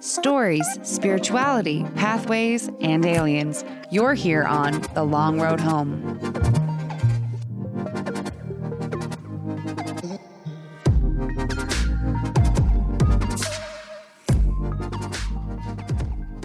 stories, 0.00 0.66
spirituality, 0.82 1.84
pathways, 1.96 2.70
and 2.80 3.04
aliens. 3.04 3.64
You're 3.90 4.14
here 4.14 4.44
on 4.44 4.80
The 4.94 5.02
Long 5.04 5.40
Road 5.40 5.60
Home. 5.60 6.18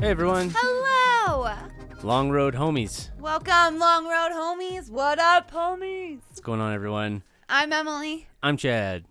Hey 0.02 0.10
everyone, 0.10 0.52
Hello! 0.54 1.56
Long 2.02 2.30
Road 2.30 2.56
Homies. 2.56 3.10
Welcome, 3.20 3.80
Long 3.80 4.06
Road 4.06 4.32
homies. 4.34 4.90
What 4.90 5.18
up, 5.20 5.50
homies? 5.52 6.20
What's 6.28 6.42
going 6.42 6.60
on, 6.60 6.74
everyone? 6.74 7.24
I'm 7.48 7.72
Emily, 7.72 8.28
I'm 8.42 8.58
Chad. 8.58 9.06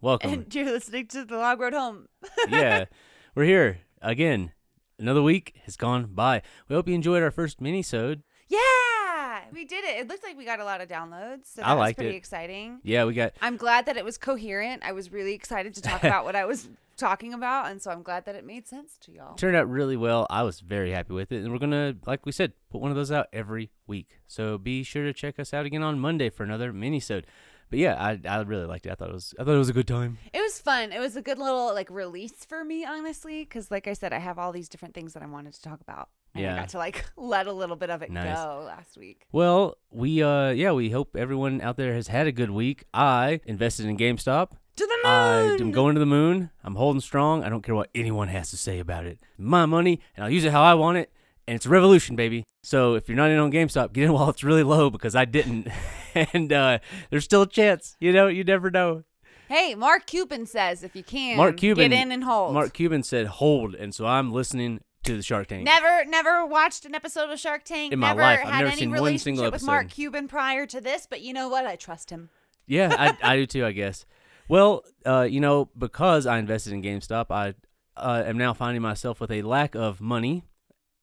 Welcome. 0.00 0.32
and 0.32 0.54
you're 0.54 0.64
listening 0.64 1.06
to 1.08 1.24
the 1.24 1.36
Long 1.36 1.58
Road 1.58 1.74
Home. 1.74 2.06
yeah, 2.48 2.86
we're 3.34 3.44
here 3.44 3.78
again. 4.00 4.52
Another 4.98 5.22
week 5.22 5.54
has 5.64 5.76
gone 5.76 6.06
by. 6.12 6.42
We 6.68 6.76
hope 6.76 6.88
you 6.88 6.94
enjoyed 6.94 7.22
our 7.22 7.30
first 7.30 7.60
mini-sode. 7.60 8.22
yeah, 8.48 9.40
we 9.52 9.64
did 9.64 9.84
it. 9.84 9.98
It 9.98 10.08
looked 10.08 10.22
like 10.24 10.36
we 10.36 10.44
got 10.44 10.60
a 10.60 10.64
lot 10.64 10.80
of 10.80 10.88
downloads, 10.88 11.46
so 11.46 11.60
that 11.62 11.66
I 11.68 11.74
was 11.74 11.80
liked 11.80 11.98
pretty 11.98 12.14
it. 12.14 12.18
exciting. 12.18 12.80
Yeah, 12.82 13.04
we 13.04 13.14
got 13.14 13.32
I'm 13.40 13.56
glad 13.56 13.86
that 13.86 13.96
it 13.96 14.04
was 14.04 14.18
coherent. 14.18 14.82
I 14.84 14.92
was 14.92 15.10
really 15.12 15.32
excited 15.34 15.74
to 15.74 15.82
talk 15.82 16.04
about 16.04 16.24
what 16.24 16.36
I 16.36 16.44
was 16.44 16.68
talking 16.96 17.32
about, 17.34 17.70
and 17.70 17.82
so 17.82 17.90
I'm 17.90 18.02
glad 18.02 18.26
that 18.26 18.34
it 18.34 18.44
made 18.44 18.66
sense 18.66 18.96
to 19.02 19.12
y'all. 19.12 19.34
turned 19.34 19.56
out 19.56 19.68
really 19.68 19.96
well. 19.96 20.26
I 20.30 20.42
was 20.42 20.60
very 20.60 20.92
happy 20.92 21.14
with 21.14 21.32
it, 21.32 21.42
and 21.42 21.50
we're 21.52 21.58
gonna, 21.58 21.96
like 22.06 22.24
we 22.26 22.32
said, 22.32 22.52
put 22.70 22.80
one 22.80 22.90
of 22.90 22.96
those 22.96 23.10
out 23.10 23.26
every 23.32 23.70
week. 23.86 24.20
So 24.28 24.58
be 24.58 24.82
sure 24.82 25.04
to 25.04 25.12
check 25.12 25.38
us 25.40 25.52
out 25.52 25.66
again 25.66 25.82
on 25.82 25.98
Monday 25.98 26.30
for 26.30 26.44
another 26.44 26.72
mini-sode. 26.72 27.26
But 27.72 27.78
yeah, 27.78 27.94
I 27.98 28.20
I 28.28 28.42
really 28.42 28.66
liked 28.66 28.84
it. 28.84 28.92
I 28.92 28.96
thought 28.96 29.08
it 29.08 29.14
was 29.14 29.32
I 29.38 29.44
thought 29.44 29.54
it 29.54 29.58
was 29.58 29.70
a 29.70 29.72
good 29.72 29.88
time. 29.88 30.18
It 30.34 30.42
was 30.42 30.60
fun. 30.60 30.92
It 30.92 31.00
was 31.00 31.16
a 31.16 31.22
good 31.22 31.38
little 31.38 31.72
like 31.72 31.88
release 31.90 32.44
for 32.44 32.62
me, 32.64 32.84
honestly, 32.84 33.44
because 33.44 33.70
like 33.70 33.86
I 33.86 33.94
said, 33.94 34.12
I 34.12 34.18
have 34.18 34.38
all 34.38 34.52
these 34.52 34.68
different 34.68 34.92
things 34.94 35.14
that 35.14 35.22
I 35.22 35.26
wanted 35.26 35.54
to 35.54 35.62
talk 35.62 35.80
about. 35.80 36.10
And 36.34 36.44
I 36.46 36.50
Yeah. 36.50 36.56
got 36.56 36.68
to 36.70 36.78
like 36.78 37.06
let 37.16 37.46
a 37.46 37.52
little 37.52 37.76
bit 37.76 37.88
of 37.88 38.02
it 38.02 38.10
Nice. 38.10 38.36
go 38.36 38.64
last 38.66 38.98
week. 38.98 39.26
Well, 39.32 39.78
we 39.90 40.22
uh 40.22 40.50
yeah, 40.50 40.72
we 40.72 40.90
hope 40.90 41.16
everyone 41.16 41.62
out 41.62 41.78
there 41.78 41.94
has 41.94 42.08
had 42.08 42.26
a 42.26 42.32
good 42.32 42.50
week. 42.50 42.84
I 42.92 43.40
invested 43.46 43.86
in 43.86 43.96
GameStop. 43.96 44.50
To 44.76 44.86
the 44.86 45.08
moon. 45.08 45.60
I'm 45.62 45.72
going 45.72 45.94
to 45.94 45.98
the 46.00 46.04
moon. 46.06 46.50
I'm 46.62 46.74
holding 46.74 47.00
strong. 47.00 47.42
I 47.42 47.48
don't 47.48 47.62
care 47.62 47.74
what 47.74 47.88
anyone 47.94 48.28
has 48.28 48.50
to 48.50 48.58
say 48.58 48.80
about 48.80 49.06
it. 49.06 49.18
My 49.38 49.64
money, 49.64 49.98
and 50.14 50.24
I'll 50.24 50.30
use 50.30 50.44
it 50.44 50.52
how 50.52 50.62
I 50.62 50.74
want 50.74 50.98
it. 50.98 51.10
And 51.52 51.56
it's 51.56 51.66
a 51.66 51.68
revolution, 51.68 52.16
baby. 52.16 52.46
So 52.62 52.94
if 52.94 53.10
you're 53.10 53.16
not 53.16 53.30
in 53.30 53.36
on 53.36 53.52
GameStop, 53.52 53.92
get 53.92 54.04
in 54.04 54.12
while 54.14 54.30
it's 54.30 54.42
really 54.42 54.62
low 54.62 54.88
because 54.88 55.14
I 55.14 55.26
didn't. 55.26 55.68
and 56.14 56.50
uh, 56.50 56.78
there's 57.10 57.24
still 57.24 57.42
a 57.42 57.46
chance. 57.46 57.94
You 58.00 58.10
know, 58.10 58.26
you 58.26 58.42
never 58.42 58.70
know. 58.70 59.04
Hey, 59.48 59.74
Mark 59.74 60.06
Cuban 60.06 60.46
says 60.46 60.82
if 60.82 60.96
you 60.96 61.02
can, 61.02 61.36
Mark 61.36 61.58
Cuban 61.58 61.90
get 61.90 62.00
in 62.00 62.10
and 62.10 62.24
hold. 62.24 62.54
Mark 62.54 62.72
Cuban 62.72 63.02
said 63.02 63.26
hold, 63.26 63.74
and 63.74 63.94
so 63.94 64.06
I'm 64.06 64.32
listening 64.32 64.80
to 65.04 65.14
the 65.14 65.22
Shark 65.22 65.48
Tank. 65.48 65.64
Never, 65.64 66.06
never 66.06 66.46
watched 66.46 66.86
an 66.86 66.94
episode 66.94 67.28
of 67.28 67.38
Shark 67.38 67.64
Tank. 67.64 67.92
In 67.92 67.98
my 67.98 68.14
never 68.14 68.22
life, 68.22 68.40
I've 68.40 68.46
had 68.46 68.58
never 68.60 68.70
any 68.70 68.80
seen 68.80 68.88
one 68.88 69.00
relationship 69.00 69.24
single 69.24 69.50
with 69.50 69.62
Mark. 69.62 69.90
Cuban 69.90 70.28
prior 70.28 70.64
to 70.64 70.80
this, 70.80 71.06
but 71.06 71.20
you 71.20 71.34
know 71.34 71.50
what? 71.50 71.66
I 71.66 71.76
trust 71.76 72.08
him. 72.08 72.30
Yeah, 72.66 72.96
I, 72.98 73.14
I 73.32 73.36
do 73.36 73.44
too, 73.44 73.66
I 73.66 73.72
guess. 73.72 74.06
Well, 74.48 74.84
uh, 75.04 75.28
you 75.30 75.40
know, 75.40 75.68
because 75.76 76.24
I 76.24 76.38
invested 76.38 76.72
in 76.72 76.80
GameStop, 76.80 77.26
I 77.28 77.52
uh, 77.94 78.22
am 78.24 78.38
now 78.38 78.54
finding 78.54 78.80
myself 78.80 79.20
with 79.20 79.30
a 79.30 79.42
lack 79.42 79.74
of 79.74 80.00
money. 80.00 80.44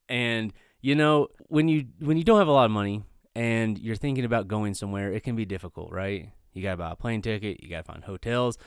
And 0.10 0.52
you 0.82 0.96
know, 0.96 1.28
when 1.48 1.68
you 1.68 1.86
when 2.00 2.18
you 2.18 2.24
don't 2.24 2.40
have 2.40 2.48
a 2.48 2.52
lot 2.52 2.66
of 2.66 2.72
money 2.72 3.04
and 3.36 3.78
you're 3.78 3.96
thinking 3.96 4.26
about 4.26 4.48
going 4.48 4.74
somewhere, 4.74 5.12
it 5.14 5.24
can 5.24 5.36
be 5.36 5.46
difficult, 5.46 5.92
right? 5.92 6.32
You 6.54 6.64
gotta 6.64 6.78
buy 6.78 6.92
a 6.92 6.96
plane 6.96 7.22
ticket, 7.22 7.64
you 7.64 7.70
gotta 7.70 7.84
find 7.84 8.04
hotels, 8.04 8.58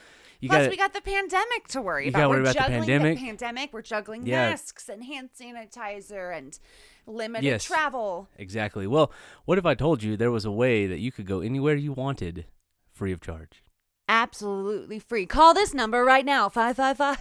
you 0.41 0.49
Plus, 0.49 0.59
gotta 0.61 0.71
we 0.71 0.77
got 0.77 0.93
the 0.95 1.01
pandemic 1.01 1.67
to 1.69 1.83
worry 1.83 2.09
about. 2.09 2.19
gotta 2.19 2.29
We're 2.29 2.35
worry 2.37 2.43
about 2.43 2.55
the 2.55 2.61
juggling 2.61 2.79
pandemic. 2.81 3.19
pandemic. 3.19 3.73
We're 3.73 3.83
juggling 3.83 4.25
Yeah. 4.27 4.51
masks 4.51 4.89
and 4.89 5.03
hand 5.05 5.31
sanitizer 5.39 6.37
and 6.37 6.59
limited 7.07 7.45
Yes. 7.45 7.65
travel. 7.65 8.29
exactly. 8.37 8.87
Well, 8.87 9.13
what 9.47 9.59
if 9.59 9.67
I 9.67 9.75
told 9.75 10.03
you 10.03 10.17
there 10.17 10.31
was 10.31 10.45
a 10.45 10.51
way 10.53 10.87
that 10.87 11.01
you 11.01 11.11
could 11.11 11.27
go 11.27 11.41
anywhere 11.41 11.75
you 11.75 11.93
wanted, 11.93 12.47
free 12.93 13.11
of 13.13 13.21
charge? 13.21 13.65
Absolutely 14.09 14.99
free. 14.99 15.27
Call 15.27 15.55
this 15.55 15.73
number 15.75 16.05
right 16.05 16.25
now. 16.25 16.49
Five 16.49 16.77
five 16.77 16.97
five. 16.99 17.19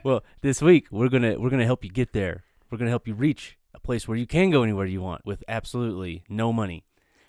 well, 0.04 0.22
this 0.40 0.62
week 0.62 0.86
we're 0.90 1.08
gonna 1.08 1.38
we're 1.38 1.50
gonna 1.50 1.64
help 1.66 1.84
you 1.84 1.90
get 1.90 2.12
there. 2.12 2.44
We're 2.70 2.78
gonna 2.78 2.90
help 2.90 3.06
you 3.06 3.14
reach 3.14 3.58
a 3.74 3.80
place 3.80 4.06
where 4.08 4.16
you 4.16 4.26
can 4.26 4.50
go 4.50 4.62
anywhere 4.62 4.86
you 4.86 5.00
want 5.00 5.24
with 5.24 5.42
absolutely 5.48 6.24
no 6.28 6.52
money. 6.52 6.84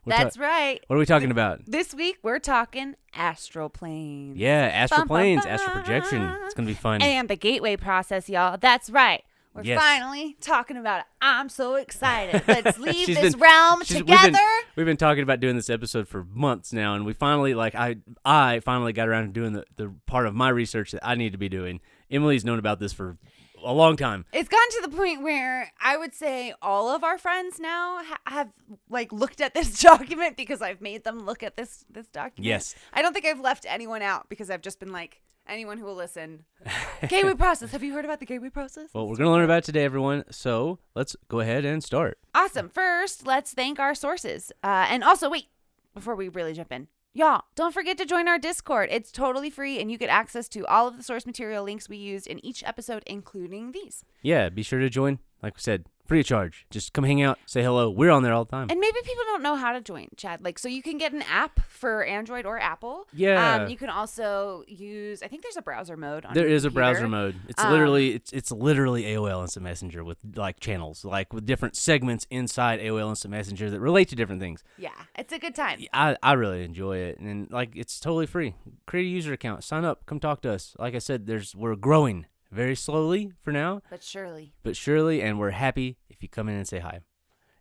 We're 0.05 0.11
ta- 0.15 0.23
That's 0.23 0.37
right. 0.37 0.79
what 0.87 0.95
are 0.95 0.99
we 0.99 1.05
talking 1.05 1.31
about? 1.31 1.61
This 1.65 1.93
week 1.93 2.17
we're 2.23 2.39
talking 2.39 2.95
astral 3.13 3.69
planes. 3.69 4.37
Yeah, 4.37 4.69
astral 4.71 4.99
Bum, 5.01 5.07
bum, 5.07 5.15
planes, 5.17 5.45
astral 5.45 5.71
projection. 5.75 6.21
It's 6.45 6.53
gonna 6.53 6.67
be 6.67 6.73
fun. 6.75 7.01
And 7.01 7.27
the 7.29 7.35
gateway 7.35 7.75
process, 7.75 8.29
y'all. 8.29 8.57
That's 8.59 8.89
right. 8.89 9.23
We're 9.55 9.63
Yes. 9.63 9.79
finally 9.81 10.35
talking 10.41 10.75
about 10.75 10.99
it. 10.99 11.05
I'm 11.21 11.47
so 11.47 11.75
excited. 11.75 12.43
Let's 12.45 12.77
leave 12.79 13.07
this 13.07 13.31
been- 13.33 13.39
realm 13.39 13.81
together. 13.83 14.23
We've 14.23 14.33
been, 14.33 14.39
we've 14.75 14.85
been 14.85 14.97
talking 14.97 15.23
about 15.23 15.39
doing 15.39 15.55
this 15.55 15.69
episode 15.69 16.07
for 16.09 16.25
months 16.25 16.73
now, 16.73 16.93
and 16.93 17.05
we 17.05 17.13
finally 17.13 17.53
like 17.53 17.73
I 17.73 17.95
I 18.25 18.59
finally 18.59 18.91
got 18.93 19.07
around 19.07 19.27
to 19.27 19.31
doing 19.31 19.53
the, 19.53 19.65
the 19.77 19.93
part 20.07 20.27
of 20.27 20.35
my 20.35 20.49
research 20.49 20.91
that 20.91 21.07
I 21.07 21.15
need 21.15 21.31
to 21.31 21.37
be 21.37 21.47
doing. 21.49 21.79
Emily's 22.11 22.43
known 22.45 22.59
about 22.59 22.79
this 22.79 22.91
for 22.93 23.17
a 23.65 23.73
long 23.73 23.97
time. 23.97 24.25
It's 24.31 24.49
gotten 24.49 24.69
to 24.83 24.89
the 24.89 24.97
point 24.97 25.21
where 25.21 25.71
I 25.81 25.97
would 25.97 26.13
say 26.13 26.53
all 26.61 26.89
of 26.89 27.03
our 27.03 27.17
friends 27.17 27.59
now 27.59 28.03
ha- 28.03 28.19
have 28.27 28.49
like 28.89 29.11
looked 29.11 29.41
at 29.41 29.53
this 29.53 29.81
document 29.81 30.37
because 30.37 30.61
I've 30.61 30.81
made 30.81 31.03
them 31.03 31.25
look 31.25 31.43
at 31.43 31.55
this 31.57 31.85
this 31.89 32.07
document. 32.07 32.45
Yes. 32.45 32.75
I 32.93 33.01
don't 33.01 33.13
think 33.13 33.25
I've 33.25 33.39
left 33.39 33.65
anyone 33.67 34.01
out 34.01 34.29
because 34.29 34.49
I've 34.49 34.61
just 34.61 34.79
been 34.79 34.91
like 34.91 35.21
anyone 35.47 35.77
who 35.77 35.85
will 35.85 35.95
listen. 35.95 36.45
gateway 37.07 37.33
process. 37.33 37.71
Have 37.71 37.83
you 37.83 37.93
heard 37.93 38.05
about 38.05 38.19
the 38.19 38.25
gateway 38.25 38.49
process? 38.49 38.89
Well, 38.93 39.07
we're 39.07 39.15
gonna 39.15 39.31
learn 39.31 39.43
about 39.43 39.59
it 39.59 39.63
today, 39.65 39.83
everyone. 39.83 40.23
So 40.31 40.79
let's 40.95 41.15
go 41.27 41.39
ahead 41.39 41.65
and 41.65 41.83
start. 41.83 42.17
Awesome. 42.33 42.69
First, 42.69 43.25
let's 43.27 43.53
thank 43.53 43.79
our 43.79 43.95
sources. 43.95 44.51
Uh, 44.63 44.87
and 44.89 45.03
also, 45.03 45.29
wait, 45.29 45.47
before 45.93 46.15
we 46.15 46.29
really 46.29 46.53
jump 46.53 46.71
in, 46.71 46.87
y'all, 47.15 47.45
don't 47.55 47.73
forget 47.73 47.97
to 47.97 48.05
join 48.05 48.27
our 48.27 48.37
Discord. 48.37 48.89
It's 48.91 49.11
totally 49.11 49.49
free, 49.49 49.79
and 49.79 49.89
you 49.89 49.97
get 49.97 50.09
access 50.09 50.47
to 50.49 50.67
all 50.67 50.87
of 50.87 50.97
the 50.97 51.03
source 51.03 51.25
material 51.25 51.63
links 51.63 51.89
we 51.89 51.97
used 51.97 52.27
in 52.27 52.45
each 52.45 52.63
episode, 52.63 53.01
including 53.07 53.71
these. 53.71 54.03
Yeah, 54.21 54.49
be 54.49 54.61
sure 54.61 54.79
to 54.79 54.89
join. 54.89 55.19
Like 55.41 55.55
we 55.55 55.61
said, 55.61 55.85
free 56.05 56.19
of 56.19 56.25
charge. 56.25 56.65
Just 56.69 56.93
come 56.93 57.03
hang 57.03 57.21
out, 57.21 57.39
say 57.45 57.63
hello. 57.63 57.89
We're 57.89 58.11
on 58.11 58.23
there 58.23 58.33
all 58.33 58.45
the 58.45 58.51
time. 58.51 58.67
And 58.69 58.79
maybe 58.79 58.97
people 59.03 59.23
don't 59.25 59.41
know 59.43 59.55
how 59.55 59.73
to 59.73 59.81
join, 59.81 60.07
Chad. 60.17 60.43
Like, 60.43 60.59
so 60.59 60.67
you 60.67 60.81
can 60.81 60.97
get 60.97 61.13
an 61.13 61.23
app 61.23 61.59
for 61.67 62.03
Android 62.03 62.45
or 62.45 62.59
Apple. 62.59 63.07
Yeah. 63.13 63.55
Um, 63.63 63.69
you 63.69 63.77
can 63.77 63.89
also 63.89 64.63
use, 64.67 65.21
I 65.23 65.27
think 65.27 65.43
there's 65.43 65.57
a 65.57 65.61
browser 65.61 65.97
mode 65.97 66.25
on 66.25 66.33
There 66.33 66.47
is 66.47 66.65
a 66.65 66.69
browser 66.69 67.07
mode. 67.07 67.35
It's 67.47 67.63
Um, 67.63 67.71
literally 67.71 68.13
it's 68.13 68.31
it's 68.31 68.51
literally 68.51 69.03
AOL 69.03 69.41
Instant 69.41 69.63
Messenger 69.63 70.03
with 70.03 70.17
like 70.35 70.59
channels, 70.59 71.03
like 71.05 71.33
with 71.33 71.45
different 71.45 71.75
segments 71.75 72.25
inside 72.29 72.79
AOL 72.79 73.09
Instant 73.09 73.31
Messenger 73.31 73.69
that 73.71 73.79
relate 73.79 74.09
to 74.09 74.15
different 74.15 74.41
things. 74.41 74.63
Yeah, 74.77 74.89
it's 75.17 75.33
a 75.33 75.39
good 75.39 75.55
time. 75.55 75.79
I, 75.93 76.15
I 76.21 76.33
really 76.33 76.63
enjoy 76.63 76.97
it, 76.97 77.19
and 77.19 77.49
like 77.51 77.75
it's 77.75 77.99
totally 77.99 78.25
free. 78.25 78.55
Create 78.85 79.05
a 79.05 79.09
user 79.09 79.33
account, 79.33 79.63
sign 79.63 79.83
up, 79.85 80.05
come 80.05 80.19
talk 80.19 80.41
to 80.41 80.51
us. 80.51 80.75
Like 80.77 80.95
I 80.95 80.99
said, 80.99 81.25
there's 81.25 81.55
we're 81.55 81.75
growing 81.75 82.25
very 82.51 82.75
slowly 82.75 83.31
for 83.41 83.51
now, 83.51 83.81
But 83.89 84.03
surely. 84.03 84.53
but 84.63 84.75
surely, 84.75 85.21
and 85.21 85.39
we're 85.39 85.51
happy 85.51 85.97
if 86.09 86.21
you 86.23 86.29
come 86.29 86.47
in 86.49 86.55
and 86.55 86.67
say 86.67 86.79
hi. 86.79 87.01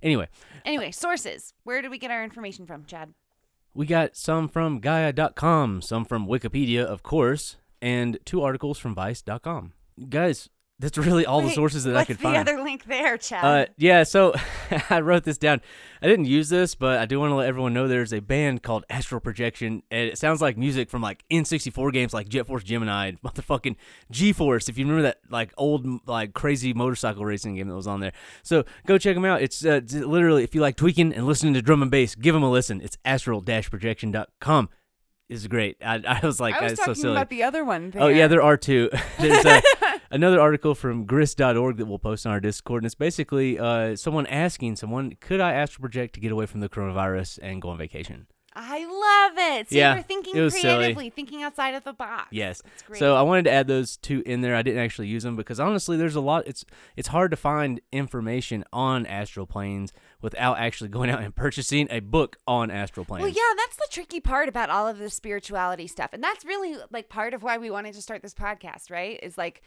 Anyway, 0.03 0.29
Anyway, 0.65 0.91
sources. 0.91 1.55
Where 1.65 1.81
did 1.83 1.91
we 1.91 1.99
get 1.99 2.11
our 2.11 2.23
information 2.25 2.67
from, 2.67 2.85
Chad? 2.85 3.15
we 3.75 3.87
got 3.87 4.15
some 4.17 4.47
from 4.49 4.79
Gaia.com, 4.81 5.83
some 5.83 6.05
from 6.05 6.27
Wikipedia, 6.29 6.85
of 6.85 7.03
course, 7.03 7.57
and 7.83 8.19
two 8.25 8.41
articles 8.43 8.79
from 8.79 8.95
Vice.com. 8.95 9.73
Guys, 10.09 10.49
that's 10.85 10.99
really 10.99 11.25
all 11.25 11.41
the 11.41 11.51
sources 11.51 11.85
that 11.85 11.93
I 11.93 12.01
what's 12.01 12.09
could 12.09 12.19
the 12.19 12.23
find. 12.25 12.37
other 12.37 12.63
link 12.63 12.85
there, 12.85 13.17
Chad? 13.17 13.45
Uh, 13.45 13.73
yeah, 13.79 14.03
so 14.03 14.35
I 14.91 15.01
wrote 15.01 15.25
this 15.25 15.39
down. 15.39 15.63
I 16.03 16.07
didn't 16.09 16.27
use 16.27 16.51
this, 16.51 16.75
but 16.75 16.99
I 16.99 17.07
do 17.07 17.19
want 17.19 17.31
to 17.31 17.37
let 17.37 17.49
everyone 17.49 17.73
know 17.73 17.89
there's 17.89 18.13
a 18.13 18.21
band 18.21 18.63
called 18.63 18.85
Astral 18.91 19.19
Projection, 19.19 19.83
and 19.91 20.09
it 20.09 20.19
sounds 20.19 20.43
like 20.43 20.59
music 20.59 20.91
from 20.91 21.01
like 21.01 21.25
N64 21.31 21.91
games 21.91 22.13
like 22.13 22.29
Jet 22.29 22.47
Force 22.47 22.63
Gemini, 22.65 23.07
and 23.07 23.21
motherfucking 23.23 23.77
G 24.11 24.35
Force. 24.35 24.69
If 24.69 24.77
you 24.77 24.85
remember 24.85 25.03
that 25.05 25.21
like 25.31 25.55
old 25.57 26.07
like 26.07 26.35
crazy 26.35 26.75
motorcycle 26.75 27.25
racing 27.25 27.55
game 27.55 27.69
that 27.69 27.75
was 27.75 27.87
on 27.87 28.01
there, 28.01 28.13
so 28.43 28.65
go 28.87 28.99
check 28.99 29.15
them 29.15 29.25
out. 29.25 29.41
It's 29.41 29.65
uh, 29.65 29.81
literally 29.91 30.45
if 30.45 30.55
you 30.55 30.61
like 30.61 30.77
tweaking 30.77 31.15
and 31.15 31.27
listening 31.27 31.55
to 31.55 31.63
drum 31.63 31.81
and 31.81 31.91
bass, 31.91 32.15
give 32.15 32.35
them 32.35 32.43
a 32.43 32.51
listen. 32.51 32.83
It's 32.83 32.99
astral-projection.com. 33.07 34.69
is 35.31 35.47
great. 35.47 35.79
I, 35.83 36.03
I 36.07 36.27
was 36.27 36.39
like, 36.41 36.55
I 36.57 36.65
was 36.65 36.79
talking 36.79 36.95
so 36.95 37.01
silly. 37.01 37.13
about 37.15 37.31
the 37.31 37.43
other 37.43 37.65
one. 37.65 37.95
Oh 37.97 38.09
yeah, 38.09 38.27
there. 38.27 38.29
there 38.29 38.43
are 38.43 38.59
two. 38.59 38.91
There's 39.19 39.47
a, 39.47 39.63
another 40.15 40.41
article 40.41 40.75
from 40.75 41.05
grist.org 41.05 41.77
that 41.77 41.87
we'll 41.87 41.99
post 41.99 42.25
on 42.27 42.33
our 42.33 42.41
Discord, 42.41 42.83
and 42.83 42.87
it's 42.87 42.95
basically 42.95 43.59
uh, 43.59 43.97
someone 43.97 44.27
asking 44.27 44.77
someone, 44.77 45.17
"Could 45.21 45.41
I 45.41 45.53
astral 45.53 45.83
project 45.83 46.15
to 46.15 46.21
get 46.21 46.33
away 46.33 46.47
from 46.47 46.61
the 46.61 46.69
coronavirus 46.69 47.39
and 47.43 47.61
go 47.61 47.69
on 47.71 47.79
vacation?" 47.79 48.27
I 48.57 48.85
love 48.85 49.59
it. 49.59 49.69
See, 49.71 49.79
Yeah, 49.79 49.97
we're 49.97 50.03
thinking 50.03 50.37
was 50.41 50.55
silly. 50.55 50.77
creatively, 50.77 51.11
thinking 51.11 51.43
outside 51.43 51.75
of 51.75 51.83
the 51.83 51.93
box. 51.93 52.29
Yes. 52.31 52.63
So 52.93 53.17
I 53.17 53.23
wanted 53.23 53.47
to 53.47 53.51
add 53.51 53.67
those 53.67 53.97
two 53.97 54.23
in 54.25 54.43
there. 54.43 54.55
I 54.55 54.63
didn't 54.63 54.81
actually 54.81 55.09
use 55.09 55.25
them 55.25 55.35
because 55.35 55.59
honestly, 55.59 55.97
there's 55.97 56.15
a 56.15 56.21
lot. 56.21 56.47
It's 56.47 56.65
it's 56.97 57.09
hard 57.09 57.33
to 57.33 57.37
find 57.37 57.81
information 57.91 58.65
on 58.73 59.07
astral 59.07 59.47
planes 59.47 59.93
without 60.23 60.59
actually 60.59 60.89
going 60.89 61.11
out 61.11 61.21
and 61.21 61.35
purchasing 61.35 61.89
a 61.91 61.99
book 61.99 62.37
on 62.47 62.71
astral 62.71 63.05
planes. 63.05 63.23
Well, 63.25 63.33
yeah, 63.33 63.55
that's 63.57 63.75
the 63.77 63.89
tricky 63.91 64.21
part 64.21 64.49
about 64.49 64.71
all 64.71 64.87
of 64.87 64.99
the 64.99 65.11
spirituality 65.11 65.89
stuff. 65.89 66.11
And 66.13 66.23
that's 66.23 66.45
really 66.45 66.77
like 66.93 67.09
part 67.09 67.35
of 67.35 67.43
why 67.43 67.59
we 67.59 67.71
wanted 67.71 67.95
to 67.95 68.03
start 68.03 68.23
this 68.23 68.35
podcast, 68.35 68.89
right? 68.89 69.19
Is 69.21 69.37
like 69.37 69.63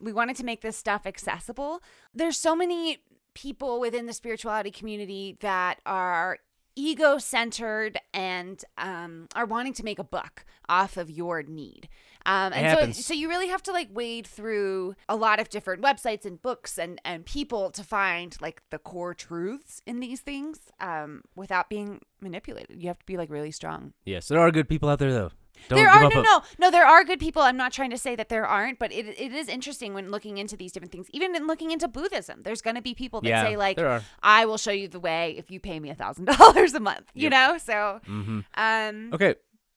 we 0.00 0.12
wanted 0.12 0.36
to 0.36 0.44
make 0.44 0.62
this 0.62 0.76
stuff 0.76 1.06
accessible. 1.06 1.82
There's 2.14 2.36
so 2.36 2.56
many 2.56 2.98
people 3.34 3.80
within 3.80 4.06
the 4.06 4.12
spirituality 4.12 4.70
community 4.70 5.36
that 5.40 5.80
are 5.86 6.38
ego 6.76 7.18
centered 7.18 7.98
and 8.14 8.64
um, 8.78 9.28
are 9.34 9.46
wanting 9.46 9.72
to 9.74 9.84
make 9.84 9.98
a 9.98 10.04
buck 10.04 10.44
off 10.68 10.96
of 10.96 11.10
your 11.10 11.42
need. 11.42 11.88
Um, 12.26 12.52
and 12.52 12.94
so, 12.94 13.02
so 13.02 13.14
you 13.14 13.28
really 13.28 13.48
have 13.48 13.62
to 13.64 13.72
like 13.72 13.88
wade 13.92 14.26
through 14.26 14.94
a 15.08 15.16
lot 15.16 15.40
of 15.40 15.48
different 15.48 15.82
websites 15.82 16.24
and 16.26 16.40
books 16.40 16.78
and, 16.78 17.00
and 17.04 17.24
people 17.24 17.70
to 17.70 17.82
find 17.82 18.36
like 18.40 18.62
the 18.70 18.78
core 18.78 19.14
truths 19.14 19.80
in 19.86 20.00
these 20.00 20.20
things 20.20 20.60
um, 20.80 21.22
without 21.34 21.70
being 21.70 22.00
manipulated. 22.20 22.82
You 22.82 22.88
have 22.88 22.98
to 22.98 23.06
be 23.06 23.16
like 23.16 23.30
really 23.30 23.50
strong. 23.50 23.94
Yes, 24.04 24.28
there 24.28 24.38
are 24.38 24.50
good 24.50 24.68
people 24.68 24.88
out 24.88 24.98
there 24.98 25.12
though. 25.12 25.30
Don't 25.68 25.78
there 25.78 25.88
are 25.90 26.00
no, 26.02 26.10
hope. 26.10 26.24
no, 26.24 26.42
no. 26.58 26.70
There 26.70 26.86
are 26.86 27.04
good 27.04 27.18
people. 27.20 27.42
I'm 27.42 27.56
not 27.56 27.72
trying 27.72 27.90
to 27.90 27.98
say 27.98 28.16
that 28.16 28.28
there 28.28 28.46
aren't, 28.46 28.78
but 28.78 28.92
it, 28.92 29.06
it 29.06 29.32
is 29.32 29.48
interesting 29.48 29.94
when 29.94 30.10
looking 30.10 30.38
into 30.38 30.56
these 30.56 30.72
different 30.72 30.92
things. 30.92 31.08
Even 31.12 31.34
in 31.36 31.46
looking 31.46 31.70
into 31.70 31.88
Buddhism, 31.88 32.42
there's 32.42 32.62
going 32.62 32.76
to 32.76 32.82
be 32.82 32.94
people 32.94 33.20
that 33.22 33.28
Yeah, 33.28 33.44
say 33.44 33.56
like. 33.56 33.78
"I 34.22 34.46
will 34.46 34.58
show 34.58 34.72
you 34.72 34.88
the 34.88 35.00
way 35.00 35.34
if 35.38 35.50
you 35.50 35.60
pay 35.60 35.78
me 35.80 35.90
a 35.90 35.94
thousand 35.94 36.24
dollars 36.38 36.74
a 36.74 36.80
month." 36.80 37.10
You 37.14 37.24
Yep. 37.24 37.32
know, 37.32 37.58
so 37.58 38.00
Mm-hmm. 38.08 38.40
um, 38.54 39.10
Okay, 39.14 39.34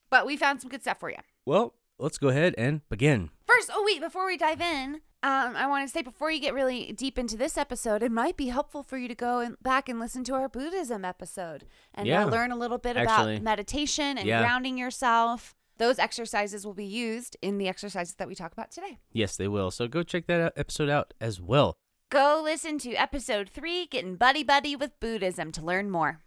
but 0.09 0.25
we 0.25 0.37
found 0.37 0.61
some 0.61 0.69
good 0.69 0.81
stuff 0.81 0.99
for 0.99 1.09
you. 1.09 1.17
well, 1.45 1.73
let's 1.99 2.17
go 2.17 2.29
ahead 2.29 2.53
and 2.57 2.81
begin. 2.89 3.29
First, 3.45 3.69
oh 3.73 3.83
wait, 3.85 4.01
before 4.01 4.25
we 4.25 4.37
dive 4.37 4.61
in, 4.61 5.01
um, 5.21 5.55
I 5.55 5.67
want 5.67 5.87
to 5.87 5.91
say 5.93 6.01
before 6.01 6.31
you 6.31 6.39
get 6.41 6.53
really 6.53 6.91
deep 6.91 7.17
into 7.19 7.37
this 7.37 7.57
episode, 7.57 8.03
it 8.03 8.11
might 8.11 8.35
be 8.35 8.47
helpful 8.47 8.83
for 8.83 8.97
you 8.97 9.07
to 9.07 9.15
go 9.15 9.39
and 9.39 9.55
back 9.61 9.87
and 9.87 9.99
listen 9.99 10.23
to 10.25 10.33
our 10.33 10.49
Buddhism 10.49 11.05
episode 11.05 11.65
and 11.93 12.07
uh, 12.07 12.11
Yeah, 12.11 12.25
learn 12.25 12.51
a 12.51 12.55
little 12.57 12.77
bit 12.77 12.97
actually. 12.97 13.35
about 13.35 13.43
meditation 13.43 14.17
and 14.17 14.27
Yeah. 14.27 14.41
grounding 14.41 14.77
yourself. 14.77 15.55
Those 15.77 15.99
exercises 15.99 16.65
will 16.65 16.73
be 16.73 16.85
used 16.85 17.35
in 17.41 17.57
the 17.57 17.67
exercises 17.67 18.15
that 18.15 18.27
we 18.27 18.35
talk 18.35 18.53
about 18.53 18.71
today. 18.71 18.99
Yes, 19.11 19.35
they 19.35 19.47
will. 19.47 19.71
So 19.71 19.87
go 19.87 20.03
check 20.03 20.27
that 20.27 20.39
out- 20.41 20.53
episode 20.55 20.89
out 20.89 21.13
as 21.19 21.41
well. 21.41 21.75
Go 22.09 22.41
listen 22.43 22.77
to 22.79 22.93
episode 22.93 23.49
three, 23.49 23.87
Getting 23.87 24.15
Buddy 24.15 24.43
Buddy 24.43 24.75
with 24.75 24.99
Buddhism, 24.99 25.51
to 25.53 25.65
learn 25.65 25.89
more. 25.89 26.19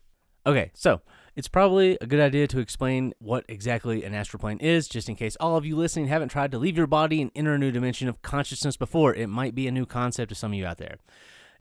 Okay, 0.45 0.71
so 0.75 1.01
it's 1.37 1.49
probably 1.49 1.97
a 2.01 2.07
good 2.07 2.21
idea 2.21 2.47
to 2.49 2.59
explain 2.59 3.13
what 3.19 3.45
exactly 3.49 4.05
an 4.05 4.15
astral 4.15 4.41
plane 4.41 4.59
is, 4.59 4.89
just 4.89 5.09
in 5.09 5.15
case 5.17 5.37
all 5.39 5.57
of 5.57 5.65
you 5.67 5.77
listening 5.77 6.07
haven't 6.07 6.29
tried 6.29 6.51
to 6.53 6.59
leave 6.59 6.77
your 6.77 6.87
body 6.87 7.23
and 7.23 7.31
enter 7.35 7.55
a 7.55 7.59
new 7.59 7.73
dimension 7.73 8.09
of 8.09 8.23
consciousness 8.23 8.77
before. 8.77 9.15
It 9.15 9.29
might 9.29 9.55
be 9.55 9.67
a 9.69 9.73
new 9.73 9.87
concept 9.87 10.29
to 10.31 10.35
some 10.35 10.53
of 10.53 10.59
you 10.59 10.67
out 10.67 10.79
there. 10.79 10.99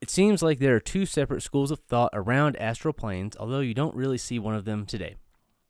It 0.01 0.09
seems 0.09 0.43
like 0.43 0.59
there 0.59 0.75
are 0.75 0.79
two 0.79 1.05
separate 1.05 1.41
schools 1.41 1.71
of 1.71 1.79
thought 1.79 2.11
around 2.13 2.57
astral 2.57 2.93
planes, 2.93 3.35
although 3.39 3.59
you 3.59 3.73
don't 3.73 3.95
really 3.95 4.17
see 4.17 4.37
one 4.39 4.53
of 4.55 4.65
them 4.65 4.85
today. 4.85 5.15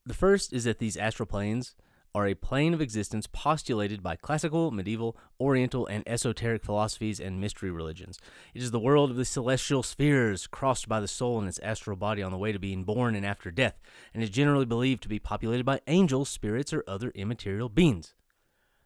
The 0.05 0.13
first 0.13 0.51
is 0.51 0.63
that 0.65 0.79
these 0.79 0.97
astral 0.97 1.27
planes 1.27 1.73
are 2.15 2.27
a 2.27 2.33
plane 2.33 2.73
of 2.73 2.79
existence 2.79 3.27
postulated 3.27 4.01
by 4.01 4.15
classical, 4.15 4.71
medieval, 4.71 5.17
oriental, 5.37 5.85
and 5.85 6.01
esoteric 6.07 6.63
philosophies 6.63 7.19
and 7.19 7.41
mystery 7.41 7.69
religions. 7.69 8.19
It 8.53 8.63
is 8.63 8.71
the 8.71 8.79
world 8.79 9.11
of 9.11 9.17
the 9.17 9.25
celestial 9.25 9.83
spheres 9.83 10.47
crossed 10.47 10.87
by 10.87 11.01
the 11.01 11.09
soul 11.09 11.39
and 11.39 11.47
its 11.49 11.59
astral 11.59 11.97
body 11.97 12.23
on 12.23 12.31
the 12.31 12.37
way 12.37 12.53
to 12.53 12.57
being 12.57 12.85
born 12.85 13.15
and 13.15 13.25
after 13.25 13.51
death, 13.51 13.81
and 14.13 14.23
is 14.23 14.29
generally 14.29 14.65
believed 14.65 15.03
to 15.03 15.09
be 15.09 15.19
populated 15.19 15.65
by 15.65 15.81
angels, 15.87 16.29
spirits, 16.29 16.71
or 16.71 16.85
other 16.87 17.11
immaterial 17.15 17.67
beings. 17.67 18.13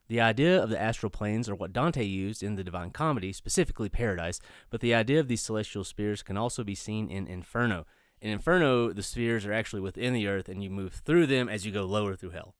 The 0.08 0.20
idea 0.20 0.60
of 0.60 0.68
the 0.68 0.82
astral 0.82 1.10
planes 1.10 1.48
are 1.48 1.54
what 1.54 1.72
Dante 1.72 2.02
used 2.04 2.42
in 2.42 2.56
the 2.56 2.64
Divine 2.64 2.90
Comedy, 2.90 3.32
specifically 3.32 3.88
paradise, 3.88 4.40
but 4.70 4.80
the 4.80 4.92
idea 4.92 5.20
of 5.20 5.28
these 5.28 5.40
celestial 5.40 5.84
spheres 5.84 6.24
can 6.24 6.36
also 6.36 6.64
be 6.64 6.74
seen 6.74 7.08
in 7.08 7.28
Inferno. 7.28 7.86
In 8.20 8.32
Inferno, 8.32 8.92
the 8.92 9.04
spheres 9.04 9.46
are 9.46 9.52
actually 9.52 9.82
within 9.82 10.14
the 10.14 10.26
earth, 10.26 10.48
and 10.48 10.64
you 10.64 10.68
move 10.68 10.94
through 11.06 11.26
them 11.26 11.48
as 11.48 11.64
you 11.64 11.70
go 11.70 11.84
lower 11.84 12.16
through 12.16 12.30
hell. 12.30 12.56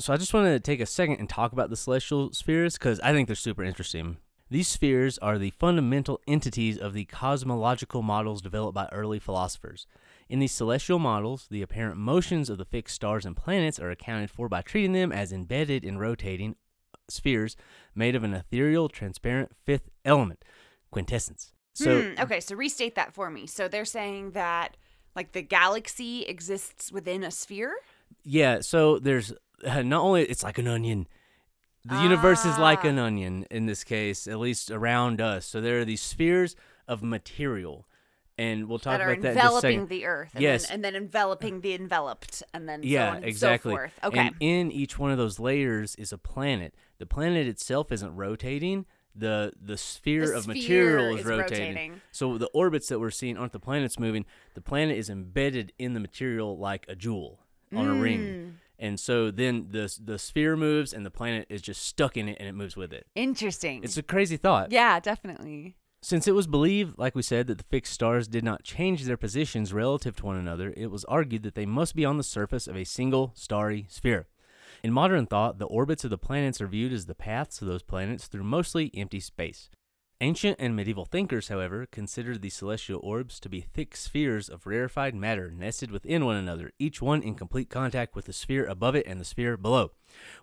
So 0.00 0.12
I 0.12 0.16
just 0.16 0.32
wanted 0.32 0.52
to 0.52 0.60
take 0.60 0.80
a 0.80 0.86
second 0.86 1.16
and 1.18 1.28
talk 1.28 1.52
about 1.52 1.70
the 1.70 1.76
celestial 1.76 2.32
spheres 2.32 2.74
because 2.74 3.00
I 3.00 3.12
think 3.12 3.26
they're 3.26 3.34
super 3.34 3.64
interesting. 3.64 4.18
These 4.50 4.68
spheres 4.68 5.18
are 5.18 5.38
the 5.38 5.50
fundamental 5.50 6.20
entities 6.26 6.78
of 6.78 6.94
the 6.94 7.04
cosmological 7.04 8.02
models 8.02 8.40
developed 8.40 8.74
by 8.74 8.88
early 8.92 9.18
philosophers. 9.18 9.86
In 10.28 10.38
these 10.38 10.52
celestial 10.52 10.98
models, 10.98 11.48
the 11.50 11.62
apparent 11.62 11.96
motions 11.98 12.48
of 12.48 12.58
the 12.58 12.64
fixed 12.64 12.94
stars 12.94 13.26
and 13.26 13.36
planets 13.36 13.78
are 13.78 13.90
accounted 13.90 14.30
for 14.30 14.48
by 14.48 14.62
treating 14.62 14.92
them 14.92 15.12
as 15.12 15.32
embedded 15.32 15.84
in 15.84 15.98
rotating 15.98 16.54
spheres 17.08 17.56
made 17.94 18.14
of 18.14 18.22
an 18.24 18.34
ethereal, 18.34 18.88
transparent 18.88 19.54
fifth 19.54 19.90
element, 20.04 20.44
quintessence. 20.90 21.52
So, 21.74 22.00
Hmm, 22.02 22.20
okay, 22.20 22.40
so 22.40 22.54
restate 22.54 22.94
that 22.94 23.12
for 23.14 23.30
me. 23.30 23.46
So 23.46 23.68
they're 23.68 23.84
saying 23.84 24.30
that 24.30 24.76
like 25.16 25.32
the 25.32 25.42
galaxy 25.42 26.22
exists 26.22 26.92
within 26.92 27.24
a 27.24 27.30
sphere? 27.30 27.74
yeah, 28.24 28.60
so 28.60 28.98
there's 28.98 29.32
not 29.64 30.02
only 30.02 30.22
it's 30.24 30.42
like 30.42 30.58
an 30.58 30.66
onion. 30.68 31.06
The 31.84 32.02
universe 32.02 32.44
is 32.44 32.58
like 32.58 32.80
Ah. 32.84 32.88
an 32.88 32.98
onion 32.98 33.46
in 33.50 33.66
this 33.66 33.82
case, 33.84 34.26
at 34.26 34.38
least 34.38 34.70
around 34.70 35.20
us. 35.20 35.46
So 35.46 35.60
there 35.60 35.80
are 35.80 35.84
these 35.84 36.02
spheres 36.02 36.54
of 36.86 37.02
material, 37.02 37.86
and 38.36 38.68
we'll 38.68 38.78
talk 38.78 38.98
that 38.98 39.08
about 39.10 39.22
that 39.22 39.28
a 39.36 39.40
enveloping 39.40 39.86
the 39.86 40.04
earth. 40.04 40.30
And 40.34 40.42
Yes. 40.42 40.66
Then, 40.66 40.74
and 40.74 40.84
then 40.84 40.94
enveloping 40.96 41.60
the 41.62 41.72
enveloped 41.74 42.42
and 42.52 42.68
then 42.68 42.82
so 42.82 42.88
yeah, 42.88 43.14
and 43.16 43.24
exactly. 43.24 43.72
so 43.72 43.76
forth. 43.76 43.98
Okay. 44.04 44.18
And 44.18 44.34
in 44.40 44.70
each 44.72 44.98
one 44.98 45.10
of 45.12 45.18
those 45.18 45.38
layers 45.38 45.94
is 45.96 46.12
a 46.12 46.18
planet. 46.18 46.74
The 46.98 47.06
planet 47.06 47.46
itself 47.46 47.90
isn't 47.92 48.14
rotating. 48.14 48.84
The 49.14 49.52
the 49.60 49.78
sphere 49.78 50.26
The 50.28 50.34
of 50.36 50.42
sphere 50.44 50.54
material 50.54 51.14
is, 51.14 51.20
is 51.20 51.26
rotating. 51.26 51.68
rotating. 51.74 52.00
So 52.12 52.36
the 52.38 52.46
orbits 52.48 52.88
that 52.88 52.98
we're 53.00 53.10
seeing 53.10 53.36
aren't 53.38 53.52
the 53.52 53.60
planets 53.60 53.98
moving. 53.98 54.26
The 54.54 54.60
planet 54.60 54.98
is 54.98 55.08
embedded 55.08 55.72
in 55.78 55.94
the 55.94 56.00
material 56.00 56.58
like 56.58 56.84
a 56.88 56.94
jewel 56.94 57.40
on 57.74 57.88
a 57.88 57.92
Mm. 57.94 58.02
ring. 58.02 58.58
And 58.78 58.98
so 59.00 59.30
then 59.30 59.68
the 59.70 59.92
the 60.02 60.18
sphere 60.18 60.56
moves 60.56 60.92
and 60.92 61.04
the 61.04 61.10
planet 61.10 61.46
is 61.48 61.62
just 61.62 61.82
stuck 61.84 62.16
in 62.16 62.28
it 62.28 62.36
and 62.38 62.48
it 62.48 62.52
moves 62.54 62.76
with 62.76 62.92
it. 62.92 63.06
Interesting. 63.14 63.82
It's 63.82 63.96
a 63.96 64.02
crazy 64.02 64.36
thought. 64.36 64.70
yeah, 64.70 65.00
definitely. 65.00 65.76
Since 66.00 66.28
it 66.28 66.32
was 66.32 66.46
believed, 66.46 66.96
like 66.96 67.16
we 67.16 67.22
said, 67.22 67.48
that 67.48 67.58
the 67.58 67.64
fixed 67.64 67.92
stars 67.92 68.28
did 68.28 68.44
not 68.44 68.62
change 68.62 69.02
their 69.04 69.16
positions 69.16 69.72
relative 69.72 70.14
to 70.16 70.26
one 70.26 70.36
another, 70.36 70.72
it 70.76 70.92
was 70.92 71.04
argued 71.06 71.42
that 71.42 71.56
they 71.56 71.66
must 71.66 71.96
be 71.96 72.04
on 72.04 72.18
the 72.18 72.22
surface 72.22 72.68
of 72.68 72.76
a 72.76 72.84
single 72.84 73.32
starry 73.34 73.86
sphere. 73.88 74.28
In 74.84 74.92
modern 74.92 75.26
thought, 75.26 75.58
the 75.58 75.66
orbits 75.66 76.04
of 76.04 76.10
the 76.10 76.16
planets 76.16 76.60
are 76.60 76.68
viewed 76.68 76.92
as 76.92 77.06
the 77.06 77.16
paths 77.16 77.60
of 77.60 77.66
those 77.66 77.82
planets 77.82 78.28
through 78.28 78.44
mostly 78.44 78.92
empty 78.94 79.18
space. 79.18 79.70
Ancient 80.20 80.56
and 80.58 80.74
medieval 80.74 81.04
thinkers, 81.04 81.46
however, 81.46 81.86
considered 81.86 82.42
the 82.42 82.50
celestial 82.50 82.98
orbs 83.04 83.38
to 83.38 83.48
be 83.48 83.60
thick 83.60 83.94
spheres 83.94 84.48
of 84.48 84.66
rarefied 84.66 85.14
matter 85.14 85.48
nested 85.48 85.92
within 85.92 86.24
one 86.24 86.34
another, 86.34 86.72
each 86.76 87.00
one 87.00 87.22
in 87.22 87.36
complete 87.36 87.70
contact 87.70 88.16
with 88.16 88.24
the 88.24 88.32
sphere 88.32 88.66
above 88.66 88.96
it 88.96 89.06
and 89.06 89.20
the 89.20 89.24
sphere 89.24 89.56
below. 89.56 89.92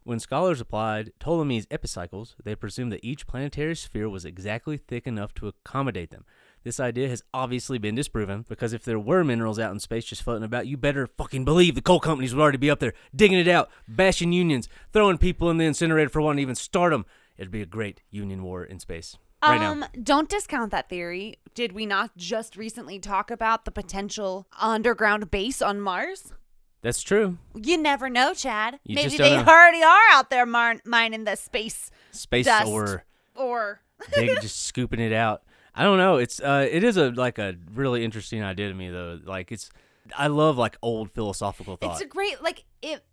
When 0.05 0.21
scholars 0.21 0.61
applied 0.61 1.11
Ptolemy's 1.19 1.67
epicycles, 1.69 2.37
they 2.41 2.55
presumed 2.55 2.93
that 2.93 3.03
each 3.03 3.27
planetary 3.27 3.75
sphere 3.75 4.07
was 4.07 4.23
exactly 4.23 4.77
thick 4.77 5.05
enough 5.05 5.33
to 5.33 5.47
accommodate 5.49 6.09
them. 6.09 6.23
This 6.63 6.79
idea 6.79 7.09
has 7.09 7.21
obviously 7.33 7.77
been 7.77 7.95
disproven 7.95 8.45
because 8.47 8.71
if 8.71 8.85
there 8.85 8.97
were 8.97 9.25
minerals 9.25 9.59
out 9.59 9.73
in 9.73 9.81
space 9.81 10.05
just 10.05 10.23
floating 10.23 10.45
about, 10.45 10.67
you 10.67 10.77
better 10.77 11.05
fucking 11.05 11.43
believe 11.43 11.75
the 11.75 11.81
coal 11.81 11.99
companies 11.99 12.33
would 12.33 12.41
already 12.41 12.57
be 12.57 12.71
up 12.71 12.79
there 12.79 12.93
digging 13.13 13.39
it 13.39 13.49
out, 13.49 13.69
bashing 13.89 14.31
unions, 14.31 14.69
throwing 14.93 15.17
people 15.17 15.49
in 15.49 15.57
the 15.57 15.65
incinerator 15.65 16.09
for 16.09 16.21
wanting 16.21 16.37
to 16.37 16.43
even 16.43 16.55
start 16.55 16.93
them. 16.93 17.05
It'd 17.37 17.51
be 17.51 17.61
a 17.61 17.65
great 17.65 18.03
union 18.09 18.41
war 18.41 18.63
in 18.63 18.79
space 18.79 19.17
right 19.49 19.61
um, 19.61 19.79
now. 19.81 19.87
don't 20.01 20.29
discount 20.29 20.71
that 20.71 20.89
theory. 20.89 21.37
Did 21.53 21.71
we 21.71 21.85
not 21.85 22.17
just 22.17 22.57
recently 22.57 22.99
talk 22.99 23.31
about 23.31 23.65
the 23.65 23.71
potential 23.71 24.47
underground 24.59 25.31
base 25.31 25.61
on 25.61 25.79
Mars? 25.79 26.33
That's 26.81 27.01
true. 27.01 27.37
You 27.55 27.77
never 27.77 28.09
know, 28.09 28.33
Chad. 28.33 28.79
You 28.83 28.95
Maybe 28.95 29.17
they 29.17 29.37
know. 29.37 29.43
already 29.43 29.81
are 29.81 30.11
out 30.11 30.29
there 30.29 30.45
mar- 30.45 30.81
mining 30.85 31.23
the 31.23 31.35
space 31.35 31.89
Space 32.11 32.45
Dust. 32.45 32.67
or 32.67 33.05
or 33.35 33.81
they 34.15 34.27
just 34.41 34.65
scooping 34.65 34.99
it 34.99 35.13
out. 35.13 35.41
I 35.73 35.83
don't 35.83 35.97
know. 35.97 36.17
It's 36.17 36.39
uh, 36.39 36.67
it 36.69 36.83
is 36.83 36.97
a 36.97 37.09
like 37.09 37.39
a 37.39 37.55
really 37.73 38.05
interesting 38.05 38.43
idea 38.43 38.69
to 38.69 38.73
me 38.73 38.89
though. 38.89 39.19
Like 39.23 39.51
it's, 39.51 39.69
I 40.17 40.27
love 40.27 40.57
like 40.57 40.77
old 40.81 41.11
philosophical 41.11 41.75
thought. 41.75 41.93
It's 41.93 42.01
a 42.01 42.05
great 42.05 42.41
like 42.41 42.65
it. 42.81 43.03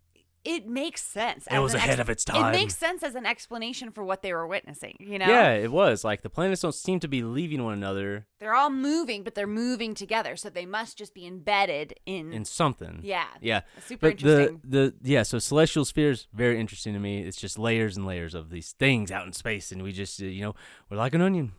It 0.45 0.67
makes 0.67 1.01
sense. 1.01 1.47
It 1.49 1.59
was 1.59 1.73
ahead 1.73 1.99
of 1.99 2.09
its 2.09 2.25
time. 2.25 2.53
It 2.53 2.57
makes 2.57 2.75
sense 2.75 3.01
as 3.01 3.15
an 3.15 3.25
explanation 3.25 3.91
for 3.91 4.03
what 4.03 4.21
they 4.21 4.33
were 4.33 4.45
witnessing. 4.45 4.97
You 4.99 5.17
know, 5.19 5.27
Yeah, 5.27 5.53
it 5.53 5.71
was 5.71 6.03
like 6.03 6.21
the 6.21 6.29
planets 6.29 6.61
don't 6.61 6.75
seem 6.75 6.99
to 6.99 7.07
be 7.07 7.23
leaving 7.23 7.63
one 7.63 7.73
another 7.73 8.27
they're 8.43 8.53
all 8.53 8.69
moving, 8.69 9.23
but 9.23 9.35
they're 9.35 9.47
moving 9.47 9.93
together, 9.93 10.35
so 10.35 10.49
they 10.49 10.65
must 10.65 10.97
just 10.97 11.13
be 11.13 11.25
embedded 11.25 11.93
in. 12.05 12.33
in 12.33 12.43
something. 12.43 12.99
yeah, 13.01 13.27
Yeah. 13.39 13.61
Super 13.85 14.09
But 14.09 14.19
the 14.19 14.31
interesting. 14.49 14.61
the 14.65 14.93
yeah, 15.01 15.23
so 15.23 15.39
celestial 15.39 15.85
spheres 15.85 16.27
very 16.33 16.59
interesting 16.59 16.93
to 16.93 16.99
me. 16.99 17.21
It's 17.21 17.37
just 17.37 17.57
layers 17.57 17.95
and 17.95 18.05
layers 18.05 18.35
of 18.35 18.49
these 18.49 18.73
things 18.73 19.11
out 19.11 19.25
in 19.25 19.31
space, 19.31 19.71
and 19.71 19.81
we 19.81 19.93
just 19.93 20.21
uh, 20.21 20.25
you 20.25 20.41
know 20.41 20.55
we're 20.89 20.97
like 20.97 21.13
an 21.13 21.21
onion. 21.21 21.53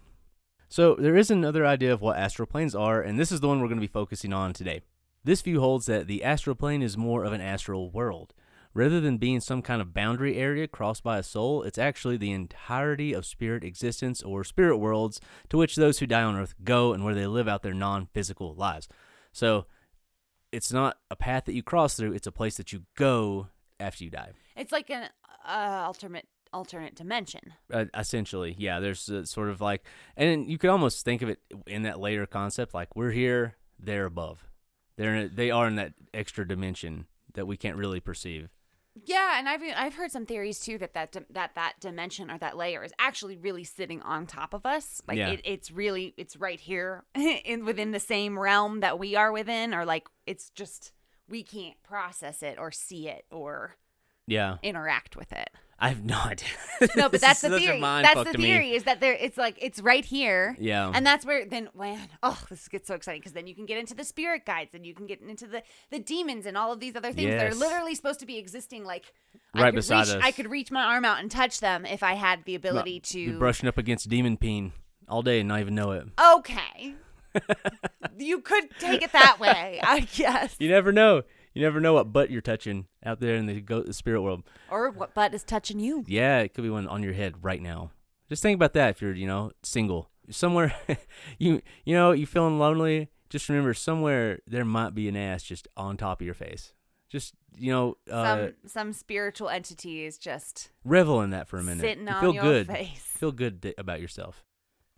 So 0.68 0.94
there 0.94 1.16
is 1.16 1.30
another 1.30 1.64
idea 1.64 1.90
of 1.90 2.02
what 2.02 2.18
astral 2.18 2.46
planes 2.46 2.74
are, 2.74 3.00
and 3.00 3.18
this 3.18 3.32
is 3.32 3.40
the 3.40 3.48
one 3.48 3.60
we're 3.60 3.68
going 3.68 3.80
to 3.80 3.86
be 3.86 3.86
focusing 3.86 4.34
on 4.34 4.52
today. 4.52 4.82
This 5.24 5.40
view 5.40 5.60
holds 5.60 5.86
that 5.86 6.06
the 6.06 6.22
astral 6.22 6.54
plane 6.54 6.82
is 6.82 6.98
more 6.98 7.24
of 7.24 7.32
an 7.32 7.40
astral 7.40 7.90
world. 7.90 8.34
Rather 8.74 9.00
than 9.00 9.18
being 9.18 9.38
some 9.38 9.62
kind 9.62 9.80
of 9.80 9.94
boundary 9.94 10.36
area 10.36 10.66
crossed 10.66 11.04
by 11.04 11.18
a 11.18 11.22
soul, 11.22 11.62
it's 11.62 11.78
actually 11.78 12.16
the 12.16 12.32
entirety 12.32 13.12
of 13.12 13.24
spirit 13.24 13.62
existence 13.62 14.20
or 14.22 14.42
spirit 14.42 14.78
worlds 14.78 15.20
to 15.48 15.56
which 15.56 15.76
those 15.76 16.00
who 16.00 16.06
die 16.06 16.24
on 16.24 16.36
earth 16.36 16.54
go 16.64 16.92
and 16.92 17.04
where 17.04 17.14
they 17.14 17.26
live 17.26 17.46
out 17.46 17.62
their 17.62 17.72
non 17.72 18.06
physical 18.12 18.52
lives. 18.54 18.88
So 19.32 19.66
it's 20.50 20.72
not 20.72 20.98
a 21.08 21.16
path 21.16 21.44
that 21.44 21.54
you 21.54 21.62
cross 21.62 21.94
through, 21.94 22.12
it's 22.14 22.26
a 22.26 22.32
place 22.32 22.56
that 22.56 22.72
you 22.72 22.82
go 22.96 23.48
after 23.78 24.02
you 24.02 24.10
die. 24.10 24.30
It's 24.56 24.72
like 24.72 24.90
an 24.90 25.08
uh, 25.46 25.82
alternate 25.86 26.26
alternate 26.52 26.94
dimension. 26.94 27.52
uh, 27.72 27.86
essentially 27.98 28.54
yeah 28.56 28.78
there's 28.78 29.08
uh, 29.08 29.24
sort 29.24 29.48
of 29.48 29.60
like 29.60 29.84
and 30.16 30.48
you 30.48 30.56
could 30.56 30.70
almost 30.70 31.04
think 31.04 31.20
of 31.20 31.28
it 31.28 31.40
in 31.66 31.82
that 31.82 31.98
later 31.98 32.26
concept 32.26 32.72
like 32.72 32.94
we're 32.94 33.10
here 33.10 33.56
they're 33.76 34.06
above 34.06 34.44
they're 34.96 35.16
in 35.16 35.24
a, 35.24 35.28
they 35.28 35.50
are 35.50 35.66
in 35.66 35.74
that 35.74 35.94
extra 36.14 36.46
dimension 36.46 37.06
that 37.32 37.46
we 37.48 37.56
can't 37.56 37.76
really 37.76 37.98
perceive 37.98 38.50
Yeah, 39.04 39.38
and 39.38 39.48
I've 39.48 39.62
I've 39.76 39.94
heard 39.94 40.12
some 40.12 40.24
theories 40.24 40.60
too 40.60 40.78
that 40.78 40.94
that 40.94 41.16
that 41.30 41.54
that 41.56 41.74
dimension 41.80 42.30
or 42.30 42.38
that 42.38 42.56
layer 42.56 42.84
is 42.84 42.92
actually 42.98 43.36
really 43.36 43.64
sitting 43.64 44.00
on 44.02 44.26
top 44.26 44.54
of 44.54 44.64
us. 44.64 45.02
Like 45.08 45.18
Yeah. 45.18 45.30
it, 45.30 45.40
it's 45.44 45.70
really 45.70 46.14
it's 46.16 46.36
right 46.36 46.60
here 46.60 47.04
in 47.14 47.64
within 47.64 47.90
the 47.90 48.00
same 48.00 48.38
realm 48.38 48.80
that 48.80 48.98
we 48.98 49.16
are 49.16 49.32
within, 49.32 49.74
or 49.74 49.84
like 49.84 50.06
it's 50.26 50.50
just 50.50 50.92
we 51.28 51.42
can't 51.42 51.82
process 51.82 52.42
it 52.42 52.58
or 52.58 52.70
see 52.70 53.08
it 53.08 53.24
or 53.30 53.76
yeah 54.26 54.58
interact 54.62 55.16
with 55.16 55.32
it. 55.32 55.50
I 55.84 55.88
have 55.88 56.04
no 56.04 56.18
No, 56.96 57.08
but 57.08 57.20
that's 57.26 57.40
the 57.42 57.58
theory. 57.58 57.80
That's 57.80 58.30
the 58.32 58.38
me. 58.38 58.44
theory 58.44 58.70
is 58.72 58.84
that 58.84 59.00
there 59.00 59.12
it's 59.12 59.36
like 59.36 59.56
it's 59.60 59.80
right 59.80 60.04
here. 60.04 60.56
yeah 60.58 60.90
And 60.94 61.06
that's 61.06 61.24
where 61.26 61.44
then 61.46 61.68
when 61.74 61.98
oh 62.22 62.40
this 62.50 62.68
gets 62.68 62.88
so 62.88 62.94
exciting 62.94 63.20
because 63.20 63.32
then 63.32 63.46
you 63.46 63.54
can 63.54 63.66
get 63.66 63.78
into 63.78 63.94
the 63.94 64.04
spirit 64.04 64.44
guides 64.46 64.74
and 64.74 64.84
you 64.86 64.94
can 64.94 65.06
get 65.06 65.20
into 65.20 65.46
the 65.46 65.62
the 65.90 65.98
demons 65.98 66.46
and 66.46 66.56
all 66.56 66.72
of 66.72 66.80
these 66.80 66.96
other 66.96 67.12
things 67.12 67.30
that 67.30 67.52
are 67.52 67.54
literally 67.54 67.94
supposed 67.94 68.20
to 68.20 68.26
be 68.26 68.38
existing 68.38 68.84
like 68.84 69.12
I 69.54 69.60
Right 69.62 69.70
could 69.70 69.76
beside 69.76 70.06
reach, 70.08 70.16
us. 70.16 70.22
I 70.22 70.30
could 70.32 70.50
reach 70.50 70.70
my 70.70 70.82
arm 70.82 71.04
out 71.04 71.20
and 71.20 71.30
touch 71.30 71.60
them 71.60 71.84
if 71.86 72.02
I 72.02 72.14
had 72.14 72.44
the 72.44 72.54
ability 72.56 72.94
Be 73.00 73.00
to. 73.00 73.38
brushing 73.38 73.68
up 73.68 73.78
against 73.78 74.08
demon 74.08 74.36
peen 74.36 74.72
all 75.08 75.22
day 75.22 75.40
and 75.40 75.48
not 75.48 75.60
even 75.60 75.74
know 75.74 75.92
it 75.92 76.06
Okay, 76.36 76.94
you 78.18 78.40
could 78.40 78.64
take 78.78 79.02
it 79.02 79.12
that 79.12 79.38
way, 79.40 79.80
I 79.82 80.00
guess. 80.16 80.56
you 80.58 80.68
never 80.70 80.92
know 80.92 81.22
you 81.54 81.62
never 81.62 81.80
know 81.80 81.94
what 81.94 82.12
butt 82.12 82.30
you're 82.30 82.40
touching 82.42 82.86
out 83.04 83.20
there 83.20 83.34
in 83.36 83.46
the, 83.46 83.60
go- 83.60 83.82
the 83.82 83.92
spirit 83.94 84.20
world 84.22 84.42
Or 84.70 84.90
what 84.90 85.14
butt 85.14 85.32
is 85.34 85.44
touching 85.44 85.80
you? 85.80 86.04
Yeah, 86.06 86.40
it 86.40 86.52
could 86.54 86.64
be 86.64 86.70
one 86.70 86.86
on 86.88 87.02
your 87.02 87.12
head 87.14 87.36
right 87.42 87.62
now. 87.62 87.90
Just 88.28 88.42
think 88.42 88.56
about 88.56 88.72
that 88.74 88.90
if 88.90 89.02
you're, 89.02 89.14
you 89.14 89.26
know, 89.26 89.52
single. 89.62 90.10
Somewhere 90.30 90.74
you 91.38 91.60
you 91.84 91.94
know, 91.94 92.12
you 92.12 92.26
feeling 92.26 92.58
lonely, 92.58 93.08
just 93.30 93.48
remember 93.48 93.74
somewhere 93.74 94.40
there 94.46 94.64
might 94.64 94.94
be 94.94 95.08
an 95.08 95.16
ass 95.16 95.42
just 95.42 95.68
on 95.76 95.96
top 95.96 96.20
of 96.20 96.24
your 96.24 96.34
face. 96.34 96.72
Just, 97.10 97.34
you 97.56 97.70
know, 97.70 97.96
uh 98.10 98.24
some 98.24 98.52
some 98.66 98.92
spiritual 98.92 99.48
entity 99.48 100.04
is 100.04 100.18
just 100.18 100.70
revel 100.84 101.20
in 101.20 101.30
that 101.30 101.46
for 101.48 101.58
a 101.58 101.62
minute. 101.62 101.82
sitting 101.82 102.06
You 102.08 102.12
on 102.14 102.20
feel 102.22 102.34
your 102.34 102.42
good. 102.42 102.66
face. 102.66 103.02
Feel 103.18 103.32
good 103.32 103.74
about 103.78 104.00
yourself. 104.00 104.42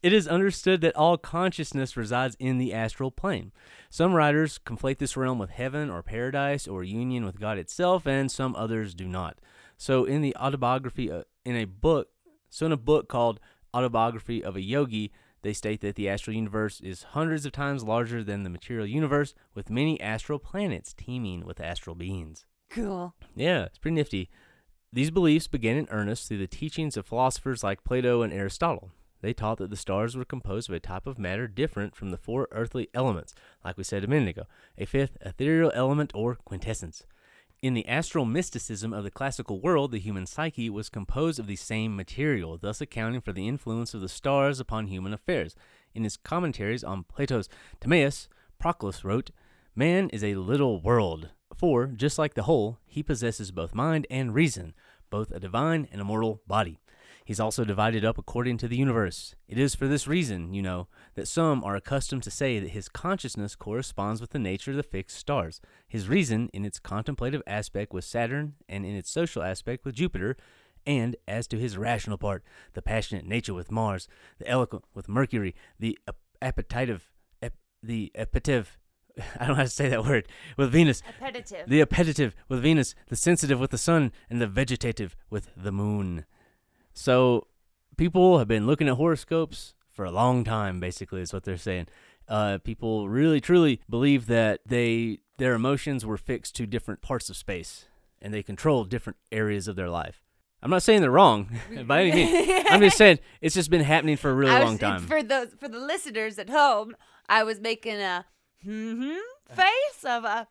It 0.06 0.12
is 0.12 0.28
understood 0.28 0.82
that 0.82 0.94
all 0.94 1.18
consciousness 1.18 1.96
resides 1.96 2.36
in 2.38 2.58
the 2.58 2.72
astral 2.72 3.10
plane. 3.10 3.50
Some 3.90 4.14
writers 4.14 4.60
conflate 4.64 4.98
this 4.98 5.16
realm 5.16 5.40
with 5.40 5.50
heaven 5.50 5.90
or 5.90 6.00
paradise 6.00 6.68
or 6.68 6.84
union 6.84 7.24
with 7.24 7.40
God 7.40 7.58
itself, 7.58 8.06
and 8.06 8.30
some 8.30 8.54
others 8.54 8.94
do 8.94 9.08
not. 9.08 9.40
So, 9.76 10.04
in 10.04 10.22
the 10.22 10.36
autobiography, 10.36 11.10
uh, 11.10 11.22
in 11.44 11.56
a 11.56 11.64
book, 11.64 12.10
so 12.50 12.66
in 12.66 12.70
a 12.70 12.76
book 12.76 13.08
called 13.08 13.40
Autobiography 13.74 14.44
of 14.44 14.54
a 14.54 14.60
Yogi, 14.60 15.10
they 15.42 15.52
state 15.52 15.80
that 15.80 15.96
the 15.96 16.08
astral 16.08 16.36
universe 16.36 16.80
is 16.80 17.02
hundreds 17.02 17.44
of 17.44 17.50
times 17.50 17.82
larger 17.82 18.22
than 18.22 18.44
the 18.44 18.48
material 18.48 18.86
universe, 18.86 19.34
with 19.56 19.70
many 19.70 20.00
astral 20.00 20.38
planets 20.38 20.94
teeming 20.94 21.44
with 21.44 21.60
astral 21.60 21.96
beings. 21.96 22.46
Cool. 22.70 23.12
Yeah, 23.34 23.64
it's 23.64 23.78
pretty 23.78 23.96
nifty. 23.96 24.30
These 24.92 25.10
beliefs 25.10 25.48
began 25.48 25.76
in 25.76 25.88
earnest 25.90 26.28
through 26.28 26.38
the 26.38 26.46
teachings 26.46 26.96
of 26.96 27.06
philosophers 27.06 27.64
like 27.64 27.82
Plato 27.82 28.22
and 28.22 28.32
Aristotle. 28.32 28.92
They 29.26 29.34
taught 29.34 29.58
that 29.58 29.70
the 29.70 29.76
stars 29.76 30.16
were 30.16 30.24
composed 30.24 30.68
of 30.68 30.76
a 30.76 30.78
type 30.78 31.04
of 31.04 31.18
matter 31.18 31.48
different 31.48 31.96
from 31.96 32.12
the 32.12 32.16
four 32.16 32.46
earthly 32.52 32.88
elements, 32.94 33.34
like 33.64 33.76
we 33.76 33.82
said 33.82 34.04
a 34.04 34.06
minute 34.06 34.28
ago, 34.28 34.44
a 34.78 34.84
fifth 34.84 35.18
ethereal 35.20 35.72
element 35.74 36.12
or 36.14 36.36
quintessence. 36.36 37.02
In 37.60 37.74
the 37.74 37.88
astral 37.88 38.24
mysticism 38.24 38.92
of 38.92 39.02
the 39.02 39.10
classical 39.10 39.60
world, 39.60 39.90
the 39.90 39.98
human 39.98 40.26
psyche 40.26 40.70
was 40.70 40.88
composed 40.88 41.40
of 41.40 41.48
the 41.48 41.56
same 41.56 41.96
material, 41.96 42.56
thus 42.56 42.80
accounting 42.80 43.20
for 43.20 43.32
the 43.32 43.48
influence 43.48 43.94
of 43.94 44.00
the 44.00 44.08
stars 44.08 44.60
upon 44.60 44.86
human 44.86 45.12
affairs. 45.12 45.56
In 45.92 46.04
his 46.04 46.16
commentaries 46.16 46.84
on 46.84 47.02
Plato's 47.02 47.48
Timaeus, 47.80 48.28
Proclus 48.60 49.04
wrote, 49.04 49.32
Man 49.74 50.08
is 50.10 50.22
a 50.22 50.36
little 50.36 50.80
world, 50.80 51.30
for, 51.52 51.88
just 51.88 52.16
like 52.16 52.34
the 52.34 52.44
whole, 52.44 52.78
he 52.86 53.02
possesses 53.02 53.50
both 53.50 53.74
mind 53.74 54.06
and 54.08 54.32
reason, 54.32 54.72
both 55.10 55.32
a 55.32 55.40
divine 55.40 55.88
and 55.90 56.00
a 56.00 56.04
mortal 56.04 56.42
body. 56.46 56.78
He's 57.26 57.40
also 57.40 57.64
divided 57.64 58.04
up 58.04 58.18
according 58.18 58.58
to 58.58 58.68
the 58.68 58.76
universe. 58.76 59.34
It 59.48 59.58
is 59.58 59.74
for 59.74 59.88
this 59.88 60.06
reason, 60.06 60.54
you 60.54 60.62
know, 60.62 60.86
that 61.16 61.26
some 61.26 61.64
are 61.64 61.74
accustomed 61.74 62.22
to 62.22 62.30
say 62.30 62.60
that 62.60 62.70
his 62.70 62.88
consciousness 62.88 63.56
corresponds 63.56 64.20
with 64.20 64.30
the 64.30 64.38
nature 64.38 64.70
of 64.70 64.76
the 64.76 64.84
fixed 64.84 65.18
stars, 65.18 65.60
his 65.88 66.08
reason 66.08 66.48
in 66.52 66.64
its 66.64 66.78
contemplative 66.78 67.42
aspect 67.44 67.92
with 67.92 68.04
Saturn, 68.04 68.54
and 68.68 68.86
in 68.86 68.94
its 68.94 69.10
social 69.10 69.42
aspect 69.42 69.84
with 69.84 69.96
Jupiter, 69.96 70.36
and 70.86 71.16
as 71.26 71.48
to 71.48 71.58
his 71.58 71.76
rational 71.76 72.16
part, 72.16 72.44
the 72.74 72.80
passionate 72.80 73.26
nature 73.26 73.54
with 73.54 73.72
Mars, 73.72 74.06
the 74.38 74.46
eloquent 74.46 74.84
with 74.94 75.08
Mercury, 75.08 75.52
the 75.80 75.98
ap- 76.06 76.14
appetitive, 76.40 77.10
ep- 77.42 77.54
the 77.82 78.12
appetitive, 78.14 78.78
I 79.18 79.38
don't 79.40 79.48
know 79.48 79.54
how 79.56 79.62
to 79.64 79.68
say 79.68 79.88
that 79.88 80.04
word, 80.04 80.28
with 80.56 80.70
Venus, 80.70 81.02
Appetitive. 81.08 81.68
the 81.68 81.80
appetitive 81.80 82.36
with 82.48 82.62
Venus, 82.62 82.94
the 83.08 83.16
sensitive 83.16 83.58
with 83.58 83.72
the 83.72 83.78
sun, 83.78 84.12
and 84.30 84.40
the 84.40 84.46
vegetative 84.46 85.16
with 85.28 85.48
the 85.56 85.72
moon. 85.72 86.24
So 86.96 87.46
people 87.96 88.38
have 88.38 88.48
been 88.48 88.66
looking 88.66 88.88
at 88.88 88.94
horoscopes 88.96 89.74
for 89.86 90.04
a 90.04 90.10
long 90.10 90.42
time, 90.44 90.80
basically, 90.80 91.20
is 91.20 91.32
what 91.32 91.44
they're 91.44 91.56
saying. 91.56 91.86
Uh, 92.26 92.58
people 92.64 93.08
really 93.08 93.40
truly 93.40 93.80
believe 93.88 94.26
that 94.26 94.60
they 94.66 95.18
their 95.38 95.52
emotions 95.54 96.04
were 96.04 96.16
fixed 96.16 96.56
to 96.56 96.66
different 96.66 97.02
parts 97.02 97.28
of 97.28 97.36
space 97.36 97.84
and 98.22 98.32
they 98.32 98.42
control 98.42 98.84
different 98.84 99.18
areas 99.30 99.68
of 99.68 99.76
their 99.76 99.90
life. 99.90 100.22
I'm 100.62 100.70
not 100.70 100.82
saying 100.82 101.02
they're 101.02 101.10
wrong 101.10 101.50
by 101.86 102.02
any 102.04 102.12
means. 102.12 102.66
I'm 102.70 102.80
just 102.80 102.96
saying 102.96 103.18
it's 103.42 103.54
just 103.54 103.70
been 103.70 103.82
happening 103.84 104.16
for 104.16 104.30
a 104.30 104.34
really 104.34 104.54
was- 104.54 104.64
long 104.64 104.78
time. 104.78 105.06
For 105.06 105.22
those 105.22 105.54
for 105.60 105.68
the 105.68 105.78
listeners 105.78 106.38
at 106.38 106.48
home, 106.48 106.96
I 107.28 107.44
was 107.44 107.60
making 107.60 107.96
a 108.00 108.24
hmm 108.64 109.12
face 109.54 110.04
of 110.04 110.24
a 110.24 110.48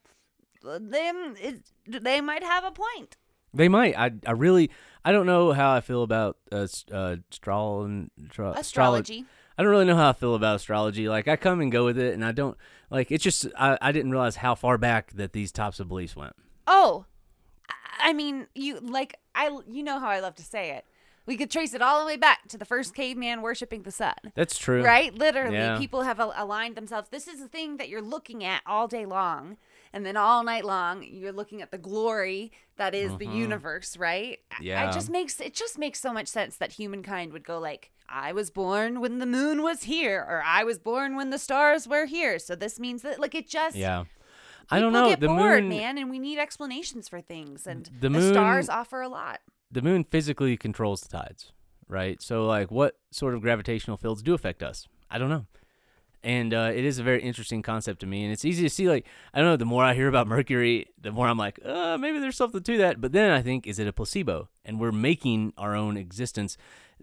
them. 0.63 1.35
Is, 1.41 1.61
they 1.87 2.21
might 2.21 2.43
have 2.43 2.63
a 2.63 2.71
point. 2.71 3.17
They 3.55 3.67
might. 3.69 3.97
I 3.97 4.11
I 4.25 4.31
really 4.31 4.69
I 5.03 5.11
don't 5.11 5.25
know 5.25 5.51
how 5.53 5.73
I 5.73 5.81
feel 5.81 6.03
about 6.03 6.37
uh, 6.51 6.67
uh 6.91 7.15
astral 7.31 7.83
and 7.83 8.09
tra- 8.29 8.51
astrolo- 8.51 8.57
Astrology. 8.59 9.25
I 9.57 9.63
don't 9.63 9.71
really 9.71 9.85
know 9.85 9.95
how 9.95 10.09
I 10.09 10.13
feel 10.13 10.35
about 10.35 10.57
astrology. 10.57 11.07
Like 11.07 11.27
I 11.27 11.35
come 11.37 11.61
and 11.61 11.71
go 11.71 11.85
with 11.85 11.97
it, 11.97 12.13
and 12.13 12.25
I 12.25 12.31
don't 12.33 12.57
like. 12.89 13.11
It's 13.11 13.23
just 13.23 13.47
I 13.57 13.77
I 13.81 13.91
didn't 13.91 14.11
realize 14.11 14.35
how 14.37 14.55
far 14.55 14.77
back 14.77 15.11
that 15.13 15.33
these 15.33 15.51
types 15.51 15.79
of 15.79 15.87
beliefs 15.87 16.15
went. 16.15 16.33
Oh, 16.67 17.05
I- 17.69 18.09
I 18.09 18.13
mean, 18.13 18.47
you 18.53 18.79
like 18.81 19.17
I. 19.33 19.57
You 19.67 19.83
know 19.83 19.99
how 19.99 20.09
I 20.09 20.19
love 20.19 20.35
to 20.35 20.43
say 20.43 20.71
it. 20.71 20.85
We 21.27 21.37
could 21.37 21.49
trace 21.49 21.73
it 21.73 21.81
all 21.81 21.99
the 22.01 22.05
way 22.05 22.17
back 22.17 22.47
to 22.49 22.57
the 22.57 22.65
first 22.65 22.93
caveman 22.93 23.41
worshiping 23.41 23.81
the 23.81 23.89
sun. 23.91 24.13
That's 24.35 24.59
true. 24.59 24.83
Right? 24.83 25.11
Literally, 25.11 25.55
Yeah. 25.57 25.77
people 25.79 26.03
have 26.03 26.19
aligned 26.19 26.75
themselves. 26.75 27.07
This 27.09 27.27
is 27.27 27.39
the 27.39 27.47
thing 27.47 27.77
that 27.77 27.89
you're 27.89 28.01
looking 28.01 28.43
at 28.43 28.61
all 28.67 28.87
day 28.87 29.07
long. 29.07 29.57
And 29.95 30.05
then 30.05 30.17
all 30.17 30.43
night 30.43 30.65
long, 30.65 31.03
you're 31.03 31.31
looking 31.31 31.61
at 31.61 31.71
the 31.71 31.77
glory 31.77 32.51
that 32.75 32.93
is 32.93 33.17
the 33.17 33.25
mm-hmm. 33.25 33.37
universe, 33.37 33.95
right? 33.95 34.39
Yeah. 34.59 34.89
It 34.89 34.93
just 34.93 35.09
makes 35.09 35.39
it 35.39 35.53
just 35.53 35.79
makes 35.79 36.01
so 36.01 36.11
much 36.11 36.27
sense 36.27 36.57
that 36.57 36.73
humankind 36.73 37.31
would 37.31 37.45
go 37.45 37.59
like, 37.59 37.91
I 38.09 38.33
was 38.33 38.51
born 38.51 38.99
when 38.99 39.19
the 39.19 39.25
moon 39.25 39.63
was 39.63 39.83
here, 39.83 40.19
or 40.19 40.43
I 40.45 40.65
was 40.65 40.79
born 40.79 41.15
when 41.15 41.29
the 41.29 41.39
stars 41.39 41.87
were 41.87 42.07
here. 42.07 42.39
So 42.39 42.55
this 42.55 42.77
means 42.77 43.03
that 43.03 43.21
like 43.21 43.33
it 43.35 43.47
just 43.47 43.77
Yeah. 43.77 44.03
I 44.69 44.81
don't 44.81 44.91
know. 44.91 45.07
Get 45.07 45.21
the 45.21 45.27
bored, 45.27 45.63
moon, 45.63 45.69
man, 45.69 45.97
and 45.97 46.09
we 46.09 46.19
need 46.19 46.39
explanations 46.39 47.07
for 47.07 47.21
things. 47.21 47.65
And 47.65 47.89
The 48.01 48.09
the, 48.09 48.33
stars 48.33 48.67
offer 48.67 48.99
a 49.01 49.07
lot. 49.07 49.39
the 49.71 49.81
moon 49.81 50.03
physically 50.03 50.57
controls 50.57 51.01
the 51.01 51.07
tides, 51.07 51.53
right? 51.87 52.21
So 52.21 52.45
like, 52.45 52.69
what 52.69 52.97
sort 53.11 53.33
of 53.33 53.41
gravitational 53.41 53.95
fields 53.95 54.21
do 54.21 54.33
affect 54.33 54.61
us? 54.61 54.87
I 55.09 55.19
don't 55.19 55.29
know. 55.29 55.45
And 56.25 56.55
uh, 56.55 56.71
it 56.73 56.83
is 56.83 56.97
a 56.97 57.03
very 57.03 57.21
interesting 57.21 57.61
concept 57.61 57.99
to 57.99 58.07
me, 58.07 58.23
and 58.23 58.33
it's 58.33 58.43
easy 58.43 58.63
to 58.63 58.69
see. 58.69 58.89
Like, 58.89 59.05
I 59.31 59.37
don't 59.39 59.47
know. 59.47 59.57
The 59.57 59.65
more 59.65 59.83
I 59.83 59.93
hear 59.93 60.07
about 60.07 60.25
Mercury, 60.27 60.87
the 60.99 61.11
more 61.11 61.27
I'm 61.27 61.37
like, 61.37 61.59
uh, 61.63 61.99
maybe 61.99 62.17
there's 62.17 62.35
something 62.35 62.63
to 62.63 62.77
that. 62.79 62.99
But 62.99 63.11
then 63.11 63.29
I 63.29 63.43
think, 63.43 63.67
is 63.67 63.77
it 63.77 63.87
a 63.87 63.93
placebo? 63.93 64.49
And 64.65 64.79
we're 64.79 64.91
making 64.91 65.53
our 65.55 65.75
own 65.75 65.97
existence 65.97 66.57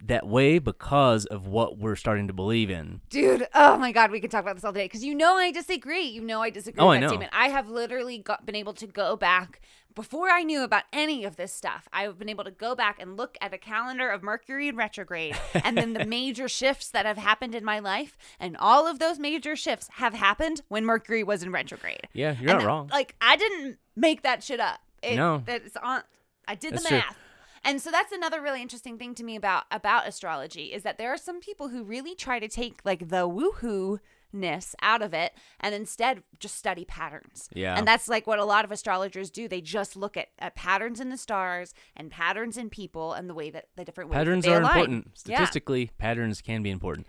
that 0.04 0.26
way 0.26 0.58
because 0.58 1.24
of 1.26 1.46
what 1.46 1.78
we're 1.78 1.94
starting 1.94 2.26
to 2.26 2.32
believe 2.32 2.68
in. 2.68 3.00
Dude, 3.10 3.46
oh 3.54 3.76
my 3.76 3.92
God, 3.92 4.10
we 4.10 4.18
could 4.18 4.30
talk 4.32 4.42
about 4.42 4.56
this 4.56 4.64
all 4.64 4.72
day 4.72 4.86
because 4.86 5.04
you 5.04 5.14
know 5.14 5.36
I 5.36 5.52
disagree. 5.52 6.06
You 6.06 6.22
know 6.22 6.42
I 6.42 6.50
disagree 6.50 6.82
Oh, 6.82 6.88
with 6.88 6.96
I 6.96 7.00
that 7.00 7.00
know. 7.02 7.08
statement. 7.08 7.30
I 7.32 7.48
have 7.50 7.68
literally 7.68 8.18
got, 8.18 8.44
been 8.44 8.56
able 8.56 8.72
to 8.74 8.86
go 8.88 9.14
back 9.16 9.60
before 9.94 10.28
I 10.30 10.42
knew 10.42 10.62
about 10.62 10.84
any 10.92 11.24
of 11.24 11.36
this 11.36 11.52
stuff. 11.52 11.88
I've 11.92 12.18
been 12.18 12.28
able 12.28 12.44
to 12.44 12.50
go 12.50 12.74
back 12.74 13.00
and 13.00 13.16
look 13.16 13.36
at 13.40 13.52
a 13.54 13.58
calendar 13.58 14.08
of 14.08 14.22
Mercury 14.22 14.68
in 14.68 14.76
retrograde 14.76 15.36
and 15.64 15.76
then 15.76 15.92
the 15.92 16.04
major 16.20 16.48
shifts 16.48 16.88
that 16.90 17.06
have 17.06 17.18
happened 17.18 17.54
in 17.54 17.64
my 17.64 17.78
life. 17.78 18.16
And 18.40 18.56
all 18.56 18.86
of 18.86 18.98
those 18.98 19.18
major 19.18 19.56
shifts 19.56 19.88
have 19.94 20.14
happened 20.14 20.62
when 20.68 20.84
Mercury 20.84 21.22
was 21.22 21.42
in 21.42 21.52
retrograde. 21.52 22.08
Yeah, 22.12 22.32
you're 22.32 22.38
And 22.38 22.46
not 22.46 22.58
that- 22.60 22.66
wrong. 22.66 22.88
Like, 22.88 23.14
I 23.20 23.36
didn't 23.36 23.78
make 23.96 24.22
that 24.22 24.42
shit 24.42 24.60
up. 24.60 24.80
It, 25.02 25.16
No. 25.16 25.42
That's 25.44 25.76
on, 25.76 26.02
I 26.48 26.54
did 26.54 26.72
That's 26.74 26.84
the 26.84 26.88
true. 26.90 26.98
math. 26.98 27.16
And 27.64 27.80
so 27.80 27.90
that's 27.92 28.10
another 28.12 28.40
really 28.40 28.60
interesting 28.60 28.98
thing 28.98 29.14
to 29.14 29.22
me 29.22 29.36
about 29.36 29.64
about 29.70 30.08
astrology 30.08 30.72
is 30.72 30.82
that 30.82 30.98
there 30.98 31.12
are 31.12 31.16
some 31.16 31.38
people 31.38 31.68
who 31.68 31.84
really 31.84 32.16
try 32.16 32.40
to 32.40 32.48
take 32.48 32.80
like 32.84 33.08
the 33.08 33.28
woohoo 33.28 34.00
ness 34.32 34.74
out 34.82 35.02
of 35.02 35.14
it 35.14 35.32
and 35.60 35.74
instead 35.74 36.22
just 36.38 36.56
study 36.56 36.84
patterns. 36.84 37.48
Yeah. 37.52 37.76
And 37.76 37.86
that's 37.86 38.08
like 38.08 38.26
what 38.26 38.38
a 38.38 38.44
lot 38.44 38.64
of 38.64 38.72
astrologers 38.72 39.30
do. 39.30 39.48
They 39.48 39.60
just 39.60 39.96
look 39.96 40.16
at, 40.16 40.28
at 40.38 40.54
patterns 40.54 41.00
in 41.00 41.10
the 41.10 41.16
stars 41.16 41.74
and 41.96 42.10
patterns 42.10 42.56
in 42.56 42.70
people 42.70 43.12
and 43.12 43.28
the 43.28 43.34
way 43.34 43.50
that 43.50 43.68
the 43.76 43.84
different 43.84 44.10
ways 44.10 44.16
patterns 44.16 44.46
are 44.46 44.60
align. 44.60 44.76
important. 44.76 45.06
Yeah. 45.26 45.36
Statistically, 45.36 45.90
patterns 45.98 46.40
can 46.40 46.62
be 46.62 46.70
important. 46.70 47.06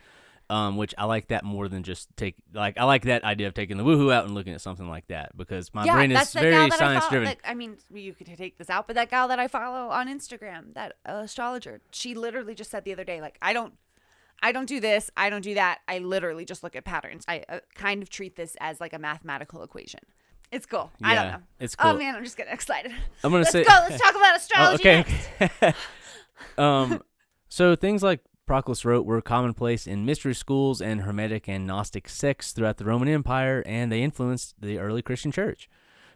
Um, 0.49 0.75
which 0.75 0.93
I 0.97 1.05
like 1.05 1.29
that 1.29 1.45
more 1.45 1.69
than 1.69 1.83
just 1.83 2.09
take 2.17 2.35
like 2.53 2.77
I 2.77 2.83
like 2.83 3.03
that 3.03 3.23
idea 3.23 3.47
of 3.47 3.53
taking 3.53 3.77
the 3.77 3.83
woohoo 3.83 4.13
out 4.13 4.25
and 4.25 4.35
looking 4.35 4.53
at 4.53 4.59
something 4.59 4.87
like 4.89 5.07
that 5.07 5.35
because 5.37 5.73
my 5.73 5.85
yeah, 5.85 5.95
brain 5.95 6.11
is 6.11 6.33
very 6.33 6.69
science 6.69 7.07
driven. 7.07 7.29
Like, 7.29 7.41
I 7.45 7.53
mean, 7.53 7.77
you 7.91 8.13
could 8.13 8.27
take 8.27 8.57
this 8.57 8.69
out, 8.69 8.85
but 8.85 8.95
that 8.97 9.09
gal 9.09 9.29
that 9.29 9.39
I 9.39 9.47
follow 9.47 9.89
on 9.89 10.09
Instagram, 10.09 10.73
that 10.75 10.97
astrologer, 11.05 11.79
she 11.91 12.13
literally 12.13 12.53
just 12.55 12.69
said 12.69 12.83
the 12.83 12.91
other 12.91 13.05
day, 13.05 13.21
like, 13.21 13.37
I 13.41 13.53
don't, 13.53 13.73
I 14.43 14.51
don't 14.51 14.67
do 14.67 14.79
this, 14.79 15.09
I 15.17 15.29
don't 15.31 15.41
do 15.41 15.55
that. 15.55 15.79
I 15.87 15.99
literally 15.99 16.45
just 16.45 16.61
look 16.63 16.75
at 16.75 16.83
patterns. 16.85 17.23
I 17.27 17.43
uh, 17.49 17.59
kind 17.75 18.03
of 18.03 18.09
treat 18.09 18.35
this 18.35 18.55
as 18.59 18.79
like 18.81 18.93
a 18.93 18.99
mathematical 18.99 19.63
equation. 19.63 20.01
It's 20.51 20.67
cool. 20.67 20.91
I 21.01 21.15
don't 21.15 21.27
know. 21.31 21.37
it's 21.59 21.75
cool. 21.75 21.91
Oh 21.91 21.97
man, 21.97 22.15
I'm 22.15 22.23
just 22.23 22.37
getting 22.37 22.53
excited. 22.53 22.91
I'm 23.23 23.31
gonna 23.31 23.37
Let's 23.37 23.51
say 23.51 23.63
go. 23.63 23.71
Let's 23.89 23.99
talk 23.99 24.11
about 24.11 24.33
Oh, 24.33 24.35
astrology. 24.35 24.89
okay. 24.89 25.05
next. 25.39 25.63
okay. 25.63 25.73
um, 26.59 27.01
so 27.49 27.75
things 27.75 28.03
like 28.03 28.19
Proclus 28.45 28.83
wrote 28.83 29.05
were 29.05 29.21
commonplace 29.21 29.87
in 29.87 30.05
mystery 30.05 30.35
schools 30.35 30.81
and 30.81 31.01
Hermetic 31.01 31.47
and 31.47 31.65
Gnostic 31.65 32.09
sects 32.09 32.51
throughout 32.51 32.77
the 32.77 32.85
Roman 32.85 33.07
Empire, 33.07 33.63
and 33.65 33.91
they 33.91 34.03
influenced 34.03 34.61
the 34.61 34.77
early 34.77 35.01
Christian 35.01 35.31
church. 35.31 35.69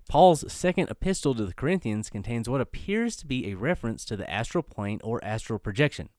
Paul's 0.09 0.51
second 0.51 0.89
epistle 0.89 1.33
to 1.35 1.45
the 1.45 1.53
Corinthians 1.53 2.09
contains 2.09 2.47
what 2.47 2.61
appears 2.61 3.15
to 3.17 3.25
be 3.25 3.49
a 3.49 3.55
reference 3.55 4.05
to 4.05 4.15
the 4.15 4.29
astral 4.29 4.61
plane 4.61 4.99
or 5.03 5.23
astral 5.23 5.57
projection. 5.59 6.09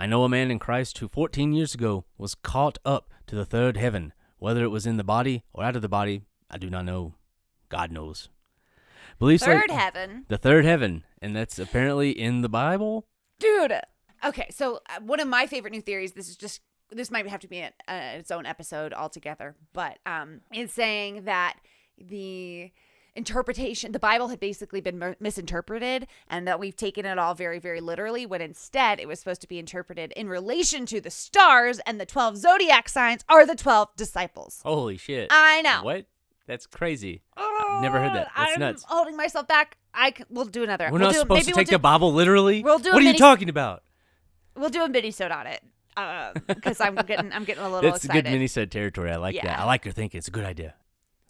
I 0.00 0.06
know 0.06 0.24
a 0.24 0.30
man 0.30 0.50
in 0.50 0.58
Christ 0.58 0.96
who 0.96 1.08
14 1.08 1.52
years 1.52 1.74
ago 1.74 2.06
was 2.16 2.34
caught 2.34 2.78
up 2.86 3.10
to 3.26 3.36
the 3.36 3.44
third 3.44 3.76
heaven. 3.76 4.14
Whether 4.38 4.64
it 4.64 4.68
was 4.70 4.86
in 4.86 4.96
the 4.96 5.04
body 5.04 5.44
or 5.52 5.62
out 5.62 5.76
of 5.76 5.82
the 5.82 5.90
body, 5.90 6.22
I 6.50 6.56
do 6.56 6.70
not 6.70 6.86
know. 6.86 7.16
God 7.68 7.92
knows. 7.92 8.30
Beliefs 9.18 9.46
like- 9.46 9.60
Third 9.60 9.70
heaven. 9.70 10.24
the 10.28 10.38
third 10.38 10.64
heaven, 10.64 11.04
and 11.20 11.36
that's 11.36 11.58
apparently 11.58 12.12
in 12.18 12.40
the 12.40 12.48
Bible. 12.48 13.06
dude 13.38 13.72
okay 14.24 14.46
so 14.50 14.80
uh, 14.88 15.00
one 15.00 15.18
of 15.20 15.26
my 15.28 15.46
favorite 15.46 15.70
new 15.70 15.80
theories 15.80 16.12
this 16.12 16.28
is 16.28 16.36
just 16.36 16.60
this 16.90 17.10
might 17.10 17.26
have 17.26 17.40
to 17.40 17.48
be 17.48 17.58
a, 17.60 17.72
uh, 17.88 18.18
its 18.18 18.30
own 18.30 18.44
episode 18.44 18.92
altogether 18.92 19.54
but 19.72 19.98
um 20.04 20.42
is 20.52 20.70
saying 20.72 21.24
that 21.24 21.56
the 21.96 22.70
interpretation 23.16 23.92
the 23.92 23.98
bible 23.98 24.28
had 24.28 24.38
basically 24.40 24.80
been 24.80 25.16
misinterpreted 25.20 26.06
and 26.28 26.46
that 26.46 26.58
we've 26.60 26.76
taken 26.76 27.04
it 27.04 27.18
all 27.18 27.34
very 27.34 27.58
very 27.58 27.80
literally 27.80 28.24
when 28.26 28.40
instead 28.40 29.00
it 29.00 29.08
was 29.08 29.18
supposed 29.18 29.40
to 29.40 29.48
be 29.48 29.58
interpreted 29.58 30.12
in 30.16 30.28
relation 30.28 30.86
to 30.86 31.00
the 31.00 31.10
stars 31.10 31.78
and 31.86 32.00
the 32.00 32.06
12 32.06 32.36
zodiac 32.36 32.88
signs 32.88 33.24
are 33.28 33.44
the 33.46 33.54
12 33.56 33.88
disciples 33.96 34.60
Holy 34.64 34.96
shit! 34.96 35.28
i 35.30 35.62
know 35.62 35.82
What? 35.82 36.06
That's 36.46 36.66
crazy. 36.66 37.22
I've 37.36 37.80
never 37.82 38.00
heard 38.00 38.12
that. 38.14 38.28
That's 38.36 38.52
I'm 38.54 38.60
nuts. 38.60 38.84
holding 38.88 39.16
myself 39.16 39.46
back 39.46 39.76
i 39.94 40.12
c- 40.16 40.24
we'll 40.30 40.44
do 40.46 40.62
another 40.64 40.86
We're 40.86 40.98
we'll 40.98 41.00
not 41.08 41.12
do, 41.12 41.18
supposed 41.20 41.38
maybe 41.40 41.44
to 41.44 41.50
we'll 41.52 41.56
take 41.58 41.68
do, 41.68 41.74
the 41.76 41.78
Bible 41.78 42.12
literally. 42.12 42.62
we'll 42.64 42.78
do 42.80 42.90
What 42.92 43.02
are 43.02 43.06
you 43.06 43.16
talking 43.18 43.48
about? 43.48 43.82
we'll 44.56 44.70
do 44.70 44.82
a 44.82 44.88
mini 44.88 45.12
on 45.20 45.46
it 45.46 45.62
um, 45.96 46.32
because 46.46 46.80
i'm 46.80 46.94
getting 46.96 47.32
i'm 47.32 47.44
getting 47.44 47.62
a 47.62 47.68
little 47.70 47.90
That's 47.90 48.04
excited 48.04 48.24
good 48.24 48.32
minisode 48.40 48.70
territory. 48.70 49.10
I 49.12 49.16
like 49.16 49.36
that. 49.42 49.58
I 49.60 49.64
like 49.64 49.84
your 49.84 49.92
thinking. 49.92 50.18
It's 50.18 50.28
a 50.28 50.30
good 50.32 50.44
idea. 50.44 50.74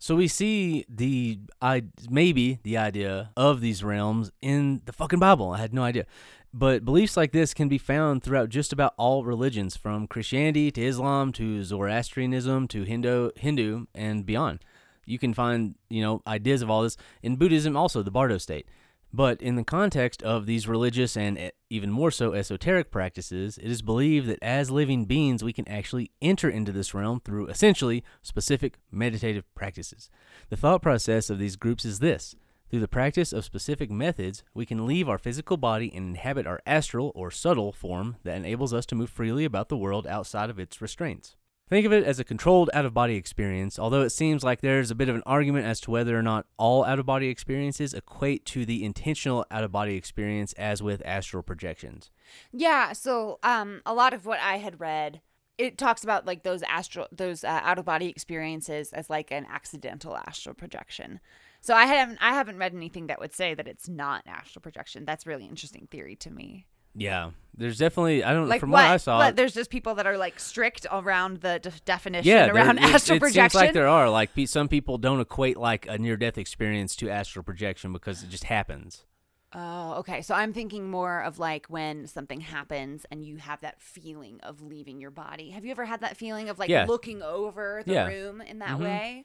So 0.03 0.17
we 0.17 0.29
see 0.29 0.87
the 0.89 1.41
I 1.61 1.85
maybe 2.09 2.59
the 2.63 2.79
idea 2.79 3.33
of 3.37 3.61
these 3.61 3.85
realms 3.85 4.33
in 4.41 4.81
the 4.87 4.95
fucking 4.95 5.19
Bible. 5.19 5.51
I 5.51 5.59
had 5.59 5.75
no 5.75 5.83
idea. 5.83 6.07
But 6.55 6.87
beliefs 6.87 7.19
like 7.19 7.33
this 7.33 7.53
can 7.53 7.69
be 7.69 7.77
found 7.77 8.23
throughout 8.23 8.49
just 8.49 8.73
about 8.73 8.95
all 8.97 9.25
religions, 9.25 9.77
from 9.77 10.07
Christianity 10.07 10.71
to 10.71 10.83
Islam 10.83 11.33
to 11.35 11.63
Zoroastrianism 11.63 12.67
to 12.69 12.83
Hindu, 12.85 13.33
Hindu 13.37 13.85
and 13.95 14.25
beyond. 14.25 14.65
You 15.05 15.19
can 15.19 15.35
find, 15.35 15.75
you 15.91 16.01
know, 16.01 16.23
ideas 16.27 16.63
of 16.63 16.71
all 16.71 16.83
this 16.83 16.97
in 17.23 17.37
Buddhism, 17.37 17.77
also 17.77 18.03
the 18.03 18.11
Bardo 18.11 18.39
state. 18.39 18.67
But 19.13 19.43
in 19.43 19.57
the 19.57 19.65
context 19.65 20.23
of 20.23 20.47
these 20.47 20.69
religious 20.69 21.17
and 21.17 21.51
even 21.69 21.91
more 21.91 22.13
so 22.13 22.33
esoteric 22.33 22.91
practices, 22.93 23.59
it 23.59 23.69
is 23.69 23.83
believed 23.83 24.29
that 24.29 24.39
as 24.41 24.71
living 24.71 25.05
beings, 25.05 25.43
we 25.43 25.53
can 25.53 25.67
actually 25.67 26.13
enter 26.23 26.49
into 26.49 26.71
this 26.71 26.95
realm 26.95 27.21
through 27.25 27.49
essentially 27.49 28.05
specific 28.23 28.79
meditative 28.93 29.53
practices. 29.55 30.11
The 30.49 30.57
thought 30.57 30.83
process 30.83 31.29
of 31.29 31.39
these 31.39 31.57
groups 31.57 31.85
is 31.85 31.99
this 31.99 32.37
through 32.71 32.81
the 32.81 32.89
practice 32.89 33.33
of 33.33 33.45
specific 33.45 33.91
methods, 33.91 34.45
we 34.55 34.65
can 34.65 34.87
leave 34.87 35.09
our 35.09 35.19
physical 35.19 35.57
body 35.57 35.91
and 35.93 36.11
inhabit 36.11 36.47
our 36.47 36.61
astral 36.65 37.11
or 37.17 37.33
subtle 37.33 37.73
form 37.73 38.17
that 38.23 38.37
enables 38.37 38.73
us 38.73 38.87
to 38.87 38.95
move 38.95 39.11
freely 39.11 39.45
about 39.45 39.69
the 39.69 39.77
world 39.77 40.07
outside 40.07 40.51
of 40.51 40.61
its 40.61 40.81
restraints. 40.81 41.35
Think 41.71 41.87
of 41.87 41.93
it 41.93 42.03
as 42.03 42.19
a 42.19 42.25
controlled 42.25 42.69
out 42.75 42.85
of 42.85 42.93
body 42.93 43.15
experience, 43.15 43.79
although 43.79 44.03
it 44.03 44.11
seems 44.11 44.43
like 44.43 44.61
there's 44.61 44.91
a 44.91 44.95
bit 44.97 45.09
of 45.09 45.15
an 45.15 45.23
argument 45.25 45.67
as 45.67 45.81
to 45.83 45.93
whether 45.93 46.19
or 46.19 46.23
not 46.23 46.47
all 46.59 46.85
out 46.85 46.99
of 46.99 47.07
body 47.07 47.29
experiences 47.29 47.95
equate 47.95 48.45
to 48.47 48.67
the 48.67 48.85
intentional 48.85 49.47
out 49.53 49.63
of 49.63 49.71
body 49.71 49.95
experience 49.95 50.53
as 50.55 50.83
with 50.83 51.01
astral 51.05 51.45
projections. 51.45 52.11
Yeah, 52.51 52.93
so 52.93 53.39
um 53.45 53.83
a 53.87 53.95
lot 53.95 54.13
of 54.13 54.27
what 54.27 54.41
I 54.41 54.59
had 54.59 54.81
read 54.81 55.21
it 55.59 55.79
talks 55.79 56.03
about 56.03 56.27
like 56.27 56.43
those 56.43 56.65
astral 56.65 57.07
those 57.13 57.45
uh, 57.45 57.61
out 57.63 57.79
of 57.79 57.85
body 57.85 58.09
experiences 58.09 58.93
as 58.93 59.09
like 59.09 59.31
an 59.31 59.47
accidental 59.49 60.17
astral 60.17 60.57
projection. 60.57 61.21
So 61.61 61.75
I 61.75 61.87
haven't 61.87 62.19
I 62.21 62.33
haven't 62.33 62.59
read 62.59 62.75
anything 62.75 63.07
that 63.07 63.21
would 63.21 63.33
say 63.33 63.55
that 63.55 63.69
it's 63.69 63.89
not 63.89 64.25
astral 64.27 64.63
projection. 64.63 65.05
That's 65.05 65.25
really 65.25 65.45
interesting 65.45 65.87
theory 65.89 66.17
to 66.17 66.31
me. 66.33 66.67
Yeah, 66.95 67.31
there's 67.57 67.79
definitely 67.79 68.25
I 68.25 68.33
don't 68.33 68.49
Like 68.49 68.61
from 68.61 68.71
what? 68.71 68.83
what 68.83 68.91
I 68.91 68.97
saw. 68.97 69.19
what, 69.19 69.37
there's 69.37 69.55
just 69.55 69.71
people 69.71 69.95
that 69.97 70.07
are 70.07 70.17
like 70.19 70.41
strict 70.41 70.87
around 70.91 71.41
the 71.41 71.59
de- 71.61 71.73
definition 71.85 72.31
yeah, 72.31 72.49
around 72.49 72.79
it, 72.79 72.85
astral 72.85 73.17
it 73.17 73.21
projection. 73.21 73.51
seems 73.51 73.55
like 73.69 73.73
there 73.75 73.89
are 73.89 74.11
like 74.11 74.35
pe- 74.35 74.47
some 74.47 74.69
people 74.69 74.99
don't 74.99 75.21
equate 75.21 75.57
like 75.57 75.87
a 75.87 75.99
near 75.99 76.17
death 76.17 76.37
experience 76.39 76.97
to 76.97 77.09
astral 77.11 77.43
projection 77.43 77.93
because 77.93 78.23
it 78.23 78.29
just 78.31 78.45
happens. 78.45 79.05
Oh, 79.53 79.95
okay. 79.95 80.23
So 80.23 80.35
I'm 80.35 80.53
thinking 80.53 80.89
more 80.91 81.23
of 81.23 81.41
like 81.41 81.67
when 81.67 82.07
something 82.07 82.41
happens 82.41 83.05
and 83.11 83.25
you 83.25 83.37
have 83.39 83.61
that 83.63 83.83
feeling 83.83 84.39
of 84.45 84.63
leaving 84.63 85.01
your 85.01 85.11
body. 85.11 85.51
Have 85.51 85.65
you 85.65 85.73
ever 85.73 85.85
had 85.85 86.03
that 86.03 86.17
feeling 86.17 86.49
of 86.49 86.59
like 86.61 86.71
Yeah. 86.71 86.85
looking 86.87 87.21
over 87.21 87.83
the 87.85 87.93
Yeah. 87.95 88.07
room 88.07 88.41
in 88.41 88.61
that 88.61 88.79
Mhm. 88.79 88.81
way? 88.81 89.25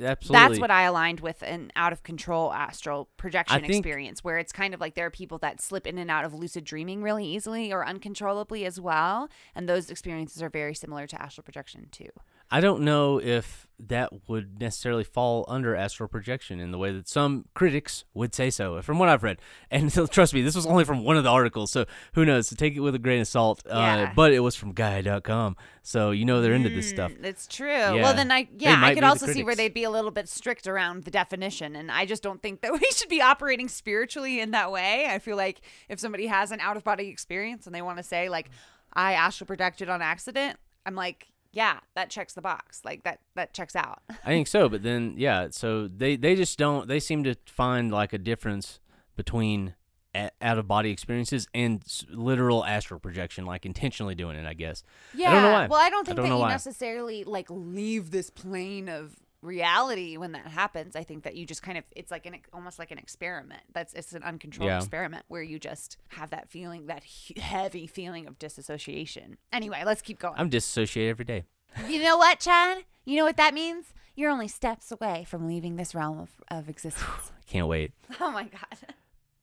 Absolutely. 0.00 0.48
That's 0.48 0.60
what 0.60 0.70
I 0.70 0.82
aligned 0.82 1.20
with 1.20 1.42
an 1.42 1.70
out 1.76 1.92
of 1.92 2.02
control 2.02 2.52
astral 2.52 3.08
projection 3.16 3.60
think- 3.60 3.72
experience, 3.74 4.24
where 4.24 4.38
it's 4.38 4.52
kind 4.52 4.74
of 4.74 4.80
like 4.80 4.94
there 4.94 5.06
are 5.06 5.10
people 5.10 5.38
that 5.38 5.60
slip 5.60 5.86
in 5.86 5.98
and 5.98 6.10
out 6.10 6.24
of 6.24 6.34
lucid 6.34 6.64
dreaming 6.64 7.02
really 7.02 7.26
easily 7.26 7.72
or 7.72 7.86
uncontrollably 7.86 8.64
as 8.64 8.80
well. 8.80 9.28
And 9.54 9.68
those 9.68 9.90
experiences 9.90 10.42
are 10.42 10.48
very 10.50 10.74
similar 10.74 11.06
to 11.06 11.20
astral 11.20 11.44
projection 11.44 11.88
too. 11.90 12.08
I 12.52 12.60
don't 12.60 12.82
know 12.82 13.18
if 13.18 13.66
that 13.88 14.28
would 14.28 14.60
necessarily 14.60 15.02
fall 15.02 15.44
under 15.48 15.74
astral 15.74 16.08
projection 16.08 16.60
in 16.60 16.70
the 16.70 16.78
way 16.78 16.92
that 16.92 17.08
some 17.08 17.46
critics 17.54 18.04
would 18.14 18.32
say 18.34 18.48
so, 18.50 18.80
from 18.82 18.98
what 18.98 19.08
I've 19.08 19.22
read. 19.24 19.38
And 19.72 19.90
trust 20.12 20.34
me, 20.34 20.42
this 20.42 20.54
was 20.54 20.66
only 20.66 20.84
from 20.84 21.02
one 21.02 21.16
of 21.16 21.24
the 21.24 21.30
articles, 21.30 21.72
so 21.72 21.86
who 22.12 22.24
knows? 22.24 22.46
So 22.48 22.54
take 22.56 22.76
it 22.76 22.80
with 22.80 22.94
a 22.94 22.98
grain 22.98 23.22
of 23.22 23.26
salt. 23.26 23.62
Uh, 23.66 23.78
Yeah. 23.78 24.12
but 24.14 24.32
it 24.32 24.40
was 24.40 24.54
from 24.54 24.72
Gaia.com, 24.72 25.56
so 25.82 26.10
you 26.10 26.24
know 26.26 26.42
they're 26.42 26.52
into 26.52 26.68
this 26.68 26.88
stuff. 26.90 27.10
Mm, 27.10 27.24
It's 27.24 27.46
true. 27.46 27.68
Yeah. 27.68 27.94
Well, 28.02 28.14
then 28.14 28.30
I 28.30 28.48
yeah, 28.58 28.80
I 28.84 28.94
could 28.94 29.02
also 29.02 29.26
see 29.26 29.42
where 29.42 29.56
they'd 29.56 29.74
be 29.74 29.84
a 29.84 29.90
little 29.90 30.10
bit 30.10 30.28
strict 30.28 30.66
around 30.66 31.04
the 31.04 31.10
definition, 31.10 31.74
and 31.74 31.90
I 31.90 32.04
just 32.04 32.22
don't 32.22 32.40
think 32.42 32.60
that 32.60 32.72
we 32.80 32.88
should 32.94 33.08
be 33.08 33.22
operating 33.22 33.68
spiritually 33.68 34.38
in 34.40 34.50
that 34.50 34.70
way. 34.70 35.06
I 35.08 35.18
feel 35.18 35.38
like 35.38 35.62
if 35.88 35.98
somebody 35.98 36.26
has 36.26 36.52
an 36.52 36.60
out 36.60 36.76
of 36.76 36.84
body 36.84 37.08
experience 37.08 37.66
and 37.66 37.74
they 37.74 37.82
want 37.82 37.96
to 37.96 38.04
say 38.04 38.28
like, 38.28 38.50
I 38.92 39.14
astral 39.14 39.46
projected 39.46 39.88
on 39.88 40.02
accident, 40.02 40.58
I'm 40.84 40.94
like, 40.94 41.31
yeah, 41.52 41.80
that 41.94 42.10
checks 42.10 42.32
the 42.34 42.42
box. 42.42 42.82
Like 42.84 43.04
that 43.04 43.20
that 43.34 43.52
checks 43.52 43.76
out. 43.76 44.00
I 44.24 44.30
think 44.30 44.46
so, 44.46 44.68
but 44.68 44.82
then 44.82 45.14
yeah, 45.16 45.48
so 45.50 45.88
they 45.88 46.16
they 46.16 46.34
just 46.34 46.58
don't. 46.58 46.88
They 46.88 47.00
seem 47.00 47.24
to 47.24 47.34
find 47.46 47.90
like 47.90 48.12
a 48.12 48.18
difference 48.18 48.80
between 49.16 49.74
out 50.14 50.58
of 50.58 50.68
body 50.68 50.90
experiences 50.90 51.46
and 51.54 51.82
literal 52.10 52.64
astral 52.64 53.00
projection, 53.00 53.46
like 53.46 53.64
intentionally 53.64 54.14
doing 54.14 54.36
it. 54.36 54.46
I 54.46 54.54
guess. 54.54 54.82
Yeah. 55.14 55.30
I 55.30 55.34
don't 55.34 55.42
know 55.42 55.52
why. 55.52 55.66
Well, 55.68 55.80
I 55.80 55.90
don't 55.90 56.06
I 56.06 56.06
think 56.06 56.16
don't 56.16 56.28
that 56.28 56.34
you 56.34 56.40
why. 56.40 56.50
necessarily 56.50 57.24
like 57.24 57.46
leave 57.50 58.10
this 58.10 58.30
plane 58.30 58.88
of 58.88 59.16
reality 59.42 60.16
when 60.16 60.32
that 60.32 60.46
happens. 60.46 60.96
I 60.96 61.02
think 61.04 61.24
that 61.24 61.34
you 61.36 61.44
just 61.44 61.62
kind 61.62 61.76
of 61.76 61.84
it's 61.94 62.10
like 62.10 62.24
an 62.26 62.36
almost 62.52 62.78
like 62.78 62.90
an 62.90 62.98
experiment. 62.98 63.62
That's 63.74 63.92
it's 63.94 64.12
an 64.12 64.22
uncontrolled 64.22 64.68
Yeah. 64.70 64.78
experiment 64.78 65.24
where 65.28 65.42
you 65.42 65.58
just 65.58 65.98
have 66.10 66.30
that 66.30 66.48
feeling, 66.48 66.86
that 66.86 67.02
heavy 67.36 67.86
feeling 67.86 68.26
of 68.26 68.38
disassociation. 68.38 69.36
Anyway, 69.52 69.82
let's 69.84 70.02
keep 70.02 70.18
going. 70.18 70.34
I'm 70.36 70.48
disassociated 70.48 71.10
every 71.10 71.24
day. 71.24 71.44
you 71.88 72.02
know 72.02 72.16
what, 72.16 72.40
Chad? 72.40 72.84
You 73.04 73.16
know 73.16 73.24
what 73.24 73.36
that 73.36 73.52
means? 73.54 73.86
You're 74.14 74.30
only 74.30 74.48
steps 74.48 74.92
away 74.92 75.24
from 75.28 75.46
leaving 75.48 75.76
this 75.76 75.94
realm 75.94 76.18
of, 76.20 76.30
of 76.48 76.68
existence. 76.68 77.32
Can't 77.46 77.66
wait. 77.66 77.92
oh 78.20 78.30
my 78.30 78.44
god. 78.44 78.94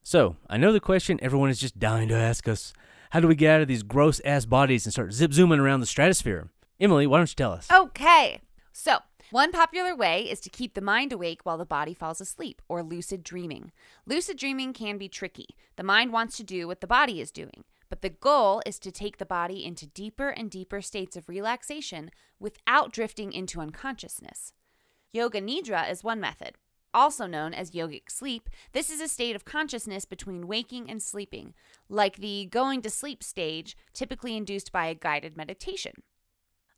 So, 0.03 0.37
I 0.49 0.57
know 0.57 0.71
the 0.71 0.79
question 0.79 1.19
everyone 1.21 1.49
is 1.49 1.59
just 1.59 1.77
dying 1.77 2.07
to 2.09 2.15
ask 2.15 2.47
us 2.47 2.73
how 3.11 3.19
do 3.19 3.27
we 3.27 3.35
get 3.35 3.55
out 3.55 3.61
of 3.61 3.67
these 3.67 3.83
gross 3.83 4.21
ass 4.23 4.45
bodies 4.45 4.85
and 4.85 4.93
start 4.93 5.11
zip 5.13 5.33
zooming 5.33 5.59
around 5.59 5.79
the 5.81 5.85
stratosphere? 5.87 6.49
Emily, 6.79 7.05
why 7.07 7.17
don't 7.17 7.29
you 7.29 7.35
tell 7.35 7.51
us? 7.51 7.67
Okay. 7.71 8.39
So, 8.71 8.99
one 9.31 9.51
popular 9.51 9.95
way 9.95 10.21
is 10.23 10.39
to 10.41 10.49
keep 10.49 10.73
the 10.73 10.81
mind 10.81 11.13
awake 11.13 11.41
while 11.43 11.57
the 11.57 11.65
body 11.65 11.93
falls 11.93 12.19
asleep, 12.19 12.61
or 12.67 12.81
lucid 12.81 13.23
dreaming. 13.23 13.71
Lucid 14.07 14.37
dreaming 14.37 14.73
can 14.73 14.97
be 14.97 15.07
tricky. 15.07 15.55
The 15.75 15.83
mind 15.83 16.11
wants 16.11 16.35
to 16.37 16.43
do 16.43 16.67
what 16.67 16.81
the 16.81 16.87
body 16.87 17.21
is 17.21 17.31
doing. 17.31 17.63
But 17.89 18.01
the 18.01 18.09
goal 18.09 18.61
is 18.65 18.79
to 18.79 18.91
take 18.91 19.17
the 19.17 19.25
body 19.25 19.63
into 19.63 19.85
deeper 19.85 20.29
and 20.29 20.49
deeper 20.49 20.81
states 20.81 21.15
of 21.15 21.29
relaxation 21.29 22.09
without 22.39 22.91
drifting 22.91 23.31
into 23.31 23.61
unconsciousness. 23.61 24.53
Yoga 25.11 25.41
Nidra 25.41 25.89
is 25.89 26.03
one 26.03 26.19
method. 26.19 26.55
Also 26.91 27.27
known 27.27 27.53
as 27.53 27.71
yogic 27.71 28.09
sleep, 28.09 28.49
this 28.73 28.89
is 28.89 28.99
a 28.99 29.07
state 29.07 29.35
of 29.35 29.45
consciousness 29.45 30.05
between 30.05 30.47
waking 30.47 30.89
and 30.89 31.03
sleeping, 31.03 31.53
like 31.87 32.17
the 32.17 32.47
going 32.51 32.81
to 32.81 32.89
sleep 32.89 33.23
stage 33.23 33.77
typically 33.93 34.35
induced 34.35 34.71
by 34.71 34.87
a 34.87 34.95
guided 34.95 35.37
meditation, 35.37 35.93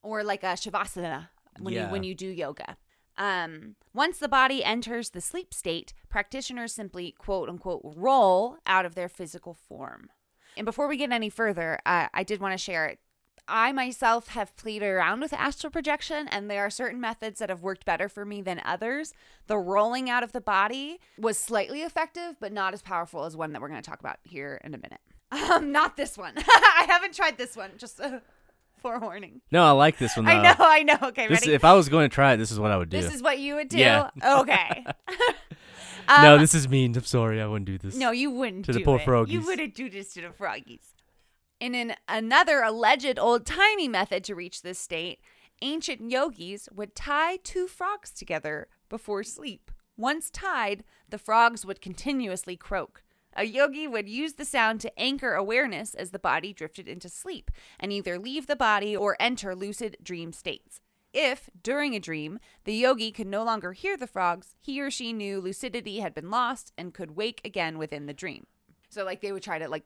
or 0.04 0.22
like 0.22 0.44
a 0.44 0.48
shavasana 0.48 1.30
when 1.60 1.74
you 1.74 1.84
when 1.84 2.04
you 2.04 2.16
do 2.16 2.28
yoga. 2.28 2.78
Um, 3.18 3.76
once 3.94 4.18
the 4.18 4.30
body 4.30 4.64
enters 4.64 5.10
the 5.10 5.22
sleep 5.22 5.54
state, 5.54 5.94
practitioners 6.10 6.74
simply 6.74 7.12
quote 7.12 7.50
unquote 7.50 7.82
roll 7.84 8.58
out 8.66 8.86
of 8.86 8.96
their 8.96 9.10
physical 9.10 9.54
form. 9.54 10.10
And 10.58 10.66
before 10.66 10.88
we 10.88 10.98
get 10.98 11.12
any 11.12 11.30
further, 11.30 11.80
uh, 11.86 12.08
I 12.14 12.24
did 12.24 12.42
want 12.42 12.54
to 12.54 12.58
share 12.58 12.98
I 13.48 13.72
myself 13.72 14.30
have 14.30 14.56
played 14.56 14.82
around 14.82 15.20
with 15.20 15.34
astral 15.34 15.72
projection, 15.72 16.28
and 16.30 16.50
there 16.50 16.66
are 16.66 16.70
certain 16.70 17.02
methods 17.02 17.40
that 17.40 17.50
have 17.50 17.62
worked 17.62 17.86
better 17.86 18.08
for 18.08 18.26
me 18.26 18.42
than 18.42 18.62
others. 18.64 19.14
The 19.48 19.58
rolling 19.58 20.10
out 20.10 20.24
of 20.24 20.32
the 20.32 20.42
body 20.42 21.00
was 21.18 21.38
slightly 21.38 21.82
effective, 21.82 22.38
but 22.40 22.54
not 22.54 22.74
as 22.74 22.82
powerful 22.82 23.26
as 23.26 23.36
one 23.36 23.52
that 23.52 23.62
we're 23.62 23.68
going 23.68 23.82
to 23.82 23.90
talk 23.90 24.00
about 24.00 24.20
here 24.24 24.60
in 24.64 24.74
a 24.74 24.78
minute. 24.78 25.02
Um, 25.34 25.72
not 25.72 25.96
this 25.96 26.18
one. 26.18 26.34
I 26.38 26.86
haven't 26.90 27.16
tried 27.16 27.38
this 27.38 27.56
one. 27.56 27.72
Just 27.78 28.02
a 28.02 28.22
forewarning. 28.82 29.42
No, 29.52 29.64
I 29.64 29.72
like 29.72 29.98
this 29.98 30.16
one. 30.16 30.26
Though. 30.26 30.32
I 30.32 30.42
know. 30.42 30.56
I 30.60 30.84
know. 30.84 30.98
Okay, 31.04 31.28
This, 31.28 31.42
ready? 31.42 31.54
if 31.54 31.64
I 31.64 31.74
was 31.74 31.90
going 31.90 32.10
to 32.10 32.14
try 32.14 32.34
it, 32.34 32.38
this 32.38 32.52
is 32.52 32.60
what 32.60 32.72
I 32.72 32.78
would 32.78 32.90
do. 32.90 33.00
This 33.02 33.14
is 33.14 33.22
what 33.22 33.40
you 33.40 33.56
would 33.56 33.70
do. 33.70 33.78
Yeah. 33.78 34.10
Okay. 34.24 34.86
no, 36.10 36.36
Um, 36.36 36.40
this 36.40 36.54
is 36.54 36.68
mean. 36.68 36.96
I'm 36.96 37.04
sorry. 37.04 37.42
I 37.42 37.48
wouldn't 37.48 37.66
do 37.66 37.78
this. 37.78 37.96
No, 37.96 38.12
you 38.12 38.32
wouldn't 38.32 38.66
To 38.66 38.74
the 38.74 38.84
poor 38.84 39.00
it. 39.00 39.30
You 39.30 39.42
wouldn't 39.42 39.76
do 39.76 39.90
this 39.90 40.14
to 40.14 40.22
the 40.22 40.30
froggies. 40.30 40.94
In 41.60 41.76
an, 41.76 41.94
another 42.08 42.62
alleged 42.62 43.20
old 43.20 43.46
timey 43.46 43.88
method 43.88 44.24
to 44.26 44.36
reach 44.36 44.62
this 44.64 44.80
state, 44.80 45.20
ancient 45.62 46.10
yogis 46.10 46.68
would 46.74 46.96
tie 46.96 47.38
two 47.38 47.68
frogs 47.68 48.12
together 48.12 48.68
before 48.90 49.24
sleep. 49.24 49.70
Once 49.96 50.32
tied, 50.32 50.84
the 51.08 51.20
frogs 51.20 51.66
would 51.66 51.80
continuously 51.80 52.58
croak. 52.58 53.04
A 53.36 53.46
yogi 53.46 53.88
would 53.88 54.10
use 54.10 54.34
the 54.34 54.46
sound 54.46 54.82
to 54.82 55.00
anchor 55.00 55.34
awareness 55.34 55.94
as 55.96 56.12
the 56.12 56.20
body 56.20 56.52
drifted 56.54 56.88
into 56.88 57.08
sleep 57.10 57.50
and 57.80 57.92
either 57.94 58.20
leave 58.20 58.48
the 58.48 58.56
body 58.56 58.96
or 58.96 59.16
enter 59.20 59.56
lucid 59.56 59.98
dream 60.04 60.34
states. 60.34 60.82
If, 61.14 61.50
during 61.62 61.94
a 61.96 62.00
dream, 62.00 62.40
the 62.64 62.74
yogi 62.74 63.12
could 63.12 63.28
no 63.28 63.44
longer 63.44 63.74
hear 63.74 63.98
the 63.98 64.08
frogs, 64.08 64.56
he 64.60 64.82
or 64.82 64.90
she 64.92 65.12
knew 65.14 65.40
lucidity 65.42 66.00
had 66.00 66.14
been 66.14 66.30
lost 66.30 66.72
and 66.78 66.94
could 66.94 67.16
wake 67.18 67.42
again 67.44 67.78
within 67.78 68.06
the 68.06 68.14
dream. 68.14 68.48
So, 68.90 69.04
like, 69.06 69.22
they 69.22 69.32
would 69.32 69.44
try 69.44 69.60
to, 69.60 69.68
like, 69.70 69.84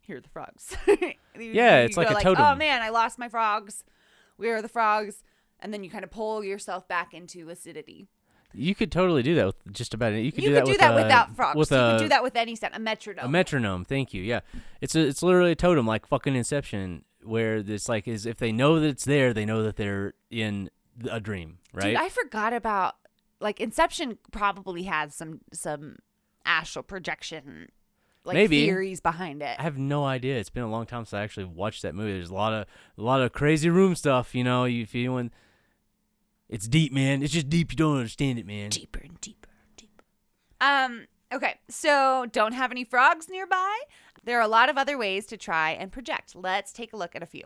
hear 0.00 0.20
the 0.20 0.28
frogs. 0.28 0.76
Yeah, 1.38 1.78
it's 1.78 1.96
like 1.96 2.10
a 2.10 2.16
Oh, 2.18 2.34
totem. 2.34 2.58
man, 2.58 2.82
I 2.82 2.90
lost 2.90 3.18
my 3.18 3.28
frogs. 3.28 3.84
Where 4.36 4.56
are 4.56 4.62
the 4.62 4.68
frogs? 4.68 5.22
And 5.60 5.72
then 5.72 5.82
you 5.84 5.88
kind 5.90 6.04
of 6.04 6.10
pull 6.10 6.44
yourself 6.44 6.86
back 6.88 7.14
into 7.14 7.46
lucidity. 7.46 8.08
You 8.52 8.74
could 8.74 8.90
totally 8.90 9.22
do 9.22 9.34
that 9.36 9.46
with 9.46 9.72
just 9.72 9.94
about 9.94 10.12
it. 10.12 10.20
You 10.22 10.32
could 10.32 10.42
you 10.42 10.50
do 10.50 10.54
could 10.54 10.62
that, 10.62 10.64
do 10.64 10.70
with, 10.72 10.80
that 10.80 10.92
uh, 10.92 10.96
without 10.96 11.36
frogs. 11.36 11.56
With 11.56 11.70
you 11.70 11.78
a, 11.78 11.92
could 11.92 12.04
do 12.04 12.08
that 12.08 12.22
with 12.22 12.36
any 12.36 12.56
sound. 12.56 12.74
A 12.74 12.78
metronome. 12.78 13.24
a 13.24 13.28
metronome. 13.28 13.84
Thank 13.84 14.12
you. 14.12 14.22
Yeah, 14.22 14.40
it's 14.80 14.94
a, 14.94 15.00
it's 15.00 15.22
literally 15.22 15.52
a 15.52 15.56
totem, 15.56 15.86
like 15.86 16.06
fucking 16.06 16.34
Inception, 16.34 17.04
where 17.22 17.58
it's 17.58 17.88
like 17.88 18.08
is 18.08 18.26
if 18.26 18.38
they 18.38 18.52
know 18.52 18.80
that 18.80 18.88
it's 18.88 19.04
there, 19.04 19.32
they 19.32 19.44
know 19.44 19.62
that 19.62 19.76
they're 19.76 20.14
in 20.30 20.70
a 21.10 21.20
dream, 21.20 21.58
right? 21.72 21.90
Dude, 21.90 21.96
I 21.96 22.08
forgot 22.08 22.52
about 22.52 22.96
like 23.40 23.60
Inception. 23.60 24.18
Probably 24.32 24.84
has 24.84 25.14
some 25.14 25.40
some 25.52 25.96
astral 26.44 26.82
projection 26.82 27.68
like 28.24 28.34
Maybe. 28.34 28.66
theories 28.66 29.00
behind 29.00 29.42
it. 29.42 29.56
I 29.58 29.62
have 29.62 29.78
no 29.78 30.04
idea. 30.04 30.38
It's 30.38 30.50
been 30.50 30.62
a 30.62 30.70
long 30.70 30.86
time 30.86 31.04
since 31.04 31.14
I 31.14 31.22
actually 31.22 31.46
watched 31.46 31.82
that 31.82 31.94
movie. 31.94 32.12
There's 32.12 32.30
a 32.30 32.34
lot 32.34 32.52
of 32.52 32.66
a 32.98 33.02
lot 33.02 33.22
of 33.22 33.32
crazy 33.32 33.70
room 33.70 33.94
stuff. 33.94 34.34
You 34.34 34.44
know, 34.44 34.64
you 34.64 34.86
feeling. 34.86 35.30
It's 36.50 36.66
deep, 36.66 36.92
man. 36.92 37.22
It's 37.22 37.32
just 37.32 37.48
deep. 37.48 37.70
You 37.70 37.76
don't 37.76 37.96
understand 37.96 38.38
it, 38.40 38.46
man. 38.46 38.70
deeper 38.70 38.98
and 38.98 39.20
deeper 39.20 39.48
and 39.48 39.76
deeper. 39.76 40.04
Um, 40.60 41.06
okay, 41.32 41.60
so 41.68 42.26
don't 42.30 42.54
have 42.54 42.72
any 42.72 42.82
frogs 42.82 43.28
nearby? 43.28 43.78
There 44.24 44.36
are 44.36 44.42
a 44.42 44.48
lot 44.48 44.68
of 44.68 44.76
other 44.76 44.98
ways 44.98 45.26
to 45.26 45.36
try 45.36 45.70
and 45.70 45.92
project. 45.92 46.34
Let's 46.34 46.72
take 46.72 46.92
a 46.92 46.96
look 46.96 47.14
at 47.14 47.22
a 47.22 47.26
few. 47.26 47.44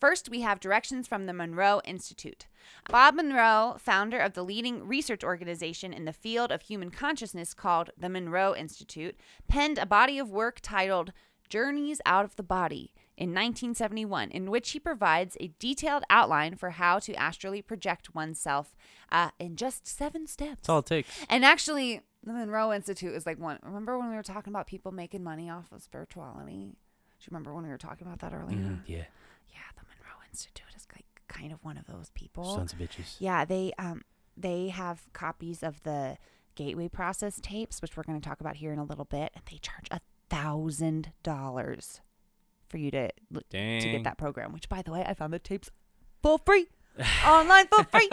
First, 0.00 0.30
we 0.30 0.40
have 0.40 0.58
directions 0.58 1.06
from 1.06 1.26
the 1.26 1.34
Monroe 1.34 1.82
Institute. 1.84 2.46
Bob 2.88 3.14
Monroe, 3.14 3.76
founder 3.78 4.18
of 4.18 4.32
the 4.32 4.42
leading 4.42 4.88
research 4.88 5.22
organization 5.22 5.92
in 5.92 6.06
the 6.06 6.12
field 6.14 6.50
of 6.50 6.62
human 6.62 6.90
consciousness 6.90 7.52
called 7.52 7.90
the 7.98 8.08
Monroe 8.08 8.56
Institute, 8.56 9.16
penned 9.48 9.76
a 9.76 9.84
body 9.84 10.18
of 10.18 10.30
work 10.30 10.60
titled 10.62 11.12
Journeys 11.50 12.00
Out 12.06 12.24
of 12.24 12.36
the 12.36 12.42
Body 12.42 12.94
in 13.20 13.28
1971, 13.30 14.30
in 14.30 14.50
which 14.50 14.70
he 14.70 14.80
provides 14.80 15.36
a 15.40 15.52
detailed 15.58 16.02
outline 16.08 16.56
for 16.56 16.70
how 16.70 16.98
to 16.98 17.12
astrally 17.12 17.60
project 17.60 18.14
oneself 18.14 18.74
uh, 19.12 19.30
in 19.38 19.56
just 19.56 19.86
seven 19.86 20.26
steps. 20.26 20.52
That's 20.62 20.68
all 20.70 20.78
it 20.78 20.86
takes. 20.86 21.10
And 21.28 21.44
actually, 21.44 22.00
the 22.24 22.32
Monroe 22.32 22.72
Institute 22.72 23.14
is 23.14 23.26
like 23.26 23.38
one. 23.38 23.58
Remember 23.62 23.98
when 23.98 24.08
we 24.10 24.16
were 24.16 24.22
talking 24.22 24.50
about 24.52 24.66
people 24.66 24.90
making 24.90 25.22
money 25.22 25.50
off 25.50 25.70
of 25.70 25.82
spirituality? 25.82 26.54
Do 26.54 27.24
you 27.24 27.28
remember 27.30 27.54
when 27.54 27.64
we 27.64 27.70
were 27.70 27.78
talking 27.78 28.06
about 28.06 28.20
that 28.20 28.32
earlier? 28.32 28.56
Mm, 28.56 28.80
yeah, 28.86 29.04
Yeah, 29.50 29.60
the 29.76 29.82
Monroe 29.82 30.22
Institute 30.30 30.64
is 30.74 30.86
like 30.94 31.04
kind 31.28 31.52
of 31.52 31.62
one 31.62 31.76
of 31.76 31.86
those 31.86 32.10
people. 32.14 32.44
sons 32.56 32.72
of 32.72 32.78
bitches. 32.78 33.16
Yeah, 33.18 33.44
they 33.44 33.72
um 33.78 34.02
they 34.36 34.68
have 34.68 35.12
copies 35.12 35.62
of 35.62 35.82
the 35.82 36.16
gateway 36.54 36.88
process 36.88 37.38
tapes, 37.42 37.82
which 37.82 37.96
we're 37.96 38.02
going 38.02 38.18
to 38.20 38.26
talk 38.26 38.40
about 38.40 38.56
here 38.56 38.72
in 38.72 38.78
a 38.78 38.84
little 38.84 39.04
bit, 39.04 39.30
and 39.34 39.44
they 39.50 39.58
charge 39.58 39.86
a 39.90 40.00
thousand 40.30 41.12
dollars 41.22 42.00
for 42.70 42.78
you 42.78 42.90
to 42.92 43.10
to 43.32 43.42
get 43.50 44.04
that 44.04 44.16
program. 44.18 44.52
Which, 44.52 44.68
by 44.68 44.82
the 44.82 44.92
way, 44.92 45.04
I 45.06 45.14
found 45.14 45.32
the 45.32 45.38
tapes 45.38 45.70
for 46.22 46.38
free 46.38 46.68
online 47.26 47.66
for 47.66 47.84
free, 47.84 48.08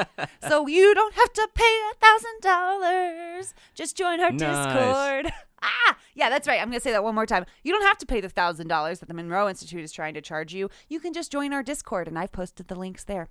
so 0.48 0.68
you 0.68 0.94
don't 0.94 1.14
have 1.16 1.34
to 1.34 1.48
pay 1.54 1.82
a 1.92 1.96
thousand 1.96 2.42
dollars. 2.42 3.54
Just 3.74 3.96
join 3.98 4.20
our 4.20 4.32
Nice. 4.32 4.66
Discord. 4.66 5.32
Ah, 5.60 5.98
yeah, 6.14 6.30
that's 6.30 6.48
right. 6.48 6.62
I'm 6.62 6.68
gonna 6.70 6.80
say 6.80 6.92
that 6.92 7.04
one 7.04 7.16
more 7.16 7.26
time. 7.26 7.44
You 7.64 7.74
don't 7.74 7.82
have 7.88 7.98
to 7.98 8.06
pay 8.06 8.22
the 8.22 8.30
thousand 8.30 8.68
dollars 8.68 9.00
that 9.00 9.08
the 9.08 9.16
Monroe 9.16 9.50
Institute 9.50 9.84
is 9.84 9.92
trying 9.92 10.14
to 10.14 10.22
charge 10.22 10.54
you. 10.54 10.70
You 10.88 11.00
can 11.00 11.14
just 11.14 11.32
join 11.32 11.52
our 11.52 11.64
Discord, 11.64 12.08
and 12.08 12.18
I've 12.18 12.32
posted 12.32 12.68
the 12.68 12.76
links 12.76 13.04
there. 13.04 13.28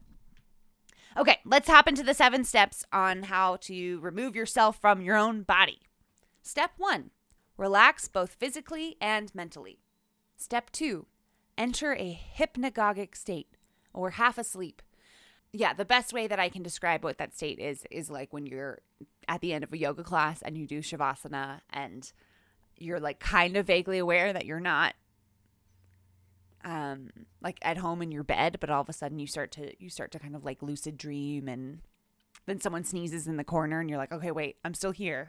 Okay, 1.17 1.39
let's 1.45 1.69
hop 1.69 1.87
into 1.87 2.03
the 2.03 2.15
seven 2.15 2.43
steps 2.43 2.85
on 2.93 3.23
how 3.23 3.57
to 3.63 4.01
remove 4.01 4.35
yourself 4.35 4.81
from 4.81 5.01
your 5.03 5.17
own 5.17 5.43
body. 5.45 5.79
Step 6.43 6.73
one 6.79 7.11
relax 7.57 8.09
both 8.09 8.35
physically 8.35 8.97
and 9.01 9.33
mentally. 9.33 9.79
Step 10.37 10.71
two 10.73 11.07
enter 11.59 11.95
a 11.95 12.21
hypnagogic 12.39 13.17
state 13.17 13.49
or 13.93 14.11
half 14.11 14.39
asleep. 14.39 14.83
Yeah, 15.53 15.73
the 15.73 15.85
best 15.85 16.13
way 16.13 16.27
that 16.27 16.39
I 16.39 16.49
can 16.49 16.63
describe 16.63 17.03
what 17.03 17.19
that 17.19 17.35
state 17.35 17.59
is 17.59 17.85
is 17.91 18.11
like 18.11 18.33
when 18.33 18.47
you're 18.47 18.81
at 19.27 19.41
the 19.41 19.53
end 19.53 19.65
of 19.65 19.73
a 19.73 19.79
yoga 19.79 20.03
class 20.03 20.43
and 20.43 20.57
you 20.57 20.67
do 20.67 20.81
shavasana 20.81 21.61
and 21.71 22.13
you're 22.77 23.01
like 23.01 23.19
kind 23.21 23.57
of 23.57 23.67
vaguely 23.67 23.99
aware 23.99 24.33
that 24.33 24.45
you're 24.45 24.61
not 24.61 24.95
um 26.65 27.11
like 27.41 27.59
at 27.63 27.79
home 27.79 28.03
in 28.03 28.11
your 28.11 28.25
bed 28.25 28.59
but 28.61 28.71
all 28.71 28.81
of 28.81 28.89
a 28.89 28.93
sudden 28.93 29.19
you 29.19 29.27
start 29.27 29.51
to 29.51 29.73
you 29.83 29.89
start 29.89 30.11
to 30.11 30.19
kind 30.19 30.35
of 30.35 30.45
like 30.45 30.63
lucid 30.63 30.99
dream 30.99 31.49
and 31.49 31.81
then 32.47 32.61
someone 32.61 32.85
sneezes 32.85 33.27
in 33.27 33.37
the 33.37 33.45
corner 33.45 33.81
and 33.81 33.91
you're 33.91 33.99
like 33.99 34.13
okay 34.13 34.31
wait 34.31 34.57
i'm 34.65 34.73
still 34.75 34.93
here 34.93 35.29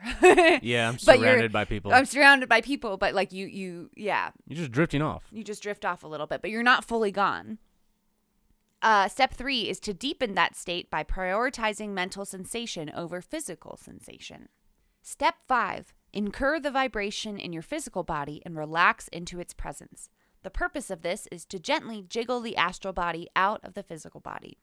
Yeah, 0.61 0.89
I'm 0.89 0.97
surrounded 0.99 1.51
by 1.51 1.65
people. 1.65 1.93
i'm 1.93 2.05
surrounded 2.05 2.47
by 2.47 2.61
people 2.61 2.97
but 2.97 3.13
like 3.13 3.31
you 3.33 3.47
you 3.47 3.89
yeah 3.95 4.31
You're 4.47 4.57
just 4.59 4.71
drifting 4.71 5.01
off. 5.01 5.25
you 5.31 5.43
just 5.43 5.61
drift 5.63 5.83
off 5.85 6.03
a 6.03 6.07
little 6.07 6.27
bit 6.27 6.41
but 6.41 6.51
you're 6.51 6.63
not 6.63 6.85
fully 6.85 7.11
gone 7.11 7.57
uh, 8.81 9.07
step 9.07 9.33
three 9.33 9.67
is 9.67 9.79
to 9.79 9.93
deepen 9.93 10.35
that 10.35 10.55
state 10.55 10.89
by 10.91 11.03
prioritizing 11.03 11.89
mental 11.89 12.25
sensation 12.25 12.91
over 12.95 13.21
physical 13.21 13.75
sensation. 13.75 14.49
Step 15.01 15.33
five 15.47 15.95
incur 16.13 16.59
the 16.59 16.69
vibration 16.69 17.39
in 17.39 17.51
your 17.51 17.63
physical 17.63 18.03
body 18.03 18.39
and 18.45 18.55
relax 18.55 19.07
into 19.07 19.39
its 19.39 19.51
presence. 19.53 20.09
The 20.43 20.51
purpose 20.51 20.91
of 20.91 21.01
this 21.01 21.27
is 21.31 21.43
to 21.45 21.57
gently 21.59 22.05
jiggle 22.07 22.39
the 22.39 22.55
astral 22.55 22.93
body 22.93 23.27
out 23.35 23.61
of 23.63 23.73
the 23.73 23.81
physical 23.83 24.19
body. 24.19 24.59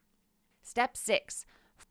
Step 0.63 0.97
six 0.97 1.45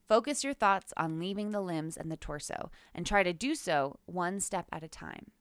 focus 0.07 0.43
your 0.43 0.53
thoughts 0.53 0.93
on 0.97 1.19
leaving 1.19 1.51
the 1.51 1.61
limbs 1.61 1.97
and 1.97 2.11
the 2.11 2.17
torso 2.17 2.71
and 2.93 3.05
try 3.05 3.23
to 3.23 3.33
do 3.33 3.55
so 3.55 3.99
one 4.05 4.39
step 4.39 4.67
at 4.71 4.83
a 4.83 4.87
time. 4.87 5.31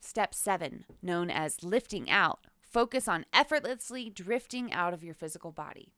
Step 0.00 0.34
seven, 0.34 0.84
known 1.02 1.30
as 1.30 1.62
lifting 1.62 2.10
out, 2.10 2.46
focus 2.60 3.08
on 3.08 3.24
effortlessly 3.32 4.10
drifting 4.10 4.72
out 4.72 4.92
of 4.92 5.02
your 5.02 5.14
physical 5.14 5.52
body. 5.52 5.92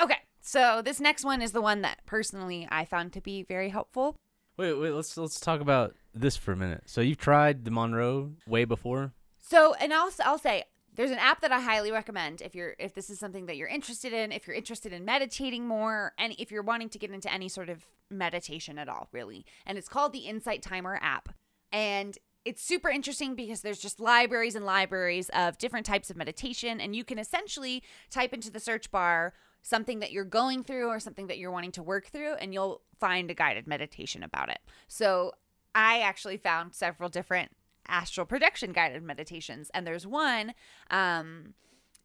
Okay, 0.00 0.18
so 0.40 0.80
this 0.84 1.00
next 1.00 1.24
one 1.24 1.42
is 1.42 1.52
the 1.52 1.60
one 1.60 1.82
that 1.82 1.98
personally 2.06 2.68
I 2.70 2.84
found 2.84 3.12
to 3.14 3.20
be 3.20 3.42
very 3.42 3.70
helpful. 3.70 4.16
Wait, 4.56 4.74
wait. 4.74 4.90
Let's 4.90 5.16
let's 5.16 5.40
talk 5.40 5.60
about 5.60 5.94
this 6.14 6.36
for 6.36 6.52
a 6.52 6.56
minute. 6.56 6.82
So 6.86 7.00
you've 7.00 7.18
tried 7.18 7.64
the 7.64 7.70
Monroe 7.70 8.32
way 8.46 8.64
before. 8.64 9.12
So, 9.40 9.74
and 9.74 9.92
I'll 9.92 10.10
I'll 10.24 10.38
say 10.38 10.64
there's 10.98 11.12
an 11.12 11.18
app 11.18 11.40
that 11.42 11.52
I 11.52 11.60
highly 11.60 11.92
recommend 11.92 12.42
if 12.42 12.56
you're 12.56 12.74
if 12.80 12.92
this 12.92 13.08
is 13.08 13.20
something 13.20 13.46
that 13.46 13.56
you're 13.56 13.68
interested 13.68 14.12
in, 14.12 14.32
if 14.32 14.48
you're 14.48 14.56
interested 14.56 14.92
in 14.92 15.04
meditating 15.04 15.64
more, 15.64 16.12
and 16.18 16.34
if 16.40 16.50
you're 16.50 16.64
wanting 16.64 16.88
to 16.88 16.98
get 16.98 17.12
into 17.12 17.32
any 17.32 17.48
sort 17.48 17.68
of 17.68 17.84
meditation 18.10 18.78
at 18.78 18.88
all, 18.88 19.08
really. 19.12 19.46
And 19.64 19.78
it's 19.78 19.88
called 19.88 20.12
the 20.12 20.26
Insight 20.26 20.60
Timer 20.60 20.98
app. 21.00 21.28
And 21.70 22.18
it's 22.44 22.62
super 22.62 22.90
interesting 22.90 23.36
because 23.36 23.60
there's 23.60 23.78
just 23.78 24.00
libraries 24.00 24.56
and 24.56 24.66
libraries 24.66 25.28
of 25.30 25.56
different 25.56 25.86
types 25.86 26.10
of 26.10 26.16
meditation 26.16 26.80
and 26.80 26.96
you 26.96 27.04
can 27.04 27.18
essentially 27.18 27.82
type 28.10 28.32
into 28.32 28.50
the 28.50 28.58
search 28.58 28.90
bar 28.90 29.34
something 29.62 30.00
that 30.00 30.10
you're 30.10 30.24
going 30.24 30.64
through 30.64 30.88
or 30.88 30.98
something 30.98 31.28
that 31.28 31.38
you're 31.38 31.50
wanting 31.50 31.72
to 31.72 31.82
work 31.82 32.06
through 32.06 32.34
and 32.34 32.52
you'll 32.52 32.80
find 32.98 33.30
a 33.30 33.34
guided 33.34 33.66
meditation 33.66 34.22
about 34.22 34.48
it. 34.48 34.58
So 34.88 35.32
I 35.74 36.00
actually 36.00 36.38
found 36.38 36.74
several 36.74 37.08
different 37.08 37.52
astral 37.88 38.26
projection 38.26 38.72
guided 38.72 39.02
meditations 39.02 39.70
and 39.74 39.86
there's 39.86 40.06
one 40.06 40.52
um 40.90 41.54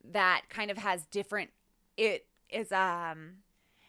that 0.03 0.43
kind 0.49 0.71
of 0.71 0.77
has 0.77 1.05
different 1.07 1.49
it 1.97 2.25
is 2.49 2.71
um 2.71 3.35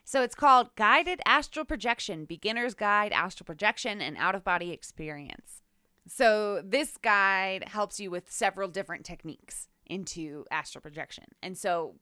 so 0.04 0.22
it's 0.22 0.34
called 0.34 0.74
Guided 0.76 1.20
Astral 1.24 1.64
Projection 1.64 2.26
Beginner's 2.26 2.74
Guide 2.74 3.10
Astral 3.10 3.46
Projection 3.46 4.02
and 4.02 4.18
Out 4.18 4.34
of 4.34 4.44
Body 4.44 4.70
Experience. 4.70 5.62
So 6.06 6.60
this 6.62 6.98
guide 6.98 7.68
helps 7.68 7.98
you 7.98 8.10
with 8.10 8.30
several 8.30 8.68
different 8.68 9.06
techniques 9.06 9.68
into 9.86 10.44
astral 10.50 10.82
projection. 10.82 11.24
And 11.42 11.56
so 11.56 11.94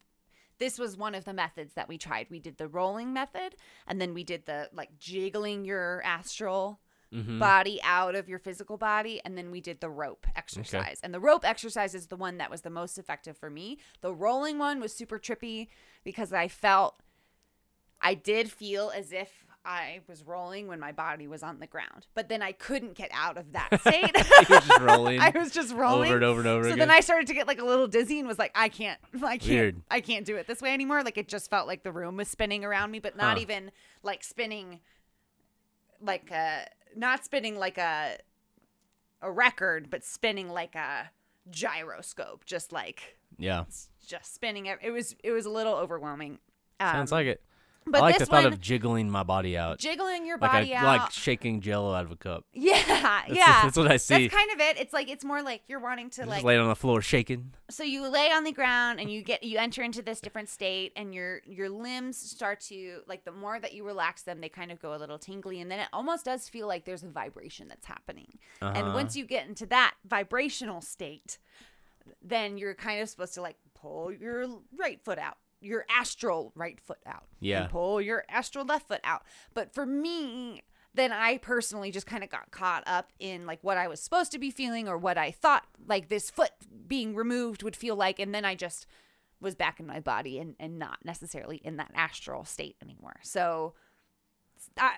this 0.59 0.79
was 0.79 0.97
one 0.97 1.15
of 1.15 1.25
the 1.25 1.33
methods 1.33 1.75
that 1.75 1.89
we 1.89 1.97
tried. 1.97 2.27
We 2.29 2.41
did 2.41 2.59
the 2.59 2.69
rolling 2.69 3.13
method 3.13 3.55
and 3.87 4.01
then 4.01 4.15
we 4.15 4.25
did 4.25 4.47
the 4.47 4.69
like 4.73 4.99
jiggling 4.99 5.65
your 5.65 6.03
astral 6.05 6.81
Mhm. 7.13 7.39
body 7.39 7.79
out 7.85 8.15
of 8.15 8.29
your 8.29 8.39
physical 8.39 8.77
body 8.79 9.21
and 9.25 9.37
then 9.37 9.51
we 9.51 9.61
did 9.61 9.81
the 9.81 9.91
rope 9.91 10.27
exercise 10.35 10.99
and 11.03 11.13
the 11.13 11.21
rope 11.21 11.45
exercise 11.45 11.95
is 11.95 12.07
the 12.07 12.17
one 12.17 12.39
that 12.39 12.51
was 12.51 12.63
the 12.63 12.71
most 12.71 12.97
effective 12.99 13.37
for 13.37 13.51
me 13.51 13.79
the 14.01 14.15
rolling 14.15 14.59
one 14.59 14.81
was 14.81 14.95
super 14.95 15.19
trippy 15.19 15.69
because 16.05 16.33
i 16.33 16.49
felt 16.49 16.97
i 18.01 18.15
did 18.15 18.51
feel 18.51 18.91
as 18.97 19.13
if 19.13 19.45
i 19.65 20.01
was 20.09 20.25
rolling 20.25 20.67
when 20.67 20.81
my 20.81 20.91
body 20.91 21.29
was 21.29 21.43
on 21.43 21.61
the 21.61 21.67
ground 21.67 22.07
but 22.15 22.29
then 22.31 22.41
i 22.41 22.51
couldn't 22.51 22.95
get 22.95 23.11
out 23.13 23.37
of 23.37 23.53
that 23.53 23.69
state 23.81 24.11
You're 24.49 24.61
just 24.61 24.81
rolling 24.81 25.21
i 25.29 25.31
was 25.37 25.51
just 25.51 25.75
rolling 25.75 26.07
over 26.11 26.17
and 26.17 26.25
over 26.25 26.41
and 26.41 26.49
over 26.49 26.63
so 26.65 26.69
again. 26.71 26.79
then 26.79 26.91
I 26.91 27.01
started 27.01 27.27
to 27.29 27.35
get 27.35 27.47
like 27.47 27.61
a 27.61 27.65
little 27.65 27.87
dizzy 27.89 28.19
and 28.19 28.27
was 28.27 28.39
like, 28.39 28.53
I 28.55 28.69
can't, 28.69 28.99
I 29.23 29.37
can't, 29.39 29.49
Weird. 29.51 29.83
I 29.91 30.01
can't 30.01 30.25
do 30.27 30.37
it 30.37 30.47
this 30.47 30.61
way 30.63 30.73
anymore. 30.73 31.03
Like 31.05 31.17
it 31.19 31.29
just 31.29 31.49
felt 31.51 31.67
like 31.69 31.83
the 31.85 31.93
room 31.93 32.17
was 32.17 32.29
spinning 32.29 32.65
around 32.65 32.91
me, 32.91 32.99
but 33.01 33.17
not 33.17 33.37
Huh. 33.37 33.43
even 33.43 33.71
like 34.03 34.25
spinning, 34.25 34.81
like 36.01 36.31
a, 36.33 36.67
not 36.97 37.25
spinning 37.25 37.57
like 37.59 37.79
a, 37.79 38.19
a 39.21 39.31
record, 39.31 39.91
but 39.91 40.05
spinning 40.05 40.49
like 40.49 40.75
a 40.75 41.11
gyroscope, 41.51 42.45
just 42.45 42.73
like 42.73 43.17
yeah, 43.39 43.65
just 44.07 44.35
spinning. 44.35 44.67
It, 44.67 44.79
it 44.83 44.91
was, 44.91 45.17
it 45.23 45.33
was 45.33 45.47
a 45.47 45.51
little 45.51 45.75
overwhelming. 45.75 46.39
Um, 46.81 46.93
sounds 46.93 47.13
like 47.13 47.27
it. 47.27 47.43
But 47.85 47.99
I 47.99 48.01
like 48.01 48.19
this 48.19 48.29
the 48.29 48.35
thought 48.35 48.45
one, 48.45 48.53
of 48.53 48.61
jiggling 48.61 49.11
my 49.11 49.23
body 49.25 49.57
out, 49.59 49.79
jiggling 49.79 50.25
your 50.25 50.39
like 50.39 50.51
body 50.53 50.75
I 50.75 50.79
out. 50.79 50.85
like 51.03 51.11
shaking 51.11 51.61
Jello 51.61 51.93
out 51.93 52.05
of 52.05 52.11
a 52.13 52.17
cup. 52.17 52.45
yeah, 52.53 52.81
That's, 52.87 53.35
yeah. 53.37 53.63
that's 53.65 53.77
what 53.77 53.91
I 53.91 53.97
see. 53.97 54.29
That's 54.29 54.35
kind 54.35 54.51
of 54.53 54.61
it. 54.61 54.79
It's 54.79 54.93
like 54.93 55.11
it's 55.11 55.25
more 55.25 55.43
like 55.43 55.63
you're 55.67 55.81
wanting 55.81 56.09
to 56.11 56.17
Just 56.23 56.29
like 56.29 56.45
lay 56.45 56.57
on 56.57 56.69
the 56.69 56.77
floor 56.77 57.03
shaking. 57.03 57.53
so 57.71 57.83
you 57.83 58.07
lay 58.09 58.31
on 58.31 58.45
the 58.45 58.53
ground 58.53 59.01
and 59.01 59.11
you 59.11 59.23
get 59.23 59.43
you 59.43 59.59
enter 59.59 59.83
into 59.83 60.01
this 60.01 60.21
different 60.21 60.49
state 60.49 60.93
and 60.97 61.13
your 61.15 61.41
your 61.45 61.69
limbs 61.69 62.17
start 62.17 62.61
to 62.61 63.01
like 63.09 63.25
the 63.25 63.33
more 63.33 63.59
that 63.59 63.73
you 63.73 63.85
relax 63.85 64.23
them 64.23 64.41
they 64.41 64.49
kind 64.49 64.71
of 64.71 64.81
go 64.81 64.95
a 64.95 64.99
little 64.99 65.19
tingly 65.19 65.61
and 65.61 65.71
then 65.71 65.81
it 65.81 65.89
almost 65.93 66.25
does 66.25 66.49
feel 66.49 66.69
like 66.69 66.85
there's 66.85 67.03
a 67.03 67.09
vibration 67.09 67.67
that's 67.69 67.87
happening 67.87 68.39
and 68.61 68.77
Uh-huh. 68.77 68.93
once 68.95 69.17
you 69.17 69.25
get 69.25 69.47
into 69.49 69.67
that 69.67 69.95
vibrational 70.05 70.81
state 70.81 71.39
then 72.23 72.59
you're 72.59 72.75
kind 72.75 73.01
of 73.01 73.09
supposed 73.09 73.35
to 73.35 73.43
like 73.43 73.57
pull 73.75 74.13
your 74.13 74.47
right 74.79 75.01
foot 75.05 75.19
out 75.19 75.37
your 75.63 75.85
astral 75.89 76.53
right 76.55 76.81
foot 76.81 76.99
out 77.07 77.25
Yeah. 77.41 77.67
pull 77.69 78.01
your 78.01 78.25
astral 78.29 78.65
left 78.65 78.89
foot 78.89 79.01
out 79.05 79.23
but 79.55 79.73
for 79.73 79.87
me 79.87 80.63
then 80.95 81.11
I 81.11 81.39
personally 81.39 81.91
just 81.91 82.07
kind 82.07 82.23
of 82.23 82.29
got 82.29 82.51
caught 82.51 82.83
up 82.87 83.13
in 83.19 83.47
like 83.47 83.61
what 83.63 83.79
I 83.79 83.89
was 83.89 83.99
supposed 83.99 84.31
to 84.33 84.39
be 84.39 84.51
feeling 84.51 84.89
or 84.89 84.99
what 84.99 85.17
I 85.17 85.31
thought 85.31 85.65
like 85.89 86.09
this 86.11 86.29
foot 86.31 86.51
being 86.87 87.15
removed 87.15 87.63
would 87.63 87.75
feel 87.77 87.97
like. 87.97 88.19
And 88.19 88.35
then 88.35 88.45
I 88.45 88.55
just 88.55 88.87
was 89.41 89.55
back 89.55 89.81
in 89.81 89.87
my 89.87 90.01
body 90.01 90.39
and, 90.39 90.55
and 90.61 90.79
not 90.79 90.99
necessarily 91.03 91.57
in 91.65 91.77
that 91.79 91.93
astral 91.95 92.45
state 92.45 92.77
anymore. 92.83 93.17
So 93.23 93.73
I, 94.77 94.97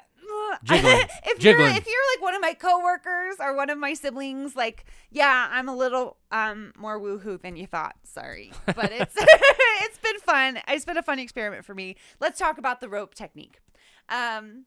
Jiggling. 0.62 1.01
if 1.25 1.38
Jiggling. 1.38 1.69
you're 1.69 1.77
if 1.77 1.87
you're 1.87 2.14
like 2.17 2.23
one 2.23 2.35
of 2.35 2.40
my 2.40 2.55
coworkers 2.55 3.37
or 3.40 3.57
one 3.57 3.71
of 3.71 3.79
my 3.79 3.95
siblings, 3.95 4.55
like 4.55 4.85
yeah, 5.11 5.49
I'm 5.51 5.69
a 5.69 5.75
little 5.75 6.17
um 6.31 6.73
more 6.77 7.01
woohoo 7.01 7.40
than 7.40 7.57
you 7.57 7.67
thought. 7.67 7.97
Sorry, 8.05 8.53
but 8.67 8.77
it's 8.93 9.14
it's 9.19 9.99
been 9.99 10.19
fun. 10.21 10.61
It's 10.69 10.85
been 10.85 10.97
a 10.97 11.03
fun 11.03 11.19
experiment 11.19 11.64
for 11.64 11.75
me. 11.75 11.97
Let's 12.21 12.38
talk 12.38 12.59
about 12.59 12.81
the 12.81 12.88
rope 12.88 13.14
technique. 13.14 13.61
Um, 14.09 14.64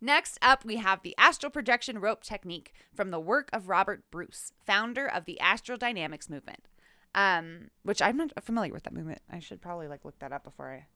next 0.00 0.38
up, 0.42 0.64
we 0.64 0.76
have 0.76 1.02
the 1.02 1.14
astral 1.18 1.50
projection 1.50 1.98
rope 1.98 2.22
technique 2.22 2.72
from 2.94 3.10
the 3.10 3.20
work 3.20 3.50
of 3.52 3.68
Robert 3.68 4.04
Bruce, 4.10 4.52
founder 4.64 5.06
of 5.06 5.24
the 5.24 5.38
astral 5.40 5.78
dynamics 5.78 6.28
movement. 6.30 6.68
Um, 7.12 7.70
which 7.82 8.00
I'm 8.00 8.16
not 8.16 8.32
familiar 8.44 8.72
with 8.72 8.84
that 8.84 8.92
movement. 8.92 9.20
I 9.28 9.40
should 9.40 9.60
probably 9.60 9.88
like 9.88 10.04
look 10.04 10.20
that 10.20 10.32
up 10.32 10.44
before 10.44 10.72
I. 10.72 10.86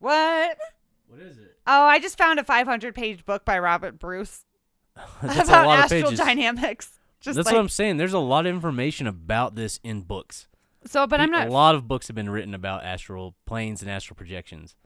What? 0.00 0.58
What 1.08 1.20
is 1.20 1.38
it? 1.38 1.56
Oh, 1.66 1.84
I 1.84 1.98
just 1.98 2.18
found 2.18 2.38
a 2.38 2.44
500 2.44 2.94
page 2.94 3.24
book 3.24 3.44
by 3.44 3.58
Robert 3.58 3.98
Bruce 3.98 4.44
That's 5.22 5.48
about 5.48 5.64
a 5.64 5.68
lot 5.68 5.78
of 5.78 5.84
astral 5.84 6.02
pages. 6.10 6.18
dynamics. 6.18 6.98
Just 7.20 7.36
That's 7.36 7.46
like, 7.46 7.54
what 7.54 7.60
I'm 7.60 7.68
saying. 7.68 7.96
There's 7.96 8.12
a 8.12 8.18
lot 8.18 8.46
of 8.46 8.54
information 8.54 9.06
about 9.06 9.54
this 9.54 9.80
in 9.82 10.02
books. 10.02 10.48
so, 10.84 11.06
but 11.06 11.20
I'm 11.20 11.30
not. 11.30 11.48
A 11.48 11.50
lot 11.50 11.74
of 11.74 11.88
books 11.88 12.06
have 12.06 12.14
been 12.16 12.30
written 12.30 12.54
about 12.54 12.84
astral 12.84 13.34
planes 13.46 13.82
and 13.82 13.90
astral 13.90 14.16
projections, 14.16 14.76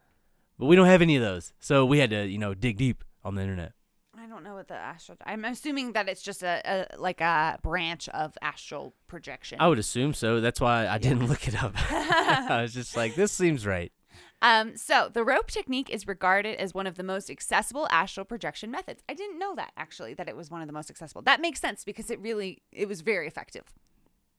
but 0.58 0.66
we 0.66 0.76
don't 0.76 0.86
have 0.86 1.02
any 1.02 1.16
of 1.16 1.22
those. 1.22 1.52
So 1.60 1.84
we 1.84 1.98
had 1.98 2.10
to, 2.10 2.26
you 2.26 2.38
know, 2.38 2.54
dig 2.54 2.76
deep 2.76 3.04
on 3.24 3.34
the 3.34 3.42
internet. 3.42 3.72
I 4.16 4.26
don't 4.26 4.44
know 4.44 4.54
what 4.54 4.68
the 4.68 4.74
astral. 4.74 5.18
I'm 5.24 5.44
assuming 5.44 5.92
that 5.92 6.08
it's 6.08 6.22
just 6.22 6.42
a, 6.42 6.60
a 6.64 6.98
like 6.98 7.20
a 7.20 7.58
branch 7.62 8.08
of 8.10 8.36
astral 8.42 8.94
projection. 9.06 9.58
I 9.60 9.68
would 9.68 9.78
assume 9.78 10.14
so. 10.14 10.40
That's 10.40 10.60
why 10.60 10.86
I 10.86 10.98
didn't 10.98 11.26
look 11.26 11.48
it 11.48 11.62
up. 11.62 11.72
I 11.90 12.62
was 12.62 12.74
just 12.74 12.96
like, 12.96 13.14
this 13.14 13.32
seems 13.32 13.66
right. 13.66 13.92
Um, 14.42 14.76
so 14.76 15.10
the 15.12 15.24
rope 15.24 15.50
technique 15.50 15.90
is 15.90 16.06
regarded 16.06 16.56
as 16.58 16.72
one 16.72 16.86
of 16.86 16.96
the 16.96 17.02
most 17.02 17.30
accessible 17.30 17.86
astral 17.90 18.24
projection 18.24 18.70
methods. 18.70 19.02
I 19.08 19.14
didn't 19.14 19.38
know 19.38 19.54
that 19.54 19.72
actually 19.76 20.14
that 20.14 20.28
it 20.28 20.36
was 20.36 20.50
one 20.50 20.62
of 20.62 20.66
the 20.66 20.72
most 20.72 20.90
accessible. 20.90 21.22
That 21.22 21.42
makes 21.42 21.60
sense 21.60 21.84
because 21.84 22.10
it 22.10 22.20
really 22.20 22.62
it 22.72 22.88
was 22.88 23.02
very 23.02 23.26
effective. 23.26 23.74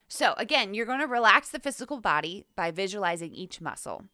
So 0.07 0.33
again, 0.37 0.73
you're 0.73 0.85
going 0.85 0.99
to 0.99 1.07
relax 1.07 1.49
the 1.49 1.59
physical 1.59 2.01
body 2.01 2.45
by 2.55 2.71
visualizing 2.71 3.33
each 3.33 3.61
muscle. 3.61 4.05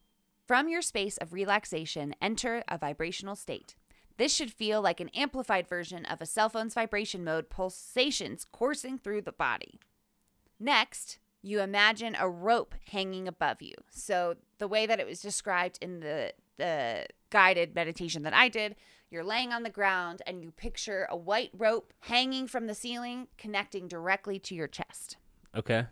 From 0.46 0.68
your 0.68 0.82
space 0.82 1.16
of 1.16 1.32
relaxation, 1.32 2.14
enter 2.22 2.62
a 2.68 2.78
vibrational 2.78 3.34
state. 3.34 3.74
This 4.16 4.34
should 4.34 4.52
feel 4.52 4.80
like 4.82 5.00
an 5.00 5.10
amplified 5.10 5.68
version 5.68 6.04
of 6.04 6.20
a 6.20 6.26
cell 6.26 6.48
phone's 6.48 6.74
vibration 6.74 7.24
mode 7.24 7.50
pulsations 7.50 8.44
coursing 8.50 8.98
through 8.98 9.22
the 9.22 9.32
body. 9.32 9.80
Next, 10.60 11.18
you 11.42 11.60
imagine 11.60 12.16
a 12.18 12.28
rope 12.28 12.74
hanging 12.90 13.28
above 13.28 13.62
you. 13.62 13.74
So 13.90 14.36
the 14.58 14.68
way 14.68 14.86
that 14.86 14.98
it 15.00 15.06
was 15.06 15.20
described 15.20 15.78
in 15.80 16.00
the 16.00 16.32
the 16.56 17.06
guided 17.30 17.74
meditation 17.74 18.22
that 18.24 18.34
I 18.34 18.48
did, 18.48 18.74
you're 19.10 19.22
laying 19.22 19.52
on 19.52 19.62
the 19.62 19.70
ground 19.70 20.22
and 20.26 20.42
you 20.42 20.50
picture 20.50 21.06
a 21.08 21.16
white 21.16 21.50
rope 21.56 21.92
hanging 22.00 22.48
from 22.48 22.66
the 22.66 22.74
ceiling 22.74 23.28
connecting 23.38 23.86
directly 23.86 24.40
to 24.40 24.54
your 24.56 24.66
chest. 24.66 25.16
Okay, 25.54 25.86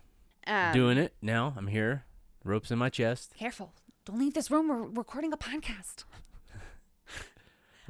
Um, 0.45 0.73
doing 0.73 0.97
it 0.97 1.13
now. 1.21 1.53
I'm 1.55 1.67
here. 1.67 2.03
Ropes 2.43 2.69
in 2.69 2.77
my 2.79 2.89
chest. 2.89 3.33
Careful. 3.37 3.73
Don't 4.05 4.19
leave 4.19 4.33
this 4.33 4.51
room. 4.51 4.67
We're 4.67 4.83
recording 4.83 5.31
a 5.31 5.37
podcast. 5.37 6.03
I'll 6.53 6.59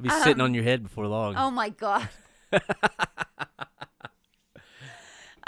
be 0.02 0.08
sitting 0.10 0.34
Um, 0.40 0.46
on 0.46 0.54
your 0.54 0.64
head 0.64 0.82
before 0.84 1.06
long. 1.08 1.34
Oh 1.36 1.50
my 1.50 1.68
god. 1.70 2.08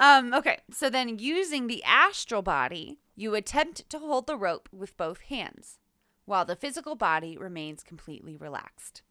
um 0.00 0.34
okay, 0.34 0.58
so 0.72 0.90
then 0.90 1.18
using 1.18 1.68
the 1.68 1.84
astral 1.84 2.42
body, 2.42 2.98
you 3.14 3.34
attempt 3.36 3.88
to 3.90 3.98
hold 3.98 4.26
the 4.26 4.36
rope 4.36 4.68
with 4.72 4.96
both 4.96 5.20
hands 5.20 5.78
while 6.24 6.44
the 6.44 6.56
physical 6.56 6.94
body 6.94 7.36
remains 7.36 7.82
completely 7.82 8.36
relaxed. 8.36 9.02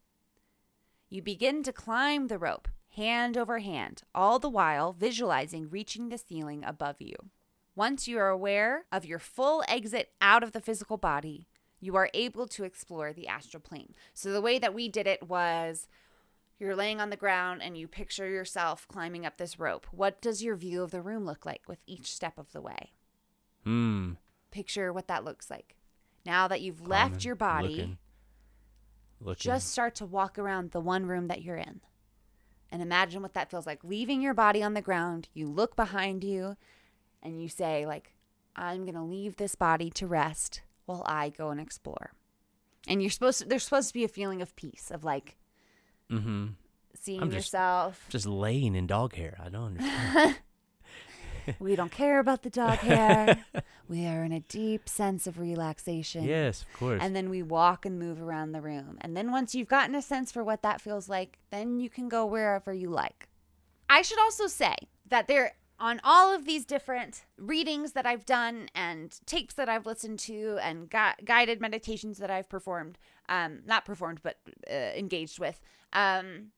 You 1.08 1.22
begin 1.22 1.62
to 1.64 1.72
climb 1.72 2.28
the 2.28 2.38
rope, 2.38 2.66
hand 2.96 3.36
over 3.36 3.58
hand, 3.58 4.02
all 4.14 4.38
the 4.38 4.48
while 4.48 4.92
visualizing 4.92 5.68
reaching 5.68 6.08
the 6.08 6.18
ceiling 6.18 6.64
above 6.64 6.96
you. 6.98 7.14
Once 7.74 8.08
you 8.08 8.18
are 8.18 8.28
aware 8.28 8.84
of 8.90 9.04
your 9.04 9.18
full 9.18 9.62
exit 9.68 10.10
out 10.20 10.42
of 10.42 10.52
the 10.52 10.60
physical 10.60 10.96
body, 10.96 11.46
you 11.78 11.94
are 11.94 12.10
able 12.14 12.46
to 12.46 12.64
explore 12.64 13.12
the 13.12 13.28
astral 13.28 13.60
plane. 13.60 13.94
So 14.12 14.32
the 14.32 14.40
way 14.40 14.58
that 14.58 14.74
we 14.74 14.88
did 14.88 15.06
it 15.06 15.28
was 15.28 15.88
you're 16.60 16.76
laying 16.76 17.00
on 17.00 17.10
the 17.10 17.16
ground 17.16 17.62
and 17.62 17.76
you 17.76 17.88
picture 17.88 18.28
yourself 18.28 18.86
climbing 18.86 19.24
up 19.24 19.38
this 19.38 19.58
rope. 19.58 19.86
What 19.90 20.20
does 20.20 20.42
your 20.42 20.56
view 20.56 20.82
of 20.82 20.90
the 20.90 21.00
room 21.00 21.24
look 21.24 21.46
like 21.46 21.62
with 21.66 21.82
each 21.86 22.12
step 22.12 22.38
of 22.38 22.52
the 22.52 22.60
way? 22.60 22.92
Hmm. 23.64 24.12
Picture 24.50 24.92
what 24.92 25.08
that 25.08 25.24
looks 25.24 25.50
like. 25.50 25.76
Now 26.26 26.46
that 26.48 26.60
you've 26.60 26.86
left 26.86 27.24
your 27.24 27.34
body, 27.34 27.68
Looking. 27.68 27.98
looking. 29.20 29.40
just 29.40 29.68
start 29.72 29.94
to 29.96 30.06
walk 30.06 30.38
around 30.38 30.70
the 30.72 30.80
one 30.80 31.06
room 31.06 31.28
that 31.28 31.42
you're 31.42 31.56
in. 31.56 31.80
And 32.70 32.82
imagine 32.82 33.22
what 33.22 33.34
that 33.34 33.50
feels 33.50 33.66
like. 33.66 33.82
Leaving 33.82 34.20
your 34.20 34.34
body 34.34 34.62
on 34.62 34.74
the 34.74 34.82
ground, 34.82 35.28
you 35.32 35.48
look 35.48 35.74
behind 35.76 36.22
you 36.22 36.56
and 37.22 37.42
you 37.42 37.48
say 37.48 37.86
like 37.86 38.12
I'm 38.54 38.82
going 38.82 38.94
to 38.94 39.02
leave 39.02 39.36
this 39.36 39.54
body 39.54 39.90
to 39.92 40.06
rest 40.06 40.60
while 40.84 41.02
I 41.06 41.30
go 41.30 41.48
and 41.48 41.60
explore. 41.60 42.12
And 42.86 43.00
you're 43.00 43.10
supposed 43.10 43.38
to, 43.40 43.44
there's 43.46 43.64
supposed 43.64 43.88
to 43.88 43.94
be 43.94 44.04
a 44.04 44.08
feeling 44.08 44.42
of 44.42 44.54
peace 44.56 44.90
of 44.90 45.04
like 45.04 45.36
Mm-hmm. 46.10 46.46
seeing 46.94 47.22
I'm 47.22 47.30
just- 47.30 47.46
yourself. 47.48 48.04
Just 48.08 48.26
laying 48.26 48.74
in 48.74 48.86
dog 48.86 49.14
hair. 49.14 49.36
I 49.44 49.48
don't 49.48 49.78
understand. 49.78 50.38
we 51.58 51.74
don't 51.74 51.90
care 51.92 52.18
about 52.18 52.42
the 52.42 52.50
dog 52.50 52.78
hair. 52.78 53.44
we 53.88 54.06
are 54.06 54.24
in 54.24 54.32
a 54.32 54.40
deep 54.40 54.88
sense 54.88 55.26
of 55.26 55.38
relaxation. 55.38 56.24
yes, 56.24 56.62
of 56.62 56.72
course. 56.78 57.00
And 57.02 57.16
then 57.16 57.30
we 57.30 57.42
walk 57.42 57.86
and 57.86 57.98
move 57.98 58.20
around 58.20 58.52
the 58.52 58.60
room. 58.60 58.98
And 59.00 59.16
then 59.16 59.32
once 59.32 59.54
you've 59.54 59.68
gotten 59.68 59.94
a 59.94 60.02
sense 60.02 60.30
for 60.30 60.44
what 60.44 60.62
that 60.62 60.80
feels 60.80 61.08
like, 61.08 61.38
then 61.50 61.80
you 61.80 61.88
can 61.88 62.08
go 62.08 62.26
wherever 62.26 62.72
you 62.72 62.90
like. 62.90 63.28
I 63.88 64.02
should 64.02 64.20
also 64.20 64.46
say 64.46 64.74
that 65.08 65.26
there 65.28 65.54
on 65.80 65.98
all 66.04 66.32
of 66.34 66.44
these 66.44 66.66
different 66.66 67.24
readings 67.38 67.92
that 67.92 68.04
I've 68.04 68.26
done 68.26 68.68
and 68.74 69.18
tapes 69.24 69.54
that 69.54 69.68
I've 69.70 69.86
listened 69.86 70.18
to 70.20 70.58
and 70.62 70.90
gu- 70.90 71.24
guided 71.24 71.58
meditations 71.60 72.18
that 72.18 72.30
I've 72.30 72.50
performed, 72.50 72.98
um, 73.30 73.60
not 73.64 73.86
performed, 73.86 74.20
but 74.22 74.36
uh, 74.70 74.74
engaged 74.74 75.38
with, 75.38 75.62
um, 75.94 76.48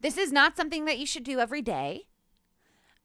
this 0.00 0.16
is 0.16 0.32
not 0.32 0.56
something 0.56 0.86
that 0.86 0.98
you 0.98 1.06
should 1.06 1.24
do 1.24 1.38
every 1.38 1.62
day. 1.62 2.06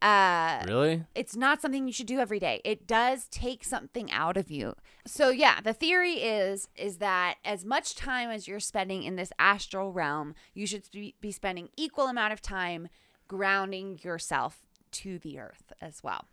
Uh, 0.01 0.63
really? 0.67 1.03
it's 1.15 1.35
not 1.35 1.61
something 1.61 1.87
you 1.87 1.93
should 1.93 2.05
do 2.05 2.19
every 2.19 2.39
day. 2.39 2.61
It 2.63 2.85
does 2.85 3.27
take 3.27 3.63
something 3.63 4.11
out 4.11 4.37
of 4.37 4.51
you. 4.51 4.75
So 5.07 5.29
yeah, 5.29 5.61
the 5.61 5.73
theory 5.73 6.15
is 6.15 6.67
is 6.75 6.97
that 6.97 7.35
as 7.43 7.65
much 7.65 7.95
time 7.95 8.29
as 8.29 8.47
you're 8.47 8.59
spending 8.59 9.03
in 9.03 9.15
this 9.15 9.31
astral 9.39 9.91
realm, 9.91 10.35
you 10.53 10.67
should 10.67 10.83
be 10.91 11.15
be 11.21 11.31
spending 11.31 11.69
equal 11.75 12.05
amount 12.07 12.33
of 12.33 12.41
time 12.41 12.89
grounding 13.27 13.99
yourself 14.03 14.67
to 14.91 15.17
the 15.17 15.39
earth 15.39 15.73
as 15.81 16.03
well. 16.03 16.25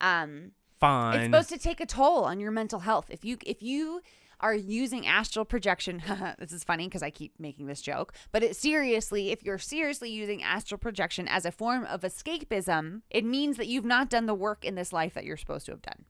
Um 0.00 0.52
Fine. 0.78 1.16
it's 1.16 1.24
supposed 1.24 1.48
to 1.50 1.58
take 1.58 1.80
a 1.80 1.86
toll 1.86 2.24
on 2.24 2.40
your 2.40 2.52
mental 2.52 2.80
health. 2.80 3.06
If 3.10 3.24
you 3.24 3.36
if 3.44 3.62
you 3.62 4.00
are 4.40 4.54
using 4.54 5.06
astral 5.06 5.44
projection, 5.44 6.02
this 6.38 6.52
is 6.52 6.64
funny 6.64 6.86
because 6.86 7.02
I 7.02 7.10
keep 7.10 7.32
making 7.38 7.66
this 7.66 7.80
joke, 7.80 8.12
but 8.32 8.42
it 8.42 8.56
seriously, 8.56 9.30
if 9.30 9.42
you're 9.42 9.58
seriously 9.58 10.10
using 10.10 10.42
astral 10.42 10.78
projection 10.78 11.28
as 11.28 11.44
a 11.44 11.52
form 11.52 11.84
of 11.84 12.02
escapism, 12.02 13.02
it 13.10 13.24
means 13.24 13.56
that 13.56 13.66
you've 13.66 13.84
not 13.84 14.10
done 14.10 14.26
the 14.26 14.34
work 14.34 14.64
in 14.64 14.74
this 14.74 14.92
life 14.92 15.14
that 15.14 15.24
you're 15.24 15.36
supposed 15.36 15.66
to 15.66 15.72
have 15.72 15.82
done. 15.82 16.04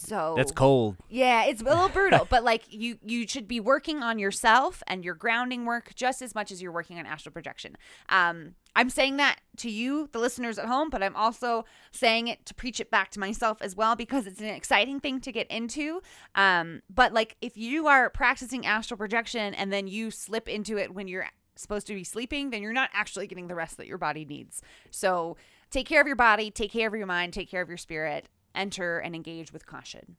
So 0.00 0.32
That's 0.34 0.50
cold. 0.50 0.96
yeah, 1.10 1.44
it's 1.44 1.60
a 1.60 1.64
little 1.64 1.88
brutal, 1.98 2.26
but 2.30 2.42
like 2.42 2.64
you 2.68 2.98
you 3.04 3.28
should 3.28 3.46
be 3.46 3.60
working 3.60 4.02
on 4.02 4.18
yourself 4.18 4.82
and 4.86 5.04
your 5.04 5.14
grounding 5.14 5.66
work 5.66 5.94
just 5.94 6.22
as 6.22 6.34
much 6.34 6.50
as 6.50 6.62
you're 6.62 6.72
working 6.72 6.98
on 6.98 7.04
astral 7.04 7.32
projection. 7.32 7.76
Um 8.08 8.54
I'm 8.74 8.88
saying 8.88 9.16
that 9.18 9.40
to 9.58 9.70
you, 9.70 10.08
the 10.12 10.18
listeners 10.18 10.58
at 10.58 10.66
home, 10.66 10.88
but 10.90 11.02
I'm 11.02 11.16
also 11.16 11.64
saying 11.90 12.28
it 12.28 12.46
to 12.46 12.54
preach 12.54 12.80
it 12.80 12.90
back 12.90 13.10
to 13.10 13.20
myself 13.20 13.58
as 13.60 13.76
well 13.76 13.94
because 13.94 14.26
it's 14.26 14.40
an 14.40 14.46
exciting 14.46 15.00
thing 15.00 15.20
to 15.20 15.32
get 15.32 15.46
into. 15.50 16.00
Um 16.34 16.80
but 16.88 17.12
like 17.12 17.36
if 17.42 17.58
you 17.58 17.86
are 17.86 18.08
practicing 18.08 18.64
astral 18.64 18.96
projection 18.96 19.52
and 19.54 19.70
then 19.70 19.86
you 19.86 20.10
slip 20.10 20.48
into 20.48 20.78
it 20.78 20.94
when 20.94 21.08
you're 21.08 21.26
supposed 21.56 21.86
to 21.88 21.94
be 21.94 22.04
sleeping, 22.04 22.48
then 22.50 22.62
you're 22.62 22.72
not 22.72 22.88
actually 22.94 23.26
getting 23.26 23.48
the 23.48 23.54
rest 23.54 23.76
that 23.76 23.86
your 23.86 23.98
body 23.98 24.24
needs. 24.24 24.62
So 24.90 25.36
take 25.70 25.86
care 25.86 26.00
of 26.00 26.06
your 26.06 26.16
body, 26.16 26.50
take 26.50 26.72
care 26.72 26.88
of 26.88 26.94
your 26.94 27.06
mind, 27.06 27.34
take 27.34 27.50
care 27.50 27.60
of 27.60 27.68
your 27.68 27.76
spirit, 27.76 28.28
enter 28.54 28.98
and 28.98 29.14
engage 29.14 29.52
with 29.52 29.66
caution. 29.66 30.16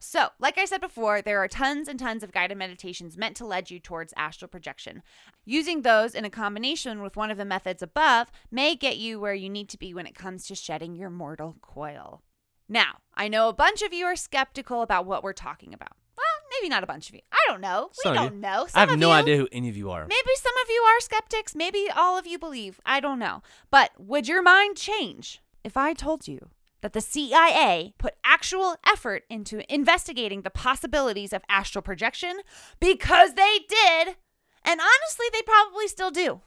So, 0.00 0.28
like 0.38 0.58
I 0.58 0.64
said 0.64 0.80
before, 0.80 1.20
there 1.22 1.40
are 1.42 1.48
tons 1.48 1.88
and 1.88 1.98
tons 1.98 2.22
of 2.22 2.30
guided 2.30 2.56
meditations 2.56 3.16
meant 3.18 3.36
to 3.38 3.46
lead 3.46 3.68
you 3.68 3.80
towards 3.80 4.14
astral 4.16 4.48
projection. 4.48 5.02
Using 5.44 5.82
those 5.82 6.14
in 6.14 6.24
a 6.24 6.30
combination 6.30 7.02
with 7.02 7.16
one 7.16 7.32
of 7.32 7.36
the 7.36 7.44
methods 7.44 7.82
above 7.82 8.30
may 8.50 8.76
get 8.76 8.96
you 8.96 9.18
where 9.18 9.34
you 9.34 9.48
need 9.48 9.68
to 9.70 9.78
be 9.78 9.92
when 9.92 10.06
it 10.06 10.14
comes 10.14 10.46
to 10.46 10.54
shedding 10.54 10.94
your 10.94 11.10
mortal 11.10 11.56
coil. 11.62 12.22
Now, 12.68 12.98
I 13.14 13.26
know 13.26 13.48
a 13.48 13.52
bunch 13.52 13.82
of 13.82 13.92
you 13.92 14.04
are 14.06 14.14
skeptical 14.14 14.82
about 14.82 15.04
what 15.04 15.24
we're 15.24 15.32
talking 15.32 15.74
about. 15.74 15.96
Well, 16.16 16.26
maybe 16.60 16.68
not 16.68 16.84
a 16.84 16.86
bunch 16.86 17.08
of 17.08 17.16
you. 17.16 17.22
I 17.32 17.38
don't 17.48 17.60
know. 17.60 17.90
We 17.90 18.02
Some 18.10 18.14
don't 18.14 18.40
know. 18.40 18.66
Some 18.68 18.80
I 18.80 18.86
have 18.90 18.98
no 18.98 19.08
you- 19.08 19.14
idea 19.14 19.36
who 19.38 19.48
any 19.50 19.68
of 19.68 19.76
you 19.76 19.90
are. 19.90 20.06
Maybe 20.06 20.30
some 20.36 20.54
of 20.62 20.68
you 20.70 20.80
are 20.82 21.00
skeptics. 21.00 21.56
Maybe 21.56 21.86
all 21.94 22.16
of 22.16 22.24
you 22.26 22.38
believe. 22.38 22.80
I 22.86 23.00
don't 23.00 23.18
know. 23.18 23.42
But 23.70 23.90
would 23.98 24.28
your 24.28 24.42
mind 24.42 24.76
change 24.76 25.40
if 25.64 25.76
I 25.76 25.92
told 25.92 26.28
you 26.28 26.50
that 26.80 26.92
the 26.92 27.00
CIA 27.00 27.94
put 27.98 28.14
actual 28.24 28.76
effort 28.86 29.24
into 29.28 29.62
investigating 29.72 30.42
the 30.42 30.50
possibilities 30.50 31.32
of 31.32 31.42
astral 31.48 31.82
projection? 31.82 32.40
Because 32.80 33.34
they 33.34 33.58
did. 33.68 34.16
And 34.64 34.80
honestly, 34.80 35.26
they 35.32 35.42
probably 35.42 35.88
still 35.88 36.10
do. 36.10 36.40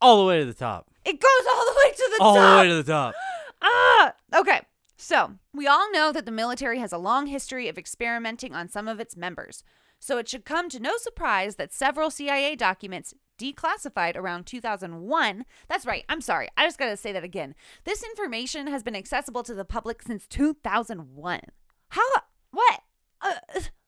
All 0.00 0.20
the 0.20 0.26
way 0.26 0.40
to 0.40 0.44
the 0.44 0.54
top. 0.54 0.88
It 1.04 1.20
goes 1.20 1.46
all 1.54 1.64
the 1.64 1.80
way 1.84 1.92
to 1.92 2.10
the 2.16 2.22
All 2.24 2.34
top. 2.34 2.42
All 2.44 2.56
the 2.56 2.62
way 2.62 2.68
to 2.68 2.82
the 2.82 2.92
top. 2.92 3.14
Ah, 3.64 4.14
okay. 4.34 4.62
So, 4.96 5.34
we 5.54 5.68
all 5.68 5.88
know 5.92 6.10
that 6.10 6.26
the 6.26 6.32
military 6.32 6.80
has 6.80 6.92
a 6.92 6.98
long 6.98 7.26
history 7.26 7.68
of 7.68 7.78
experimenting 7.78 8.56
on 8.56 8.68
some 8.68 8.88
of 8.88 8.98
its 8.98 9.16
members. 9.16 9.62
So, 10.04 10.18
it 10.18 10.28
should 10.28 10.44
come 10.44 10.68
to 10.70 10.80
no 10.80 10.96
surprise 10.96 11.54
that 11.56 11.72
several 11.72 12.10
CIA 12.10 12.56
documents 12.56 13.14
declassified 13.38 14.16
around 14.16 14.46
2001. 14.46 15.44
That's 15.68 15.86
right. 15.86 16.04
I'm 16.08 16.20
sorry. 16.20 16.48
I 16.56 16.66
just 16.66 16.76
got 16.76 16.86
to 16.86 16.96
say 16.96 17.12
that 17.12 17.22
again. 17.22 17.54
This 17.84 18.02
information 18.02 18.66
has 18.66 18.82
been 18.82 18.96
accessible 18.96 19.44
to 19.44 19.54
the 19.54 19.64
public 19.64 20.02
since 20.02 20.26
2001. 20.26 21.40
How 21.90 22.02
what? 22.50 22.80
Uh, 23.20 23.34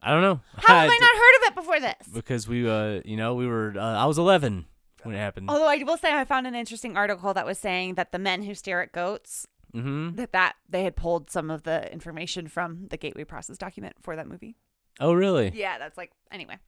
I 0.00 0.12
don't 0.12 0.22
know. 0.22 0.40
how 0.56 0.74
have 0.74 0.90
I 0.92 0.98
not 0.98 1.16
heard 1.16 1.36
of 1.36 1.48
it 1.48 1.54
before 1.56 1.80
this? 1.80 2.08
Because 2.14 2.46
we, 2.46 2.68
uh, 2.68 3.00
you 3.04 3.16
know, 3.16 3.34
we 3.34 3.48
were. 3.48 3.74
Uh, 3.76 3.80
I 3.80 4.06
was 4.06 4.16
11 4.16 4.66
when 5.02 5.14
it 5.16 5.18
happened. 5.18 5.50
Although 5.50 5.68
I 5.68 5.82
will 5.82 5.96
say 5.96 6.12
I 6.12 6.24
found 6.24 6.46
an 6.46 6.54
interesting 6.54 6.96
article 6.96 7.34
that 7.34 7.44
was 7.44 7.58
saying 7.58 7.94
that 7.94 8.12
the 8.12 8.20
men 8.20 8.44
who 8.44 8.54
stare 8.54 8.82
at 8.82 8.92
goats 8.92 9.48
mm-hmm. 9.74 10.14
that 10.16 10.32
that 10.32 10.54
they 10.68 10.84
had 10.84 10.96
pulled 10.96 11.30
some 11.30 11.50
of 11.50 11.64
the 11.64 11.92
information 11.92 12.48
from 12.48 12.86
the 12.88 12.96
gateway 12.96 13.24
process 13.24 13.58
document 13.58 13.96
for 14.00 14.16
that 14.16 14.28
movie 14.28 14.56
Oh, 15.00 15.12
really? 15.12 15.50
yeah 15.54 15.78
that's 15.78 15.96
like 15.98 16.12
anyway 16.30 16.58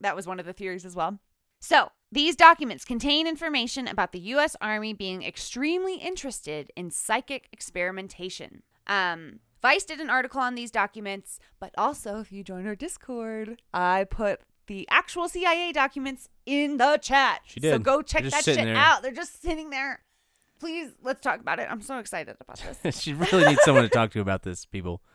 that 0.00 0.16
was 0.16 0.26
one 0.26 0.40
of 0.40 0.46
the 0.46 0.52
theories 0.52 0.84
as 0.84 0.94
well 0.96 1.18
so 1.60 1.90
these 2.12 2.36
documents 2.36 2.84
contain 2.84 3.26
information 3.26 3.88
about 3.88 4.12
the 4.12 4.18
u.s 4.20 4.56
army 4.60 4.92
being 4.92 5.22
extremely 5.22 5.96
interested 5.96 6.70
in 6.76 6.90
psychic 6.90 7.48
experimentation 7.52 8.62
um 8.86 9.40
vice 9.62 9.84
did 9.84 10.00
an 10.00 10.10
article 10.10 10.40
on 10.40 10.54
these 10.54 10.70
documents 10.70 11.38
but 11.60 11.72
also 11.78 12.20
if 12.20 12.32
you 12.32 12.42
join 12.42 12.66
our 12.66 12.74
discord 12.74 13.60
i 13.72 14.04
put 14.04 14.40
the 14.66 14.86
actual 14.90 15.28
cia 15.28 15.72
documents 15.72 16.28
in 16.46 16.76
the 16.78 16.98
chat 17.02 17.40
She 17.46 17.60
did. 17.60 17.70
so 17.72 17.78
go 17.78 18.02
check 18.02 18.24
that 18.24 18.44
shit 18.44 18.56
there. 18.56 18.74
out 18.76 19.02
they're 19.02 19.12
just 19.12 19.42
sitting 19.42 19.70
there 19.70 20.00
please 20.58 20.92
let's 21.02 21.20
talk 21.20 21.40
about 21.40 21.58
it 21.58 21.68
i'm 21.70 21.82
so 21.82 21.98
excited 21.98 22.36
about 22.40 22.62
this 22.82 23.00
she 23.04 23.12
really 23.12 23.46
needs 23.46 23.62
someone 23.62 23.84
to 23.84 23.88
talk 23.88 24.10
to 24.12 24.20
about 24.20 24.42
this, 24.42 24.64
people. 24.64 25.00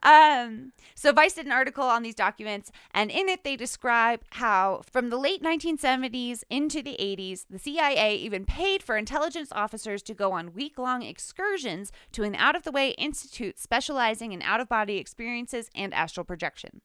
Um, 0.00 0.70
so 0.94 1.12
Vice 1.12 1.34
did 1.34 1.46
an 1.46 1.50
article 1.50 1.82
on 1.82 2.04
these 2.04 2.14
documents, 2.14 2.70
and 2.94 3.10
in 3.10 3.28
it 3.28 3.42
they 3.42 3.56
describe 3.56 4.20
how 4.30 4.82
from 4.88 5.10
the 5.10 5.16
late 5.16 5.42
1970s 5.42 6.44
into 6.48 6.84
the 6.84 6.96
80s, 7.00 7.46
the 7.50 7.58
CIA 7.58 8.14
even 8.14 8.44
paid 8.46 8.80
for 8.80 8.96
intelligence 8.96 9.48
officers 9.50 10.00
to 10.04 10.14
go 10.14 10.30
on 10.30 10.54
week-long 10.54 11.02
excursions 11.02 11.90
to 12.12 12.22
an 12.22 12.36
out-of-the-way 12.36 12.90
institute 12.90 13.58
specializing 13.58 14.30
in 14.30 14.40
out-of-body 14.40 14.98
experiences 14.98 15.68
and 15.74 15.92
astral 15.92 16.22
projection. 16.22 16.80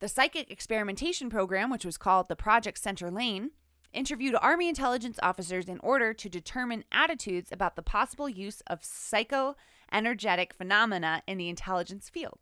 The 0.00 0.08
psychic 0.08 0.50
experimentation 0.50 1.28
program, 1.28 1.68
which 1.68 1.84
was 1.84 1.98
called 1.98 2.28
the 2.28 2.36
Project 2.36 2.78
Center 2.78 3.10
Lane, 3.10 3.50
interviewed 3.92 4.36
Army 4.40 4.68
intelligence 4.68 5.18
officers 5.22 5.68
in 5.68 5.78
order 5.80 6.12
to 6.14 6.28
determine 6.28 6.84
attitudes 6.92 7.50
about 7.52 7.76
the 7.76 7.82
possible 7.82 8.28
use 8.28 8.62
of 8.66 8.82
psychoenergetic 8.82 10.52
phenomena 10.52 11.22
in 11.26 11.38
the 11.38 11.48
intelligence 11.48 12.08
field. 12.08 12.40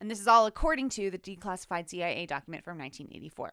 And 0.00 0.10
this 0.10 0.20
is 0.20 0.28
all 0.28 0.46
according 0.46 0.90
to 0.90 1.10
the 1.10 1.18
declassified 1.18 1.88
CIA 1.88 2.26
document 2.26 2.64
from 2.64 2.78
1984. 2.78 3.52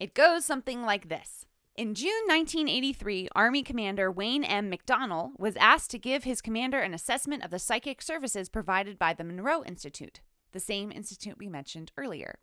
It 0.00 0.14
goes 0.14 0.44
something 0.44 0.82
like 0.82 1.08
this. 1.08 1.46
In 1.76 1.94
June 1.94 2.24
1983, 2.26 3.28
Army 3.36 3.62
Commander 3.62 4.10
Wayne 4.10 4.44
M. 4.44 4.70
McDonnell 4.70 5.32
was 5.38 5.56
asked 5.56 5.90
to 5.90 5.98
give 5.98 6.24
his 6.24 6.40
commander 6.40 6.80
an 6.80 6.94
assessment 6.94 7.44
of 7.44 7.50
the 7.50 7.58
psychic 7.58 8.00
services 8.00 8.48
provided 8.48 8.98
by 8.98 9.12
the 9.12 9.24
Monroe 9.24 9.62
Institute, 9.62 10.20
the 10.52 10.60
same 10.60 10.90
institute 10.90 11.36
we 11.38 11.48
mentioned 11.48 11.92
earlier. 11.98 12.38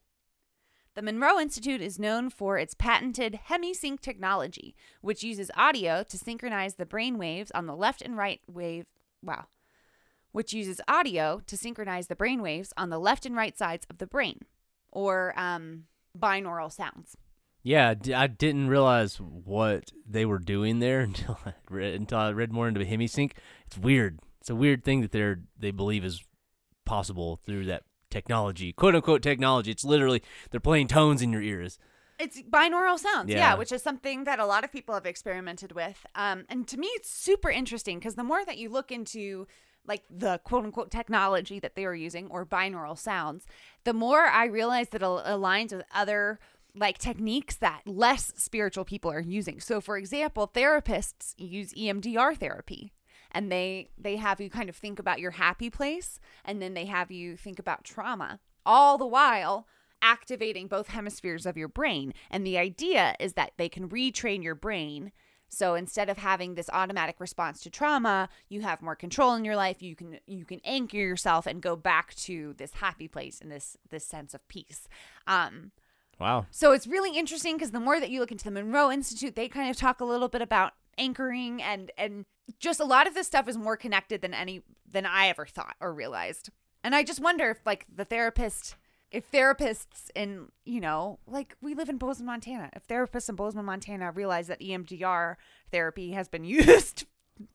The 0.96 1.02
Monroe 1.02 1.40
Institute 1.40 1.82
is 1.82 1.98
known 1.98 2.30
for 2.30 2.60
its 2.60 2.76
patented 2.76 3.40
HemiSync 3.50 4.00
technology, 4.00 4.76
which 5.02 5.24
uses 5.24 5.50
audio 5.58 6.04
to 6.04 6.18
synchronize 6.20 6.76
the 6.76 6.86
brain 6.86 7.18
waves 7.18 7.52
on 7.56 7.66
the 7.66 7.76
left 7.76 8.04
and 8.04 8.16
right 8.16 8.42
wave. 8.48 8.86
Wow. 9.24 9.46
Which 10.34 10.54
uses 10.54 10.80
audio 10.88 11.42
to 11.48 11.58
synchronize 11.58 12.08
the 12.08 12.16
brain 12.16 12.44
waves 12.44 12.74
on 12.78 12.92
the 12.92 13.00
left 13.00 13.26
and 13.26 13.36
right 13.36 13.58
sides 13.58 13.88
of 13.90 13.98
the 13.98 14.06
brain, 14.06 14.42
or 14.92 15.34
um, 15.36 15.86
binaural 16.18 16.72
sounds. 16.72 17.18
Yeah, 17.64 17.96
I 18.14 18.28
didn't 18.28 18.68
realize 18.68 19.18
what 19.18 19.92
they 20.08 20.26
were 20.26 20.40
doing 20.40 20.78
there 20.78 21.00
until 21.02 21.40
I 21.44 21.54
read, 21.70 21.96
until 21.96 22.20
I 22.20 22.32
read 22.32 22.52
more 22.52 22.68
into 22.68 22.82
HemiSync. 22.82 23.32
It's 23.66 23.78
weird. 23.80 24.20
It's 24.42 24.50
a 24.52 24.56
weird 24.56 24.84
thing 24.84 25.02
that 25.02 25.12
they're 25.12 25.40
they 25.58 25.72
believe 25.72 26.06
is 26.06 26.24
possible 26.86 27.40
through 27.46 27.66
that 27.66 27.84
technology, 28.14 28.72
quote 28.72 28.96
unquote 28.96 29.22
technology. 29.22 29.72
It's 29.72 29.84
literally 29.84 30.22
they're 30.52 30.60
playing 30.60 30.88
tones 30.88 31.22
in 31.22 31.34
your 31.34 31.42
ears. 31.42 31.80
It's 32.20 32.42
binaural 32.44 33.00
sounds, 33.00 33.30
yeah. 33.30 33.38
Yeah. 33.38 33.56
which 33.56 33.72
is 33.72 33.82
something 33.82 34.24
that 34.26 34.40
a 34.40 34.46
lot 34.46 34.64
of 34.64 34.72
people 34.72 34.94
have 34.94 35.06
experimented 35.06 35.72
with. 35.74 36.06
Um, 36.16 36.46
and 36.48 36.68
to 36.68 36.78
me, 36.78 36.88
it's 36.94 37.10
super 37.10 37.50
interesting 37.50 38.00
because 38.00 38.16
the 38.16 38.24
more 38.24 38.46
that 38.46 38.58
you 38.58 38.70
look 38.70 38.92
into 38.92 39.48
like 39.86 40.04
the 40.10 40.40
quote 40.46 40.64
unquote 40.64 40.92
technology 40.92 41.60
that 41.60 41.76
they 41.76 41.86
were 41.86 41.96
using 41.96 42.28
or 42.28 42.46
binaural 42.46 42.98
sounds, 42.98 43.46
the 43.84 43.94
more 43.94 44.22
I 44.26 44.46
realize 44.46 44.90
that 44.90 45.02
it 45.02 45.06
aligns 45.06 45.74
with 45.74 45.84
other 45.94 46.40
like 46.76 46.98
techniques 46.98 47.56
that 47.58 47.82
less 47.86 48.32
spiritual 48.36 48.86
people 48.86 49.12
are 49.12 49.20
using. 49.20 49.60
So 49.60 49.82
for 49.82 49.98
example, 49.98 50.50
therapists 50.54 51.34
use 51.38 51.74
EMDR 51.74 52.38
therapy 52.38 52.94
and 53.34 53.52
they 53.52 53.90
they 53.98 54.18
have 54.18 54.40
you 54.40 54.50
kind 54.50 54.70
of 54.70 54.76
think 54.76 55.00
about 55.00 55.20
your 55.20 55.32
happy 55.32 55.70
place 55.70 56.20
and 56.46 56.62
then 56.62 56.74
they 56.74 56.86
have 56.86 57.12
you 57.12 57.36
think 57.36 57.60
about 57.60 57.84
trauma 57.84 58.40
all 58.66 58.98
the 58.98 59.06
while 59.06 59.68
activating 60.02 60.68
both 60.68 60.88
hemispheres 60.90 61.46
of 61.46 61.56
your 61.56 61.70
brain. 61.70 62.14
And 62.30 62.46
the 62.46 62.58
idea 62.58 63.16
is 63.22 63.34
that 63.34 63.54
they 63.58 63.70
can 63.70 63.88
retrain 63.88 64.44
your 64.44 64.56
brain 64.56 65.14
so 65.54 65.76
instead 65.76 66.10
of 66.10 66.18
having 66.18 66.56
this 66.56 66.70
automatic 66.74 67.20
response 67.20 67.62
to 67.62 67.70
trauma, 67.70 68.28
you 68.50 68.62
have 68.62 68.82
more 68.82 68.96
control 68.96 69.36
in 69.36 69.46
your 69.46 69.56
life. 69.56 69.84
You 69.84 69.96
can 69.96 70.18
you 70.26 70.46
can 70.46 70.60
anchor 70.66 70.98
yourself 70.98 71.46
and 71.46 71.62
go 71.62 71.76
back 71.76 72.16
to 72.16 72.56
this 72.58 72.74
happy 72.74 73.08
place 73.08 73.40
and 73.40 73.52
this 73.52 73.78
this 73.92 74.04
sense 74.06 74.34
of 74.34 74.46
peace. 74.48 74.88
Um, 75.28 75.72
Wow. 76.20 76.46
so 76.52 76.72
it's 76.72 76.88
really 76.88 77.18
interesting 77.18 77.56
because 77.56 77.72
the 77.72 77.80
more 77.80 78.00
that 78.00 78.10
you 78.10 78.20
look 78.20 78.32
into 78.32 78.46
the 78.46 78.52
Monroe 78.52 78.92
Institute, 78.92 79.36
they 79.36 79.48
kind 79.48 79.70
of 79.70 79.78
talk 79.78 80.00
a 80.00 80.06
little 80.06 80.28
bit 80.28 80.42
about 80.42 80.74
anchoring 80.98 81.62
and 81.62 81.92
and 81.98 82.26
just 82.60 82.80
a 82.80 82.86
lot 82.86 83.08
of 83.08 83.14
this 83.14 83.28
stuff 83.28 83.48
is 83.48 83.58
more 83.58 83.78
connected 83.78 84.22
than 84.22 84.34
any 84.34 84.62
than 84.90 85.06
I 85.06 85.28
ever 85.28 85.46
thought 85.46 85.76
or 85.80 85.94
realized. 85.94 86.50
And 86.84 86.94
I 86.94 87.04
just 87.04 87.22
wonder 87.22 87.50
if 87.50 87.60
like 87.66 87.86
the 87.94 88.06
therapist 88.06 88.76
if 89.14 89.30
therapists 89.32 90.10
in, 90.16 90.48
you 90.66 90.82
know, 90.82 91.20
like 91.28 91.56
we 91.62 91.76
live 91.76 91.88
in 91.88 91.98
Bozeman, 91.98 92.26
Montana, 92.26 92.72
if 92.74 92.88
therapists 92.88 93.30
in 93.30 93.36
Bozeman, 93.36 93.64
Montana 93.64 94.12
realize 94.12 94.48
that 94.48 94.60
EMDR 94.60 95.36
therapy 95.72 96.12
has 96.12 96.28
been 96.28 96.44
used 96.44 97.06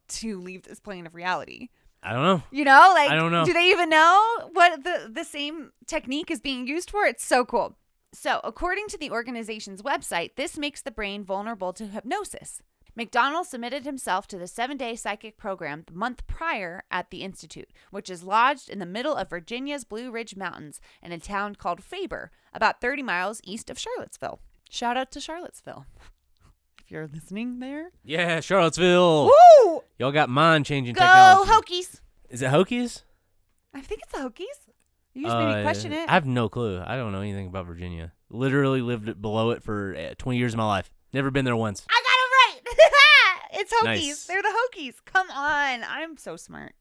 to 0.08 0.40
leave 0.40 0.62
this 0.62 0.80
plane 0.80 1.06
of 1.06 1.14
reality. 1.14 1.68
I 2.00 2.12
don't 2.12 2.22
know. 2.22 2.42
You 2.52 2.64
know, 2.64 2.92
like 2.94 3.10
I 3.10 3.16
don't 3.16 3.32
know. 3.32 3.44
Do 3.44 3.52
they 3.52 3.70
even 3.70 3.90
know 3.90 4.50
what 4.52 4.84
the 4.84 5.10
the 5.12 5.24
same 5.24 5.72
technique 5.86 6.30
is 6.30 6.40
being 6.40 6.66
used 6.68 6.90
for? 6.90 7.04
It's 7.04 7.24
so 7.24 7.44
cool. 7.44 7.76
So, 8.14 8.40
according 8.44 8.86
to 8.88 8.98
the 8.98 9.10
organization's 9.10 9.82
website, 9.82 10.36
this 10.36 10.56
makes 10.56 10.80
the 10.80 10.92
brain 10.92 11.24
vulnerable 11.24 11.72
to 11.74 11.86
hypnosis. 11.86 12.62
McDonald 12.96 13.46
submitted 13.46 13.84
himself 13.84 14.26
to 14.28 14.38
the 14.38 14.46
seven 14.48 14.76
day 14.76 14.96
psychic 14.96 15.36
program 15.36 15.84
the 15.86 15.94
month 15.94 16.26
prior 16.26 16.82
at 16.90 17.10
the 17.10 17.22
Institute, 17.22 17.70
which 17.90 18.10
is 18.10 18.22
lodged 18.22 18.68
in 18.68 18.78
the 18.78 18.86
middle 18.86 19.14
of 19.14 19.30
Virginia's 19.30 19.84
Blue 19.84 20.10
Ridge 20.10 20.36
Mountains 20.36 20.80
in 21.02 21.12
a 21.12 21.18
town 21.18 21.54
called 21.54 21.82
Faber, 21.82 22.30
about 22.52 22.80
30 22.80 23.02
miles 23.02 23.40
east 23.44 23.70
of 23.70 23.78
Charlottesville. 23.78 24.40
Shout 24.70 24.96
out 24.96 25.10
to 25.12 25.20
Charlottesville. 25.20 25.86
If 26.84 26.92
you're 26.92 27.06
listening 27.12 27.58
there. 27.58 27.90
Yeah, 28.02 28.40
Charlottesville. 28.40 29.26
Woo! 29.26 29.82
Y'all 29.98 30.10
got 30.10 30.30
mind 30.30 30.64
changing 30.64 30.94
Go 30.94 31.00
technology. 31.02 31.50
Hokies! 31.82 32.00
Is 32.30 32.40
it 32.40 32.50
Hokies? 32.50 33.02
I 33.74 33.82
think 33.82 34.00
it's 34.04 34.12
the 34.12 34.20
Hokies. 34.20 34.72
You 35.12 35.24
just 35.26 35.36
made 35.36 35.48
me 35.48 35.60
Uh, 35.60 35.62
question 35.64 35.92
it. 35.92 36.08
I 36.08 36.14
have 36.14 36.24
no 36.24 36.48
clue. 36.48 36.80
I 36.82 36.96
don't 36.96 37.12
know 37.12 37.20
anything 37.20 37.46
about 37.46 37.66
Virginia. 37.66 38.12
Literally 38.30 38.80
lived 38.80 39.20
below 39.20 39.50
it 39.50 39.62
for 39.62 39.94
uh, 39.96 40.14
20 40.16 40.38
years 40.38 40.54
of 40.54 40.58
my 40.58 40.66
life. 40.66 40.90
Never 41.12 41.30
been 41.30 41.44
there 41.44 41.56
once. 41.56 41.84
I 41.90 41.92
got 41.92 42.00
it 42.00 42.02
right. 42.06 42.07
it's 43.52 43.72
Hokies. 43.72 43.84
Nice. 43.84 44.26
They're 44.26 44.42
the 44.42 44.68
Hokies. 44.76 44.94
Come 45.04 45.30
on. 45.30 45.84
I'm 45.84 46.16
so 46.16 46.36
smart. 46.36 46.74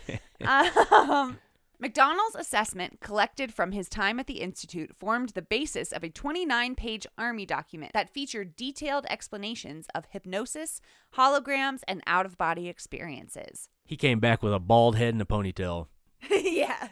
um, 0.46 1.38
McDonald's 1.80 2.34
assessment 2.34 3.00
collected 3.00 3.54
from 3.54 3.72
his 3.72 3.88
time 3.88 4.20
at 4.20 4.26
the 4.26 4.40
Institute 4.40 4.94
formed 4.94 5.30
the 5.30 5.42
basis 5.42 5.92
of 5.92 6.04
a 6.04 6.10
29 6.10 6.74
page 6.74 7.06
Army 7.16 7.46
document 7.46 7.92
that 7.94 8.12
featured 8.12 8.54
detailed 8.54 9.06
explanations 9.08 9.86
of 9.94 10.04
hypnosis, 10.10 10.80
holograms, 11.16 11.80
and 11.88 12.02
out 12.06 12.26
of 12.26 12.36
body 12.36 12.68
experiences. 12.68 13.68
He 13.86 13.96
came 13.96 14.20
back 14.20 14.42
with 14.42 14.52
a 14.52 14.58
bald 14.60 14.96
head 14.96 15.14
and 15.14 15.22
a 15.22 15.24
ponytail 15.24 15.86
yeah. 16.30 16.88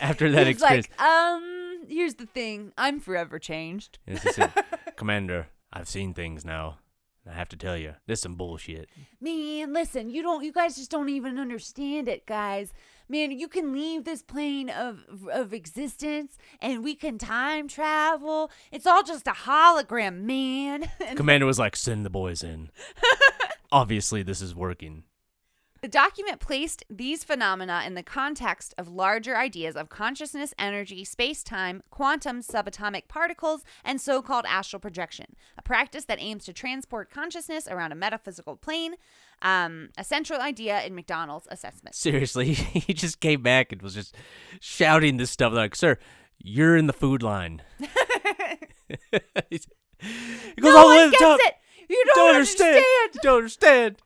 after 0.00 0.30
that 0.30 0.46
He's 0.46 0.56
experience. 0.56 0.88
like, 0.98 1.08
um, 1.08 1.84
here's 1.88 2.14
the 2.14 2.26
thing. 2.26 2.72
I'm 2.78 3.00
forever 3.00 3.40
changed. 3.40 3.98
Yes, 4.06 4.22
he 4.22 4.32
said, 4.32 4.52
Commander, 4.96 5.48
I've 5.72 5.88
seen 5.88 6.14
things 6.14 6.44
now. 6.44 6.78
I 7.26 7.32
have 7.32 7.48
to 7.50 7.56
tell 7.56 7.76
you, 7.76 7.94
this 8.06 8.18
is 8.18 8.22
some 8.22 8.34
bullshit. 8.36 8.88
Man, 9.20 9.72
listen, 9.72 10.10
you 10.10 10.22
don't 10.22 10.44
you 10.44 10.52
guys 10.52 10.76
just 10.76 10.90
don't 10.90 11.08
even 11.08 11.38
understand 11.38 12.08
it, 12.08 12.26
guys. 12.26 12.72
Man, 13.08 13.30
you 13.32 13.48
can 13.48 13.72
leave 13.72 14.04
this 14.04 14.22
plane 14.22 14.70
of 14.70 15.04
of 15.32 15.52
existence 15.52 16.38
and 16.60 16.84
we 16.84 16.94
can 16.94 17.18
time 17.18 17.68
travel. 17.68 18.50
It's 18.70 18.86
all 18.86 19.02
just 19.02 19.26
a 19.26 19.32
hologram, 19.32 20.22
man. 20.22 20.90
Commander 21.16 21.46
was 21.46 21.58
like, 21.58 21.76
send 21.76 22.04
the 22.04 22.10
boys 22.10 22.42
in. 22.42 22.70
Obviously, 23.72 24.22
this 24.22 24.40
is 24.40 24.54
working. 24.54 25.04
The 25.80 25.88
document 25.88 26.40
placed 26.40 26.84
these 26.90 27.24
phenomena 27.24 27.82
in 27.86 27.94
the 27.94 28.02
context 28.02 28.74
of 28.78 28.88
larger 28.88 29.36
ideas 29.36 29.76
of 29.76 29.88
consciousness, 29.88 30.54
energy, 30.58 31.04
space-time, 31.04 31.82
quantum 31.90 32.40
subatomic 32.42 33.08
particles, 33.08 33.64
and 33.84 34.00
so-called 34.00 34.44
astral 34.48 34.80
projection, 34.80 35.34
a 35.56 35.62
practice 35.62 36.04
that 36.06 36.18
aims 36.20 36.44
to 36.44 36.52
transport 36.52 37.10
consciousness 37.10 37.68
around 37.68 37.92
a 37.92 37.94
metaphysical 37.96 38.56
plane, 38.56 38.94
um, 39.42 39.90
a 39.96 40.04
central 40.04 40.40
idea 40.40 40.82
in 40.82 40.94
McDonald's 40.94 41.46
assessment. 41.50 41.94
Seriously, 41.94 42.52
he 42.54 42.92
just 42.92 43.20
came 43.20 43.42
back 43.42 43.72
and 43.72 43.80
was 43.82 43.94
just 43.94 44.14
shouting 44.60 45.16
this 45.16 45.30
stuff. 45.30 45.52
Like, 45.52 45.76
sir, 45.76 45.98
you're 46.38 46.76
in 46.76 46.86
the 46.86 46.92
food 46.92 47.22
line. 47.22 47.62
He 50.00 50.60
goes 50.60 50.72
no 50.74 50.76
all 50.78 50.88
the 50.90 50.94
way 50.94 51.04
to 51.04 51.10
the 51.10 51.16
top. 51.16 51.40
it. 51.42 51.54
You 51.88 52.02
don't, 52.06 52.14
Don't 52.16 52.34
understand. 52.36 52.68
understand. 52.76 53.14
You 53.14 53.20
don't 53.22 53.36
understand. 53.38 53.96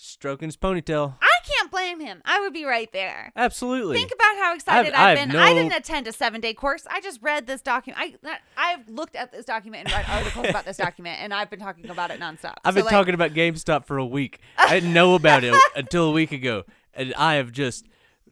Stroking 0.00 0.46
his 0.46 0.56
ponytail. 0.56 1.16
I 1.20 1.38
can't 1.44 1.72
blame 1.72 1.98
him. 1.98 2.22
I 2.24 2.38
would 2.38 2.52
be 2.52 2.64
right 2.64 2.88
there. 2.92 3.32
Absolutely. 3.34 3.96
Think 3.96 4.12
about 4.14 4.36
how 4.36 4.54
excited 4.54 4.92
I've, 4.94 5.18
have 5.18 5.28
been. 5.28 5.36
I 5.36 5.52
didn't 5.52 5.72
attend 5.72 6.06
a 6.06 6.12
seven 6.12 6.40
day 6.40 6.54
course. 6.54 6.86
I 6.88 7.00
just 7.00 7.20
read 7.20 7.48
this 7.48 7.60
document. 7.62 8.00
I 8.00 8.38
I've 8.56 8.88
looked 8.88 9.16
at 9.16 9.32
this 9.32 9.44
document 9.44 9.86
and 9.86 9.92
read 9.92 10.04
articles 10.08 10.46
about 10.50 10.64
this 10.64 10.76
document, 10.76 11.20
and 11.20 11.34
I've 11.34 11.50
been 11.50 11.58
talking 11.58 11.90
about 11.90 12.12
it 12.12 12.20
nonstop. 12.20 12.54
I've 12.64 12.74
So, 12.74 12.76
been 12.76 12.84
like, 12.84 12.92
talking 12.92 13.14
about 13.14 13.32
GameStop 13.32 13.86
for 13.86 13.98
a 13.98 14.06
week. 14.06 14.38
I 14.56 14.74
didn't 14.74 14.92
know 14.92 15.16
about 15.16 15.42
it 15.42 15.52
until 15.76 16.04
a 16.10 16.12
week 16.12 16.30
ago, 16.30 16.62
and 16.94 17.12
I 17.14 17.34
have 17.34 17.50
just 17.50 17.84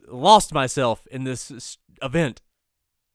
lost 0.06 0.54
myself 0.54 1.04
in 1.08 1.24
this 1.24 1.78
event. 2.00 2.42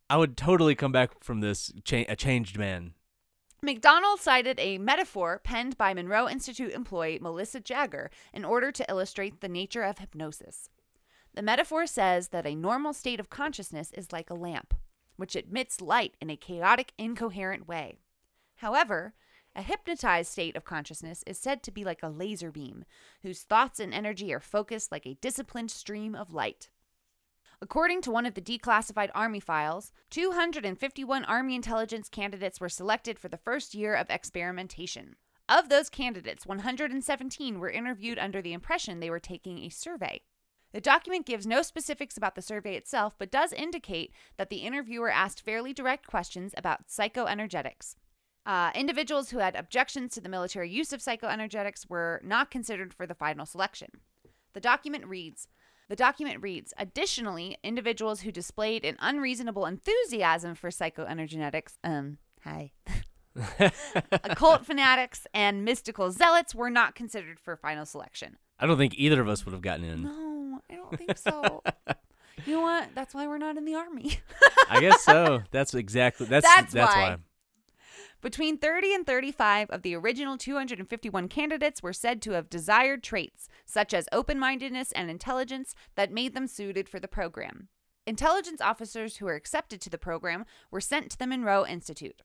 I 0.10 0.18
would 0.18 0.36
totally 0.36 0.76
come 0.76 0.92
back 0.92 1.24
from 1.24 1.40
this 1.40 1.72
cha- 1.86 2.04
a 2.10 2.18
changed 2.18 2.58
man. 2.58 2.96
McDonald 3.64 4.20
cited 4.20 4.60
a 4.60 4.80
metaphor 4.80 5.40
penned 5.44 5.78
by 5.78 5.94
Monroe 5.94 6.28
Institute 6.28 6.74
employee 6.74 7.20
Melissa 7.22 7.60
Jager 7.60 8.10
in 8.34 8.44
order 8.44 8.72
to 8.72 8.86
illustrate 8.90 9.40
the 9.40 9.48
nature 9.48 9.84
of 9.84 10.00
hypnosis. 10.00 10.72
The 11.36 11.44
metaphor 11.44 11.86
says 11.86 12.30
that 12.30 12.48
a 12.48 12.56
normal 12.56 12.92
state 12.92 13.20
of 13.20 13.30
consciousness 13.30 13.92
is 13.92 14.12
like 14.12 14.32
a 14.32 14.36
lamp, 14.36 14.74
which 15.16 15.36
emits 15.36 15.80
light 15.80 16.16
in 16.20 16.32
a 16.32 16.36
chaotic, 16.36 16.94
incoherent 16.98 17.68
way. 17.68 18.00
However, 18.56 19.14
a 19.56 19.62
hypnotized 19.62 20.32
state 20.32 20.56
of 20.56 20.66
consciousness 20.66 21.24
is 21.28 21.38
said 21.38 21.62
to 21.62 21.72
be 21.72 21.84
like 21.84 22.02
a 22.02 22.10
laser 22.10 22.52
beam, 22.52 22.84
whose 23.22 23.44
thoughts 23.44 23.80
and 23.80 23.94
energy 23.94 24.34
are 24.34 24.40
focused 24.40 24.92
like 24.92 25.06
a 25.06 25.20
disciplined 25.22 25.70
stream 25.70 26.16
of 26.16 26.34
light. 26.34 26.70
According 27.64 28.02
to 28.02 28.12
one 28.12 28.26
of 28.26 28.34
the 28.34 28.42
declassified 28.42 29.12
Army 29.14 29.40
files, 29.40 29.92
251 30.10 31.24
Army 31.26 31.56
intelligence 31.56 32.10
candidates 32.10 32.60
were 32.60 32.70
selected 32.70 33.20
for 33.20 33.28
the 33.28 33.38
first 33.38 33.76
year 33.76 33.94
of 33.94 34.10
experimentation. 34.10 35.16
Of 35.48 35.70
those 35.70 35.90
candidates, 35.90 36.46
117 36.46 37.60
were 37.60 37.70
interviewed 37.70 38.18
under 38.18 38.42
the 38.42 38.54
impression 38.54 39.00
they 39.00 39.12
were 39.12 39.20
taking 39.20 39.60
a 39.60 39.70
survey. 39.70 40.22
The 40.74 40.82
document 40.82 41.26
gives 41.28 41.46
no 41.46 41.62
specifics 41.62 42.18
about 42.18 42.34
the 42.34 42.42
survey 42.42 42.76
itself, 42.76 43.14
but 43.20 43.32
does 43.32 43.54
indicate 43.54 44.12
that 44.38 44.50
the 44.50 44.60
interviewer 44.60 45.12
asked 45.12 45.42
fairly 45.42 45.74
direct 45.74 46.08
questions 46.08 46.54
about 46.58 46.88
psychoenergetics. 46.88 47.96
Uh, 48.44 48.72
individuals 48.74 49.30
who 49.30 49.38
had 49.38 49.56
objections 49.56 50.14
to 50.14 50.22
the 50.22 50.30
military 50.30 50.70
use 50.70 50.94
of 50.94 51.02
psychoenergetics 51.02 51.88
were 51.90 52.22
not 52.24 52.50
considered 52.50 52.92
for 52.94 53.06
the 53.06 53.14
final 53.14 53.46
selection. 53.46 53.90
The 54.54 54.60
document 54.60 55.06
reads 55.06 55.48
The 55.92 55.98
document 55.98 56.42
reads 56.42 56.74
Additionally, 56.78 57.58
individuals 57.66 58.22
who 58.22 58.32
displayed 58.32 58.86
an 58.86 58.96
unreasonable 59.02 59.66
enthusiasm 59.66 60.56
for 60.56 60.70
psychoenergetics, 60.70 61.74
um, 61.84 62.18
hi, 62.46 62.72
occult 64.14 64.66
fanatics, 64.66 65.28
and 65.34 65.66
mystical 65.66 66.10
zealots 66.10 66.56
were 66.56 66.70
not 66.70 66.96
considered 66.96 67.42
for 67.42 67.58
final 67.58 67.86
selection. 67.86 68.38
I 68.58 68.68
don't 68.68 68.78
think 68.78 68.94
either 68.96 69.20
of 69.20 69.28
us 69.28 69.44
would 69.46 69.52
have 69.52 69.62
gotten 69.62 69.84
in. 69.84 70.04
No, 70.04 70.62
I 70.70 70.76
don't 70.76 70.98
think 70.98 71.18
so. 71.18 71.62
you 72.46 72.54
know 72.54 72.62
what? 72.62 72.88
That's 72.96 73.14
why 73.14 73.28
we're 73.28 73.38
not 73.38 73.58
in 73.58 73.66
the 73.66 73.76
army. 73.76 74.18
I 74.70 74.80
guess 74.80 75.02
so. 75.02 75.44
That's 75.52 75.74
exactly 75.74 76.26
that's 76.26 76.46
That's 76.46 76.72
that's, 76.72 76.96
why. 76.96 77.10
why. 77.10 77.18
Between 78.22 78.60
30 78.60 78.94
and 78.94 79.06
35 79.06 79.72
of 79.72 79.82
the 79.82 79.96
original 79.96 80.38
251 80.38 81.28
candidates 81.28 81.82
were 81.82 81.92
said 81.92 82.22
to 82.22 82.34
have 82.34 82.52
desired 82.52 83.02
traits, 83.02 83.50
such 83.66 83.96
as 83.96 84.08
open 84.12 84.38
mindedness 84.38 84.92
and 84.92 85.10
intelligence, 85.10 85.74
that 85.96 86.12
made 86.12 86.36
them 86.36 86.46
suited 86.46 86.88
for 86.88 87.00
the 87.00 87.08
program. 87.08 87.70
Intelligence 88.06 88.62
officers 88.62 89.18
who 89.18 89.26
were 89.26 89.34
accepted 89.34 89.82
to 89.82 89.90
the 89.90 89.98
program 89.98 90.46
were 90.70 90.80
sent 90.80 91.10
to 91.10 91.18
the 91.18 91.26
Monroe 91.26 91.66
Institute. 91.66 92.22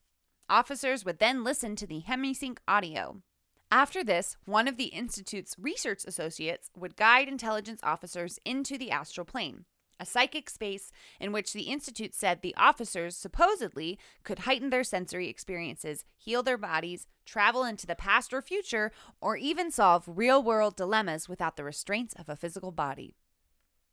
Officers 0.50 1.04
would 1.06 1.18
then 1.18 1.42
listen 1.42 1.76
to 1.76 1.86
the 1.86 2.02
hemisync 2.06 2.58
audio. 2.68 3.22
After 3.70 4.04
this, 4.04 4.36
one 4.44 4.68
of 4.68 4.76
the 4.76 4.86
Institute's 4.86 5.56
research 5.58 6.02
associates 6.06 6.70
would 6.76 6.96
guide 6.96 7.26
intelligence 7.26 7.80
officers 7.82 8.38
into 8.44 8.76
the 8.76 8.90
astral 8.90 9.24
plane. 9.24 9.64
A 9.98 10.06
psychic 10.06 10.50
space 10.50 10.92
in 11.20 11.32
which 11.32 11.52
the 11.52 11.62
Institute 11.62 12.14
said 12.14 12.42
the 12.42 12.54
officers 12.56 13.16
supposedly 13.16 13.98
could 14.24 14.40
heighten 14.40 14.70
their 14.70 14.84
sensory 14.84 15.28
experiences, 15.28 16.04
heal 16.16 16.42
their 16.42 16.58
bodies, 16.58 17.06
travel 17.24 17.64
into 17.64 17.86
the 17.86 17.94
past 17.94 18.32
or 18.32 18.42
future, 18.42 18.92
or 19.20 19.36
even 19.36 19.70
solve 19.70 20.04
real 20.06 20.42
world 20.42 20.76
dilemmas 20.76 21.28
without 21.28 21.56
the 21.56 21.64
restraints 21.64 22.14
of 22.14 22.28
a 22.28 22.36
physical 22.36 22.72
body. 22.72 23.16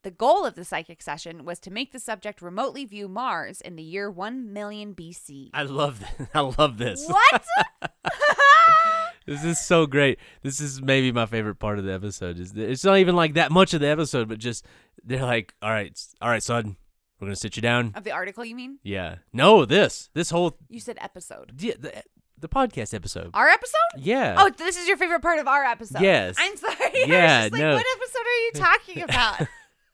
The 0.04 0.12
goal 0.12 0.46
of 0.46 0.56
the 0.56 0.66
psychic 0.66 1.02
session 1.02 1.46
was 1.46 1.60
to 1.60 1.72
make 1.72 1.94
the 1.94 2.00
subject 2.00 2.42
remotely 2.42 2.84
view 2.84 3.08
Mars 3.08 3.62
in 3.62 3.78
the 3.78 3.84
year 3.84 4.12
1 4.12 4.52
million 4.52 4.94
BC. 4.94 5.50
I 5.54 5.64
love 5.64 6.00
th- 6.00 6.30
I 6.34 6.42
love 6.42 6.78
this. 6.78 7.08
What? 7.08 7.46
This 9.26 9.44
is 9.44 9.60
so 9.60 9.86
great. 9.86 10.20
This 10.42 10.60
is 10.60 10.82
maybe 10.82 11.12
my 11.12 11.26
favorite 11.26 11.56
part 11.56 11.80
of 11.80 11.86
the 11.86 11.94
episode. 11.94 12.40
Is 12.40 12.54
it's 12.56 12.84
not 12.84 12.98
even 12.98 13.16
like 13.16 13.34
that 13.36 13.52
much 13.52 13.74
of 13.74 13.82
the 13.82 13.88
episode, 13.88 14.28
but 14.28 14.40
just 14.40 14.66
they're 15.04 15.22
like, 15.24 15.54
all 15.62 15.70
right, 15.72 15.98
all 16.22 16.30
right, 16.30 16.44
son, 16.44 16.76
we're 17.20 17.28
gonna 17.28 17.36
sit 17.36 17.56
you 17.56 17.62
down." 17.62 17.94
of 17.96 18.04
the 18.04 18.12
article, 18.12 18.44
you 18.44 18.56
mean? 18.56 18.80
Yeah. 18.84 19.16
No, 19.32 19.66
this 19.66 20.10
this 20.14 20.30
whole 20.30 20.58
You 20.70 20.80
said 20.80 20.98
episode. 21.00 21.54
yeah, 21.62 21.76
the, 21.80 22.04
the 22.38 22.50
podcast 22.50 22.94
episode. 22.94 23.30
Our 23.34 23.48
episode? 23.48 23.78
Yeah. 23.98 24.36
Oh, 24.38 24.50
this 24.50 24.76
is 24.78 24.88
your 24.88 24.98
favorite 24.98 25.22
part 25.22 25.40
of 25.40 25.48
our 25.48 25.64
episode. 25.64 26.02
Yes. 26.02 26.36
I'm 26.38 26.58
sorry. 26.58 26.78
Yeah, 27.08 27.50
like, 27.52 27.60
no. 27.62 27.74
what 27.76 27.86
episode 27.98 28.26
are 28.26 28.40
you 28.46 28.52
talking 28.54 29.04
about? 29.10 29.48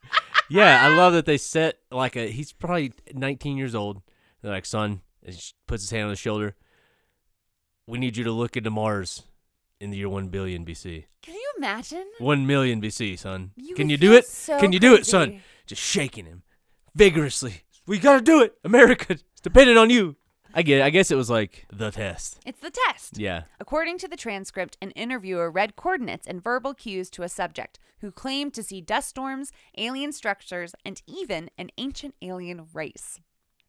yeah. 0.50 0.84
I 0.86 0.94
love 0.96 1.12
that 1.12 1.26
they 1.26 1.36
set 1.38 1.78
like 1.92 2.16
a. 2.16 2.28
He's 2.28 2.52
probably 2.52 2.92
19 3.14 3.56
years 3.56 3.74
old. 3.74 4.02
They're 4.42 4.50
like, 4.52 4.66
"Son," 4.66 5.02
and 5.24 5.34
she 5.34 5.52
puts 5.66 5.82
his 5.84 5.90
hand 5.90 6.04
on 6.04 6.10
his 6.10 6.18
shoulder. 6.18 6.56
We 7.90 7.98
need 7.98 8.16
you 8.16 8.22
to 8.22 8.30
look 8.30 8.56
into 8.56 8.70
Mars 8.70 9.24
in 9.80 9.90
the 9.90 9.96
year 9.96 10.08
1 10.08 10.28
billion 10.28 10.64
BC. 10.64 11.06
Can 11.22 11.34
you 11.34 11.52
imagine? 11.58 12.06
1 12.18 12.46
million 12.46 12.80
BC, 12.80 13.18
son. 13.18 13.50
You 13.56 13.74
Can 13.74 13.90
you 13.90 13.96
do 13.96 14.12
it? 14.12 14.26
so 14.26 14.60
Can 14.60 14.70
you 14.70 14.78
do 14.78 14.94
it, 14.94 15.04
son? 15.06 15.42
Just 15.66 15.82
shaking 15.82 16.26
him 16.26 16.44
vigorously. 16.94 17.62
We 17.88 17.98
gotta 17.98 18.20
do 18.20 18.42
it. 18.42 18.54
America, 18.62 19.06
it's 19.14 19.40
dependent 19.42 19.76
on 19.76 19.90
you. 19.90 20.14
I 20.54 20.62
get 20.62 20.78
it. 20.78 20.82
I 20.82 20.90
guess 20.90 21.10
it 21.10 21.16
was 21.16 21.30
like 21.30 21.66
the 21.72 21.90
test. 21.90 22.38
It's 22.46 22.60
the 22.60 22.70
test. 22.70 23.18
Yeah. 23.18 23.42
According 23.58 23.98
to 23.98 24.08
the 24.08 24.16
transcript, 24.16 24.76
an 24.80 24.92
interviewer 24.92 25.50
read 25.50 25.74
coordinates 25.74 26.28
and 26.28 26.40
verbal 26.40 26.74
cues 26.74 27.10
to 27.10 27.24
a 27.24 27.28
subject 27.28 27.80
who 28.02 28.12
claimed 28.12 28.54
to 28.54 28.62
see 28.62 28.80
dust 28.80 29.08
storms, 29.08 29.50
alien 29.76 30.12
structures, 30.12 30.76
and 30.84 31.02
even 31.08 31.50
an 31.58 31.70
ancient 31.76 32.14
alien 32.22 32.68
race. 32.72 33.18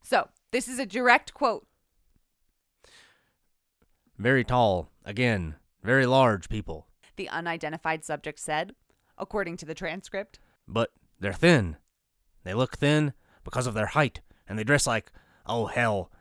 So, 0.04 0.28
this 0.52 0.68
is 0.68 0.78
a 0.78 0.86
direct 0.86 1.34
quote. 1.34 1.66
Very 4.22 4.44
tall. 4.44 4.88
Again, 5.04 5.56
very 5.82 6.06
large 6.06 6.48
people. 6.48 6.86
The 7.16 7.28
unidentified 7.28 8.04
subject 8.04 8.38
said, 8.38 8.76
according 9.18 9.56
to 9.56 9.66
the 9.66 9.74
transcript. 9.74 10.38
But 10.68 10.90
they're 11.18 11.32
thin. 11.32 11.76
They 12.44 12.54
look 12.54 12.76
thin 12.76 13.14
because 13.42 13.66
of 13.66 13.74
their 13.74 13.86
height, 13.86 14.20
and 14.48 14.56
they 14.56 14.62
dress 14.62 14.86
like, 14.86 15.10
oh 15.44 15.66
hell, 15.66 16.12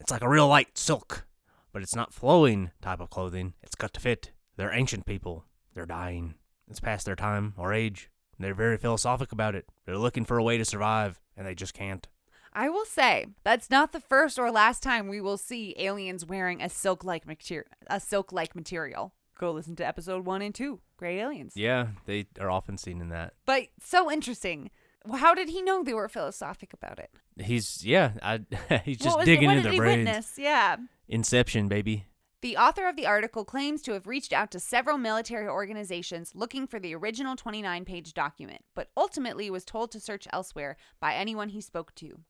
it's 0.00 0.10
like 0.10 0.22
a 0.22 0.28
real 0.28 0.48
light 0.48 0.76
silk. 0.76 1.26
But 1.72 1.82
it's 1.82 1.94
not 1.94 2.12
flowing 2.12 2.72
type 2.82 2.98
of 2.98 3.10
clothing. 3.10 3.54
It's 3.62 3.76
cut 3.76 3.94
to 3.94 4.00
fit. 4.00 4.32
They're 4.56 4.74
ancient 4.74 5.06
people. 5.06 5.44
They're 5.74 5.86
dying. 5.86 6.34
It's 6.68 6.80
past 6.80 7.06
their 7.06 7.14
time 7.14 7.54
or 7.56 7.72
age. 7.72 8.10
They're 8.36 8.52
very 8.52 8.78
philosophic 8.78 9.30
about 9.30 9.54
it. 9.54 9.68
They're 9.86 9.96
looking 9.96 10.24
for 10.24 10.38
a 10.38 10.42
way 10.42 10.58
to 10.58 10.64
survive, 10.64 11.20
and 11.36 11.46
they 11.46 11.54
just 11.54 11.72
can't. 11.72 12.08
I 12.54 12.68
will 12.68 12.84
say 12.84 13.26
that's 13.42 13.68
not 13.68 13.92
the 13.92 14.00
first 14.00 14.38
or 14.38 14.50
last 14.50 14.82
time 14.82 15.08
we 15.08 15.20
will 15.20 15.36
see 15.36 15.74
aliens 15.76 16.24
wearing 16.24 16.62
a 16.62 16.68
silk-like 16.68 17.26
material. 17.26 17.68
A 17.88 17.98
silk-like 17.98 18.54
material. 18.54 19.12
Go 19.38 19.50
listen 19.50 19.74
to 19.76 19.86
episode 19.86 20.24
one 20.24 20.40
and 20.42 20.54
two. 20.54 20.80
Great 20.96 21.18
aliens. 21.18 21.54
Yeah, 21.56 21.88
they 22.06 22.26
are 22.38 22.50
often 22.50 22.78
seen 22.78 23.00
in 23.00 23.08
that. 23.08 23.34
But 23.44 23.64
so 23.80 24.10
interesting. 24.10 24.70
How 25.12 25.34
did 25.34 25.48
he 25.48 25.62
know 25.62 25.82
they 25.82 25.94
were 25.94 26.08
philosophic 26.08 26.72
about 26.72 26.98
it? 27.00 27.10
He's 27.42 27.84
yeah, 27.84 28.12
I, 28.22 28.40
he's 28.84 28.98
just 28.98 29.16
was 29.16 29.26
digging? 29.26 29.48
What 29.48 29.56
into 29.56 29.70
did 29.70 29.80
their 29.80 29.86
he 29.88 29.94
brains. 29.94 30.06
witness? 30.06 30.34
Yeah. 30.38 30.76
Inception, 31.08 31.66
baby. 31.68 32.06
The 32.40 32.56
author 32.56 32.86
of 32.88 32.94
the 32.94 33.06
article 33.06 33.44
claims 33.44 33.82
to 33.82 33.92
have 33.92 34.06
reached 34.06 34.32
out 34.32 34.50
to 34.50 34.60
several 34.60 34.98
military 34.98 35.48
organizations 35.48 36.32
looking 36.34 36.66
for 36.66 36.78
the 36.78 36.94
original 36.94 37.36
29 37.36 37.84
page 37.84 38.12
document, 38.14 38.62
but 38.74 38.90
ultimately 38.96 39.50
was 39.50 39.64
told 39.64 39.90
to 39.92 40.00
search 40.00 40.28
elsewhere 40.32 40.76
by 41.00 41.14
anyone 41.14 41.48
he 41.48 41.60
spoke 41.60 41.94
to. 41.96 42.20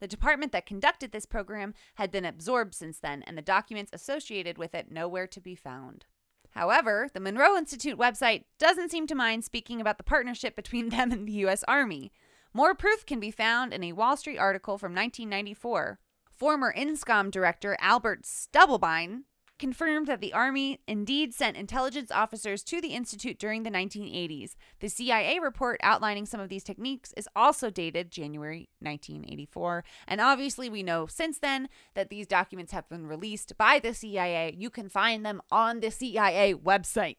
The 0.00 0.08
department 0.08 0.52
that 0.52 0.66
conducted 0.66 1.12
this 1.12 1.26
program 1.26 1.74
had 1.94 2.10
been 2.10 2.24
absorbed 2.24 2.74
since 2.74 2.98
then, 2.98 3.22
and 3.26 3.36
the 3.36 3.42
documents 3.42 3.90
associated 3.92 4.58
with 4.58 4.74
it 4.74 4.90
nowhere 4.90 5.26
to 5.26 5.40
be 5.40 5.54
found. 5.54 6.06
However, 6.52 7.08
the 7.12 7.20
Monroe 7.20 7.56
Institute 7.56 7.98
website 7.98 8.44
doesn't 8.58 8.90
seem 8.90 9.06
to 9.06 9.14
mind 9.14 9.44
speaking 9.44 9.80
about 9.80 9.98
the 9.98 10.04
partnership 10.04 10.56
between 10.56 10.88
them 10.90 11.12
and 11.12 11.28
the 11.28 11.32
U.S. 11.32 11.62
Army. 11.68 12.12
More 12.52 12.74
proof 12.74 13.06
can 13.06 13.20
be 13.20 13.30
found 13.30 13.72
in 13.72 13.84
a 13.84 13.92
Wall 13.92 14.16
Street 14.16 14.38
article 14.38 14.76
from 14.76 14.92
1994. 14.92 16.00
Former 16.32 16.74
INSCOM 16.76 17.30
director 17.30 17.76
Albert 17.80 18.22
Stubblebine 18.24 19.24
confirmed 19.60 20.08
that 20.08 20.20
the 20.20 20.32
Army 20.32 20.80
indeed 20.88 21.32
sent 21.32 21.56
intelligence 21.56 22.10
officers 22.10 22.64
to 22.64 22.80
the 22.80 22.94
Institute 22.94 23.38
during 23.38 23.62
the 23.62 23.70
1980s. 23.70 24.56
The 24.80 24.88
CIA 24.88 25.38
report 25.38 25.78
outlining 25.82 26.26
some 26.26 26.40
of 26.40 26.48
these 26.48 26.64
techniques 26.64 27.12
is 27.16 27.28
also 27.36 27.70
dated 27.70 28.10
January 28.10 28.70
1984. 28.80 29.84
And 30.08 30.20
obviously, 30.20 30.68
we 30.68 30.82
know 30.82 31.06
since 31.06 31.38
then 31.38 31.68
that 31.94 32.08
these 32.08 32.26
documents 32.26 32.72
have 32.72 32.88
been 32.88 33.06
released 33.06 33.56
by 33.58 33.78
the 33.78 33.94
CIA. 33.94 34.56
You 34.58 34.70
can 34.70 34.88
find 34.88 35.24
them 35.24 35.42
on 35.52 35.80
the 35.80 35.90
CIA 35.90 36.54
website. 36.54 37.18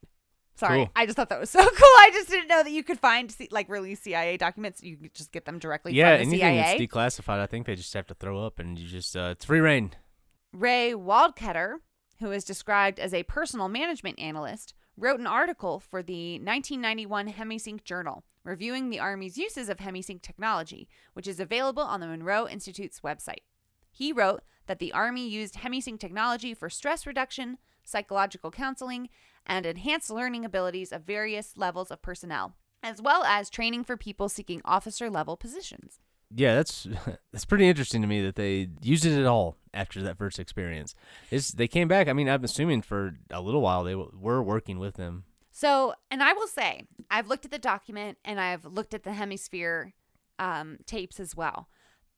Sorry, 0.56 0.80
Cool. 0.80 0.92
I 0.96 1.06
just 1.06 1.16
thought 1.16 1.30
that 1.30 1.40
was 1.40 1.50
so 1.60 1.64
cool. 1.64 1.70
I 1.70 2.10
just 2.12 2.30
didn't 2.30 2.48
know 2.48 2.64
that 2.64 2.72
you 2.72 2.84
could 2.84 3.00
find 3.00 3.34
like 3.52 3.70
release 3.70 4.02
CIA 4.02 4.38
documents. 4.38 4.82
You 4.84 4.98
could 4.98 5.14
just 5.14 5.32
get 5.32 5.46
them 5.46 5.60
directly 5.60 5.94
yeah, 5.94 6.18
from 6.18 6.30
the 6.30 6.42
anything 6.42 6.64
CIA. 6.64 6.78
that's 6.78 6.94
declassified, 6.94 7.40
I 7.40 7.46
think 7.46 7.68
they 7.68 7.76
just 7.76 7.94
have 7.94 8.08
to 8.08 8.14
throw 8.16 8.44
up, 8.44 8.60
and 8.60 8.78
you 8.78 8.88
just 8.88 9.16
uh, 9.16 9.30
it's 9.32 9.46
free 9.46 9.60
reign. 9.60 9.92
Ray 10.54 10.94
Waldkoetter, 10.94 11.76
who 12.22 12.32
is 12.32 12.44
described 12.44 13.00
as 13.00 13.14
a 13.14 13.24
personal 13.24 13.68
management 13.68 14.20
analyst, 14.20 14.74
wrote 14.98 15.20
an 15.20 15.28
article 15.28 15.80
for 15.80 16.02
the 16.02 16.34
1991 16.40 17.34
HemiSync 17.34 17.84
Journal 17.84 18.24
reviewing 18.44 18.90
the 18.90 19.00
Army's 19.00 19.38
uses 19.38 19.70
of 19.70 19.78
HemiSync 19.78 20.22
technology, 20.22 20.88
which 21.14 21.28
is 21.28 21.40
available 21.40 21.84
on 21.84 22.00
the 22.00 22.08
Monroe 22.08 22.48
Institute's 22.48 23.02
website. 23.02 23.44
He 23.92 24.12
wrote 24.12 24.42
that 24.68 24.80
the 24.80 24.94
Army 24.94 25.28
used 25.28 25.56
HemiSync 25.56 26.00
technology 26.00 26.54
for 26.54 26.70
stress 26.70 27.06
reduction, 27.06 27.58
psychological 27.84 28.52
counseling, 28.52 29.10
and 29.46 29.66
enhanced 29.66 30.10
learning 30.10 30.46
abilities 30.46 30.92
of 30.92 31.04
various 31.04 31.58
levels 31.58 31.92
of 31.92 32.02
personnel, 32.02 32.56
as 32.82 33.02
well 33.02 33.24
as 33.24 33.50
training 33.50 33.84
for 33.84 33.98
people 33.98 34.30
seeking 34.30 34.62
officer 34.64 35.10
level 35.10 35.36
positions. 35.36 36.00
Yeah, 36.34 36.56
that's 36.56 36.88
that's 37.32 37.46
pretty 37.46 37.68
interesting 37.68 38.02
to 38.02 38.08
me 38.08 38.22
that 38.24 38.36
they 38.36 38.70
used 38.82 39.06
it 39.06 39.20
at 39.20 39.26
all 39.26 39.58
after 39.74 40.02
that 40.04 40.18
first 40.18 40.40
experience. 40.40 40.96
It's, 41.30 41.52
they 41.52 41.68
came 41.68 41.88
back. 41.88 42.08
I 42.08 42.14
mean, 42.14 42.30
I'm 42.30 42.44
assuming 42.44 42.82
for 42.82 43.16
a 43.30 43.42
little 43.42 43.62
while 43.62 43.84
they 43.84 43.92
w- 43.92 44.12
were 44.20 44.44
working 44.44 44.80
with 44.80 44.96
them. 44.96 45.24
So, 45.52 45.94
and 46.10 46.24
I 46.24 46.34
will 46.34 46.48
say, 46.48 46.88
I've 47.10 47.28
looked 47.28 47.46
at 47.46 47.52
the 47.52 47.60
document 47.60 48.18
and 48.24 48.40
I've 48.40 48.66
looked 48.66 48.94
at 48.94 49.04
the 49.04 49.14
hemisphere 49.14 49.94
um, 50.40 50.80
tapes 50.86 51.20
as 51.20 51.36
well. 51.36 51.68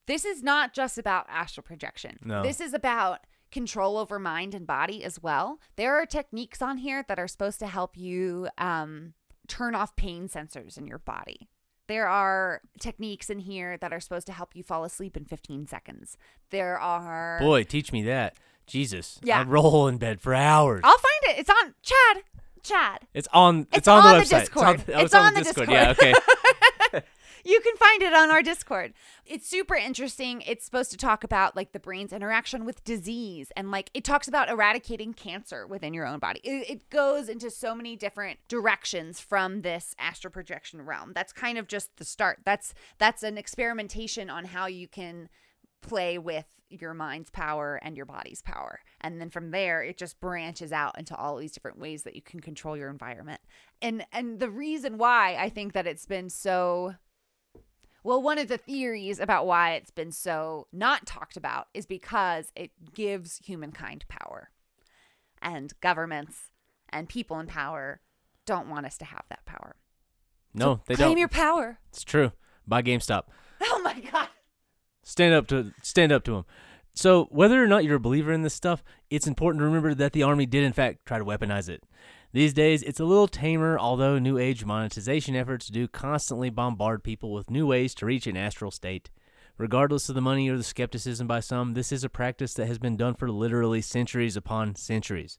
This 0.06 0.26
is 0.26 0.44
not 0.44 0.74
just 0.74 0.98
about 0.98 1.26
astral 1.30 1.64
projection. 1.64 2.18
No. 2.24 2.44
This 2.44 2.60
is 2.60 2.74
about 2.74 3.20
control 3.52 3.98
over 3.98 4.20
mind 4.20 4.54
and 4.56 4.66
body 4.66 5.04
as 5.04 5.22
well. 5.22 5.60
There 5.76 5.96
are 5.96 6.06
techniques 6.06 6.62
on 6.62 6.78
here 6.78 7.06
that 7.08 7.20
are 7.20 7.28
supposed 7.28 7.60
to 7.60 7.68
help 7.68 7.96
you 7.96 8.50
um, 8.58 9.14
turn 9.48 9.76
off 9.76 9.96
pain 9.96 10.28
sensors 10.28 10.78
in 10.78 10.88
your 10.88 11.00
body. 11.00 11.50
There 11.88 12.08
are 12.08 12.62
techniques 12.80 13.30
in 13.30 13.40
here 13.40 13.78
that 13.78 13.92
are 13.92 14.00
supposed 14.00 14.26
to 14.28 14.34
help 14.34 14.56
you 14.56 14.64
fall 14.64 14.84
asleep 14.86 15.18
in 15.18 15.26
15 15.26 15.68
seconds. 15.68 16.18
There 16.50 16.80
are. 16.80 17.40
Boy, 17.40 17.64
teach 17.64 17.92
me 17.92 18.04
that. 18.04 18.36
Jesus. 18.68 19.20
Yeah. 19.24 19.42
I 19.42 19.44
roll 19.44 19.88
in 19.88 19.98
bed 19.98 20.22
for 20.22 20.34
hours. 20.34 20.82
I'll 20.84 20.98
find 20.98 21.36
it. 21.36 21.40
It's 21.40 21.50
on 21.50 21.74
Chad. 21.82 22.24
Chad. 22.64 23.00
It's 23.14 23.28
on. 23.34 23.62
It's, 23.72 23.80
It's 23.80 23.88
on, 23.90 24.06
on 24.06 24.14
the 24.14 24.20
the 24.20 24.26
website. 24.26 24.40
Discord. 24.40 24.80
It's 24.80 24.90
on, 24.90 24.96
oh, 24.96 25.04
It's 25.04 25.14
on 25.14 25.34
the 25.34 25.42
Discord. 25.42 25.70
Yeah. 25.70 25.92
Okay. 25.92 26.14
You 27.44 27.60
can 27.60 27.76
find 27.76 28.02
it 28.02 28.14
on 28.14 28.32
our 28.32 28.42
Discord. 28.42 28.94
It's 29.26 29.48
super 29.48 29.76
interesting. 29.76 30.42
It's 30.42 30.64
supposed 30.64 30.92
to 30.92 30.98
talk 30.98 31.24
about 31.24 31.56
like 31.56 31.74
the 31.74 31.80
brain's 31.80 32.14
interaction 32.14 32.64
with 32.64 32.84
disease 32.86 33.52
and 33.58 33.70
like 33.70 33.90
it 33.94 34.06
talks 34.06 34.28
about 34.28 34.50
eradicating 34.50 35.14
cancer 35.14 35.68
within 35.68 35.94
your 35.94 36.06
own 36.06 36.20
body. 36.20 36.40
It, 36.44 36.70
it 36.70 36.90
goes 36.90 37.28
into 37.28 37.52
so 37.52 37.76
many 37.76 37.98
different 37.98 38.40
directions 38.48 39.20
from 39.20 39.62
this 39.62 39.94
astral 40.00 40.32
projection 40.32 40.84
realm. 40.84 41.12
That's 41.14 41.34
kind 41.34 41.58
of 41.58 41.68
just 41.68 41.98
the 41.98 42.06
start. 42.06 42.40
That's 42.46 42.74
that's 42.98 43.24
an 43.24 43.38
experimentation 43.38 44.30
on 44.30 44.46
how 44.46 44.68
you 44.68 44.88
can 44.88 45.28
play 45.82 46.18
with 46.18 46.46
your 46.70 46.94
mind's 46.94 47.30
power 47.30 47.80
and 47.84 47.98
your 47.98 48.06
body's 48.06 48.42
power. 48.42 48.80
And 49.02 49.20
then 49.20 49.30
from 49.30 49.52
there 49.52 49.84
it 49.84 49.98
just 49.98 50.22
branches 50.22 50.72
out 50.72 50.98
into 50.98 51.16
all 51.16 51.36
these 51.36 51.52
different 51.52 51.78
ways 51.78 52.04
that 52.04 52.16
you 52.16 52.22
can 52.22 52.40
control 52.40 52.78
your 52.78 52.90
environment. 52.90 53.42
And 53.82 54.06
and 54.14 54.40
the 54.40 54.50
reason 54.50 54.98
why 54.98 55.36
I 55.38 55.50
think 55.50 55.74
that 55.74 55.86
it's 55.88 56.06
been 56.06 56.30
so 56.30 56.96
well, 58.04 58.22
one 58.22 58.38
of 58.38 58.48
the 58.48 58.58
theories 58.58 59.20
about 59.20 59.46
why 59.46 59.74
it's 59.74 59.92
been 59.92 60.12
so 60.12 60.68
not 60.72 61.06
talked 61.06 61.38
about 61.38 61.68
is 61.74 61.86
because 61.86 62.52
it 62.56 62.72
gives 62.94 63.40
humankind 63.44 64.06
power. 64.08 64.50
And 65.42 65.74
governments 65.82 66.52
and 66.90 67.10
people 67.10 67.40
in 67.40 67.48
power 67.48 68.02
don't 68.46 68.70
want 68.70 68.86
us 68.86 68.98
to 68.98 69.06
have 69.06 69.24
that 69.30 69.46
power. 69.46 69.76
No, 70.54 70.82
they 70.86 70.96
Claim 70.96 70.98
don't. 70.98 71.08
Claim 71.08 71.18
your 71.18 71.28
power. 71.30 71.80
It's 71.90 72.04
true. 72.04 72.32
Buy 72.68 72.82
GameStop. 72.82 73.24
Oh 73.62 73.82
my 73.84 74.00
god. 74.00 74.28
Stand 75.04 75.34
up 75.34 75.48
to 75.48 75.74
stand 75.82 76.12
up 76.12 76.24
to 76.26 76.32
them. 76.32 76.46
So 76.94 77.26
whether 77.32 77.62
or 77.64 77.68
not 77.68 77.84
you're 77.84 77.96
a 77.96 78.00
believer 78.00 78.32
in 78.32 78.44
this 78.44 78.54
stuff, 78.54 78.84
it's 79.10 79.28
important 79.28 79.62
to 79.62 79.66
remember 79.66 79.94
that 79.96 80.14
the 80.14 80.24
army 80.24 80.46
did 80.46 80.64
in 80.64 80.74
fact 80.74 81.06
try 81.06 81.18
to 81.18 81.26
weaponize 81.26 81.70
it. 81.70 81.84
These 82.34 82.54
days, 82.56 82.82
it's 82.82 83.00
a 83.00 83.06
little 83.06 83.28
tamer, 83.28 83.78
although 83.78 84.18
new 84.18 84.40
age 84.40 84.66
monetization 84.66 85.36
efforts 85.36 85.68
do 85.68 85.88
constantly 85.88 86.50
bombard 86.50 87.04
people 87.04 87.32
with 87.32 87.52
new 87.52 87.68
ways 87.68 87.94
to 87.96 88.08
reach 88.08 88.26
an 88.26 88.36
astral 88.36 88.72
state. 88.72 89.12
Regardless 89.60 90.10
of 90.10 90.16
the 90.16 90.22
money 90.22 90.50
or 90.50 90.58
the 90.58 90.64
skepticism 90.64 91.28
by 91.28 91.42
some, 91.42 91.76
this 91.76 91.92
is 91.92 92.04
a 92.04 92.10
practice 92.10 92.56
that 92.56 92.66
has 92.66 92.80
been 92.80 92.98
done 92.98 93.14
for 93.14 93.30
literally 93.30 93.82
centuries 93.82 94.36
upon 94.36 94.74
centuries. 94.74 95.38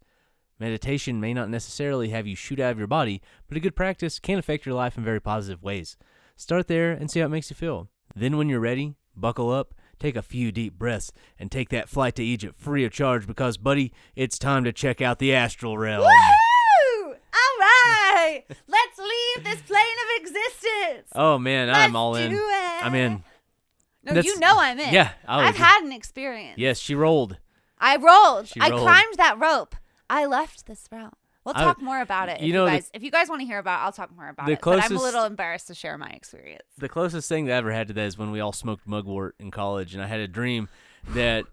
Meditation 0.61 1.21
may 1.21 1.35
not 1.35 1.51
necessarily 1.51 2.11
have 2.11 2.29
you 2.29 2.37
shoot 2.37 2.61
out 2.61 2.71
of 2.71 2.79
your 2.79 2.87
body, 2.87 3.21
but 3.49 3.57
a 3.57 3.61
good 3.61 3.75
practice 3.75 4.21
can 4.21 4.39
affect 4.39 4.65
your 4.65 4.77
life 4.77 4.97
in 4.97 5.03
very 5.03 5.21
positive 5.21 5.65
ways. 5.65 5.97
Start 6.37 6.69
there 6.69 6.93
and 6.93 7.11
see 7.11 7.19
how 7.19 7.27
it 7.27 7.31
makes 7.31 7.51
you 7.51 7.57
feel. 7.57 7.89
Then, 8.15 8.37
when 8.37 8.49
you're 8.49 8.61
ready, 8.61 8.95
buckle 9.17 9.51
up, 9.51 9.75
take 9.99 10.15
a 10.15 10.23
few 10.23 10.53
deep 10.53 10.79
breaths, 10.79 11.11
and 11.41 11.51
take 11.51 11.71
that 11.71 11.89
flight 11.89 12.15
to 12.15 12.25
Egypt 12.25 12.55
free 12.57 12.85
of 12.85 12.93
charge 12.93 13.27
because, 13.27 13.57
buddy, 13.57 13.93
it's 14.15 14.39
time 14.39 14.63
to 14.63 14.73
check 14.73 15.03
out 15.03 15.19
the 15.19 15.35
astral 15.35 15.77
realm. 15.77 16.07
Right. 17.65 18.45
Let's 18.69 18.99
leave 18.99 19.45
this 19.45 19.63
plane 19.63 19.81
of 19.81 20.23
existence. 20.23 21.09
Oh 21.15 21.39
man, 21.39 21.69
I'm 21.71 21.93
Let's 21.93 21.95
all 21.95 22.17
in. 22.17 22.33
it. 22.33 22.39
I'm 22.83 22.95
in. 22.95 23.25
No, 24.05 24.13
That's- 24.15 24.25
you 24.27 24.39
know 24.39 24.57
I'm 24.59 24.79
in. 24.79 24.93
Yeah, 24.93 25.11
I 25.27 25.41
I've 25.49 25.55
was- 25.55 25.57
had 25.63 25.83
an 25.85 25.93
experience. 25.93 26.59
Yes, 26.59 26.79
she 26.79 26.95
rolled. 26.95 27.39
I 27.79 27.97
rolled. 27.97 28.49
She 28.49 28.61
I 28.61 28.69
rolled. 28.71 28.83
climbed 28.83 29.15
that 29.17 29.39
rope. 29.39 29.75
I 30.11 30.27
left 30.27 30.67
this 30.67 30.87
route. 30.93 31.17
We'll 31.45 31.57
I- 31.57 31.65
talk 31.65 31.81
more 31.83 32.01
about 32.01 32.29
it. 32.29 32.41
you 32.41 32.49
if 32.49 32.55
know, 32.55 32.65
you 32.65 32.71
the- 32.71 32.77
guys, 32.77 32.91
if 32.95 33.03
you 33.03 33.11
guys 33.11 33.29
want 33.29 33.41
to 33.41 33.47
hear 33.47 33.59
about, 33.59 33.81
it, 33.81 33.85
I'll 33.85 33.93
talk 33.93 34.15
more 34.15 34.29
about 34.29 34.47
the 34.47 34.53
it. 34.53 34.61
but 34.63 34.83
I'm 34.85 34.97
a 34.97 35.01
little 35.01 35.25
embarrassed 35.25 35.67
to 35.69 35.75
share 35.75 35.97
my 35.99 36.09
experience. 36.09 36.63
The 36.79 36.89
closest 36.89 37.29
thing 37.29 37.47
that 37.47 37.55
I 37.55 37.57
ever 37.57 37.73
had 37.73 37.89
to 37.89 37.95
that 37.95 38.05
is 38.07 38.17
when 38.19 38.31
we 38.31 38.41
all 38.41 38.53
smoked 38.53 38.87
mugwort 38.87 39.35
in 39.39 39.51
college, 39.51 39.95
and 39.95 40.03
I 40.03 40.07
had 40.07 40.21
a 40.21 40.29
dream 40.29 40.69
that 41.09 41.45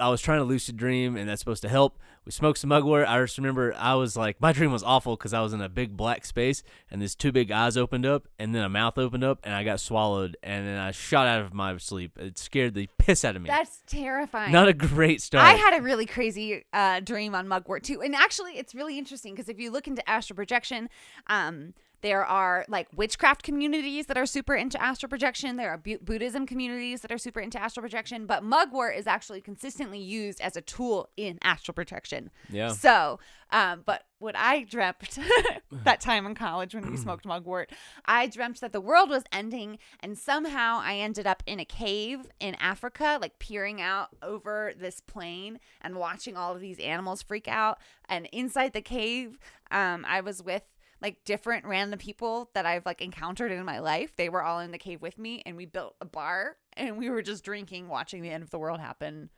I 0.00 0.08
was 0.10 0.20
trying 0.20 0.38
to 0.38 0.44
lucid 0.44 0.76
dream, 0.76 1.16
and 1.16 1.28
that's 1.28 1.40
supposed 1.40 1.62
to 1.62 1.68
help. 1.68 1.98
We 2.24 2.30
smoked 2.30 2.58
some 2.58 2.68
mugwort. 2.68 3.08
I 3.08 3.20
just 3.20 3.36
remember 3.36 3.74
I 3.76 3.94
was 3.94 4.16
like, 4.16 4.40
my 4.40 4.52
dream 4.52 4.70
was 4.70 4.84
awful 4.84 5.16
because 5.16 5.32
I 5.32 5.40
was 5.40 5.52
in 5.52 5.60
a 5.60 5.68
big 5.68 5.96
black 5.96 6.24
space, 6.24 6.62
and 6.88 7.02
these 7.02 7.16
two 7.16 7.32
big 7.32 7.50
eyes 7.50 7.76
opened 7.76 8.06
up, 8.06 8.28
and 8.38 8.54
then 8.54 8.62
a 8.62 8.68
mouth 8.68 8.96
opened 8.96 9.24
up, 9.24 9.40
and 9.42 9.52
I 9.52 9.64
got 9.64 9.80
swallowed, 9.80 10.36
and 10.42 10.66
then 10.66 10.78
I 10.78 10.92
shot 10.92 11.26
out 11.26 11.40
of 11.40 11.52
my 11.52 11.76
sleep. 11.78 12.16
It 12.16 12.38
scared 12.38 12.74
the 12.74 12.88
piss 12.98 13.24
out 13.24 13.34
of 13.34 13.42
me. 13.42 13.48
That's 13.48 13.82
terrifying. 13.88 14.52
Not 14.52 14.68
a 14.68 14.72
great 14.72 15.20
start. 15.20 15.44
I 15.44 15.54
had 15.54 15.76
a 15.76 15.82
really 15.82 16.06
crazy 16.06 16.64
uh, 16.72 17.00
dream 17.00 17.34
on 17.34 17.48
mugwort 17.48 17.82
too, 17.82 18.00
and 18.00 18.14
actually, 18.14 18.52
it's 18.52 18.76
really 18.76 18.98
interesting 18.98 19.34
because 19.34 19.48
if 19.48 19.58
you 19.58 19.72
look 19.72 19.88
into 19.88 20.08
astral 20.08 20.36
projection, 20.36 20.88
um, 21.26 21.74
there 22.00 22.24
are 22.24 22.64
like 22.68 22.88
witchcraft 22.94 23.42
communities 23.42 24.06
that 24.06 24.16
are 24.16 24.26
super 24.26 24.54
into 24.54 24.80
astral 24.80 25.08
projection. 25.08 25.56
There 25.56 25.70
are 25.70 25.78
Bu- 25.78 25.98
Buddhism 25.98 26.46
communities 26.46 27.00
that 27.00 27.10
are 27.10 27.18
super 27.18 27.40
into 27.40 27.60
astral 27.60 27.82
projection, 27.82 28.26
but 28.26 28.44
mugwort 28.44 28.96
is 28.96 29.06
actually 29.06 29.40
consistently 29.40 29.98
used 29.98 30.40
as 30.40 30.56
a 30.56 30.60
tool 30.60 31.08
in 31.16 31.38
astral 31.42 31.74
projection. 31.74 32.30
Yeah. 32.50 32.68
So, 32.68 33.18
um, 33.50 33.82
but 33.84 34.04
what 34.18 34.36
I 34.36 34.64
dreamt 34.64 35.18
that 35.72 36.00
time 36.00 36.26
in 36.26 36.34
college 36.34 36.74
when 36.74 36.88
we 36.90 36.96
smoked 36.98 37.24
mugwort, 37.24 37.70
I 38.04 38.26
dreamt 38.28 38.60
that 38.60 38.72
the 38.72 38.80
world 38.80 39.10
was 39.10 39.24
ending, 39.32 39.78
and 40.00 40.16
somehow 40.16 40.80
I 40.82 40.96
ended 40.96 41.26
up 41.26 41.42
in 41.46 41.58
a 41.58 41.64
cave 41.64 42.30
in 42.38 42.54
Africa, 42.56 43.18
like 43.20 43.38
peering 43.38 43.80
out 43.80 44.08
over 44.22 44.72
this 44.78 45.00
plain 45.00 45.58
and 45.80 45.96
watching 45.96 46.36
all 46.36 46.54
of 46.54 46.60
these 46.60 46.78
animals 46.78 47.22
freak 47.22 47.48
out. 47.48 47.78
And 48.08 48.28
inside 48.32 48.72
the 48.72 48.82
cave, 48.82 49.38
um, 49.70 50.04
I 50.08 50.20
was 50.20 50.42
with 50.42 50.62
like 51.00 51.24
different 51.24 51.64
random 51.64 51.98
people 51.98 52.50
that 52.54 52.66
I've 52.66 52.84
like 52.86 53.00
encountered 53.00 53.52
in 53.52 53.64
my 53.64 53.78
life. 53.78 54.14
They 54.16 54.28
were 54.28 54.42
all 54.42 54.60
in 54.60 54.70
the 54.72 54.78
cave 54.78 55.00
with 55.02 55.18
me, 55.18 55.42
and 55.46 55.56
we 55.56 55.66
built 55.66 55.94
a 56.00 56.04
bar, 56.04 56.56
and 56.76 56.98
we 56.98 57.08
were 57.10 57.22
just 57.22 57.44
drinking, 57.44 57.88
watching 57.88 58.22
the 58.22 58.30
end 58.30 58.42
of 58.42 58.50
the 58.50 58.58
world 58.58 58.80
happen. 58.80 59.30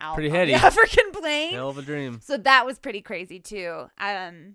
Out 0.00 0.14
Pretty 0.14 0.30
on 0.30 0.36
heady. 0.36 0.52
the 0.52 0.58
African 0.64 1.10
plain. 1.12 1.52
Hell 1.54 1.70
of 1.70 1.78
a 1.78 1.82
dream. 1.82 2.20
So 2.22 2.36
that 2.36 2.64
was 2.64 2.78
pretty 2.78 3.00
crazy 3.00 3.40
too. 3.40 3.86
Um, 3.98 4.54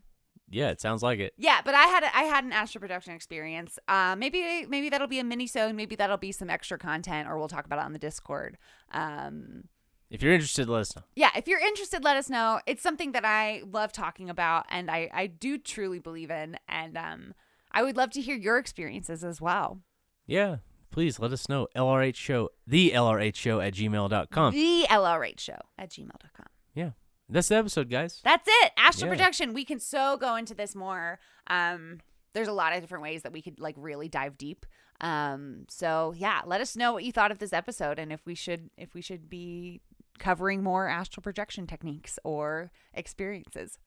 Yeah, 0.49 0.69
it 0.69 0.79
sounds 0.79 1.03
like 1.03 1.19
it. 1.19 1.33
yeah, 1.37 1.59
but 1.65 1.75
I 1.75 1.83
had 1.87 2.03
a, 2.03 2.15
I 2.17 2.23
had 2.23 2.45
an 2.45 2.53
astral 2.53 2.79
production 2.79 3.13
experience. 3.13 3.77
Uh, 3.89 4.15
maybe 4.17 4.65
maybe 4.69 4.89
that'll 4.89 5.07
be 5.07 5.19
a 5.19 5.23
mini 5.25 5.47
so 5.47 5.73
maybe 5.73 5.97
that'll 5.97 6.15
be 6.15 6.31
some 6.31 6.49
extra 6.49 6.77
content, 6.77 7.27
or 7.27 7.37
we'll 7.37 7.49
talk 7.49 7.65
about 7.65 7.79
it 7.79 7.83
on 7.85 7.91
the 7.91 7.99
Discord. 7.99 8.57
Um, 8.93 9.65
If 10.13 10.21
you're 10.21 10.31
interested, 10.33 10.69
let 10.69 10.81
us 10.81 10.95
know. 10.95 11.01
yeah, 11.15 11.31
if 11.35 11.47
you're 11.47 11.59
interested, 11.59 12.03
let 12.03 12.15
us 12.15 12.29
know. 12.29 12.61
It's 12.67 12.83
something 12.83 13.11
that 13.13 13.25
I 13.25 13.63
love 13.69 13.91
talking 13.91 14.29
about, 14.29 14.65
and 14.69 14.89
I 14.89 15.09
I 15.11 15.27
do 15.27 15.57
truly 15.57 15.99
believe 15.99 16.29
in, 16.31 16.57
and 16.69 16.95
um, 16.97 17.33
I 17.71 17.81
would 17.83 17.97
love 17.97 18.11
to 18.11 18.21
hear 18.21 18.35
your 18.37 18.57
experiences 18.59 19.23
as 19.23 19.41
well. 19.41 19.81
Yeah, 20.27 20.57
please 20.91 21.19
let 21.19 21.31
us 21.33 21.49
know. 21.49 21.67
LRH 21.75 22.15
show, 22.15 22.49
the 22.67 22.91
LRH 22.91 23.35
show 23.35 23.59
at 23.59 23.73
gmail.com. 23.73 24.53
The 24.53 24.85
LRH 24.87 25.39
show 25.39 25.57
at 25.79 25.89
gmail.com. 25.89 26.45
Yeah, 26.75 26.91
that's 27.27 27.47
the 27.49 27.55
episode, 27.55 27.89
guys. 27.89 28.21
That's 28.23 28.47
it. 28.47 28.71
Astral 28.77 29.07
Yeah. 29.07 29.15
projection. 29.15 29.53
We 29.55 29.65
can 29.65 29.79
so 29.79 30.15
go 30.17 30.35
into 30.35 30.53
this 30.53 30.75
more. 30.75 31.19
Um, 31.47 32.01
there's 32.33 32.47
a 32.47 32.53
lot 32.53 32.73
of 32.73 32.81
different 32.81 33.01
ways 33.03 33.23
that 33.23 33.33
we 33.33 33.41
could 33.41 33.59
like 33.59 33.75
really 33.79 34.09
dive 34.09 34.37
deep. 34.37 34.65
Um, 35.01 35.65
so 35.69 36.13
yeah, 36.15 36.41
let 36.45 36.61
us 36.61 36.75
know 36.75 36.93
what 36.93 37.03
you 37.03 37.11
thought 37.11 37.31
of 37.31 37.39
this 37.39 37.51
episode 37.51 37.97
and 37.99 38.13
if 38.13 38.25
we 38.25 38.35
should 38.35 38.69
if 38.77 38.93
we 38.93 39.01
should 39.01 39.27
be 39.29 39.81
covering 40.19 40.63
more 40.63 40.87
astral 40.87 41.21
projection 41.21 41.67
techniques 41.67 42.19
or 42.23 42.71
experiences. 42.93 43.79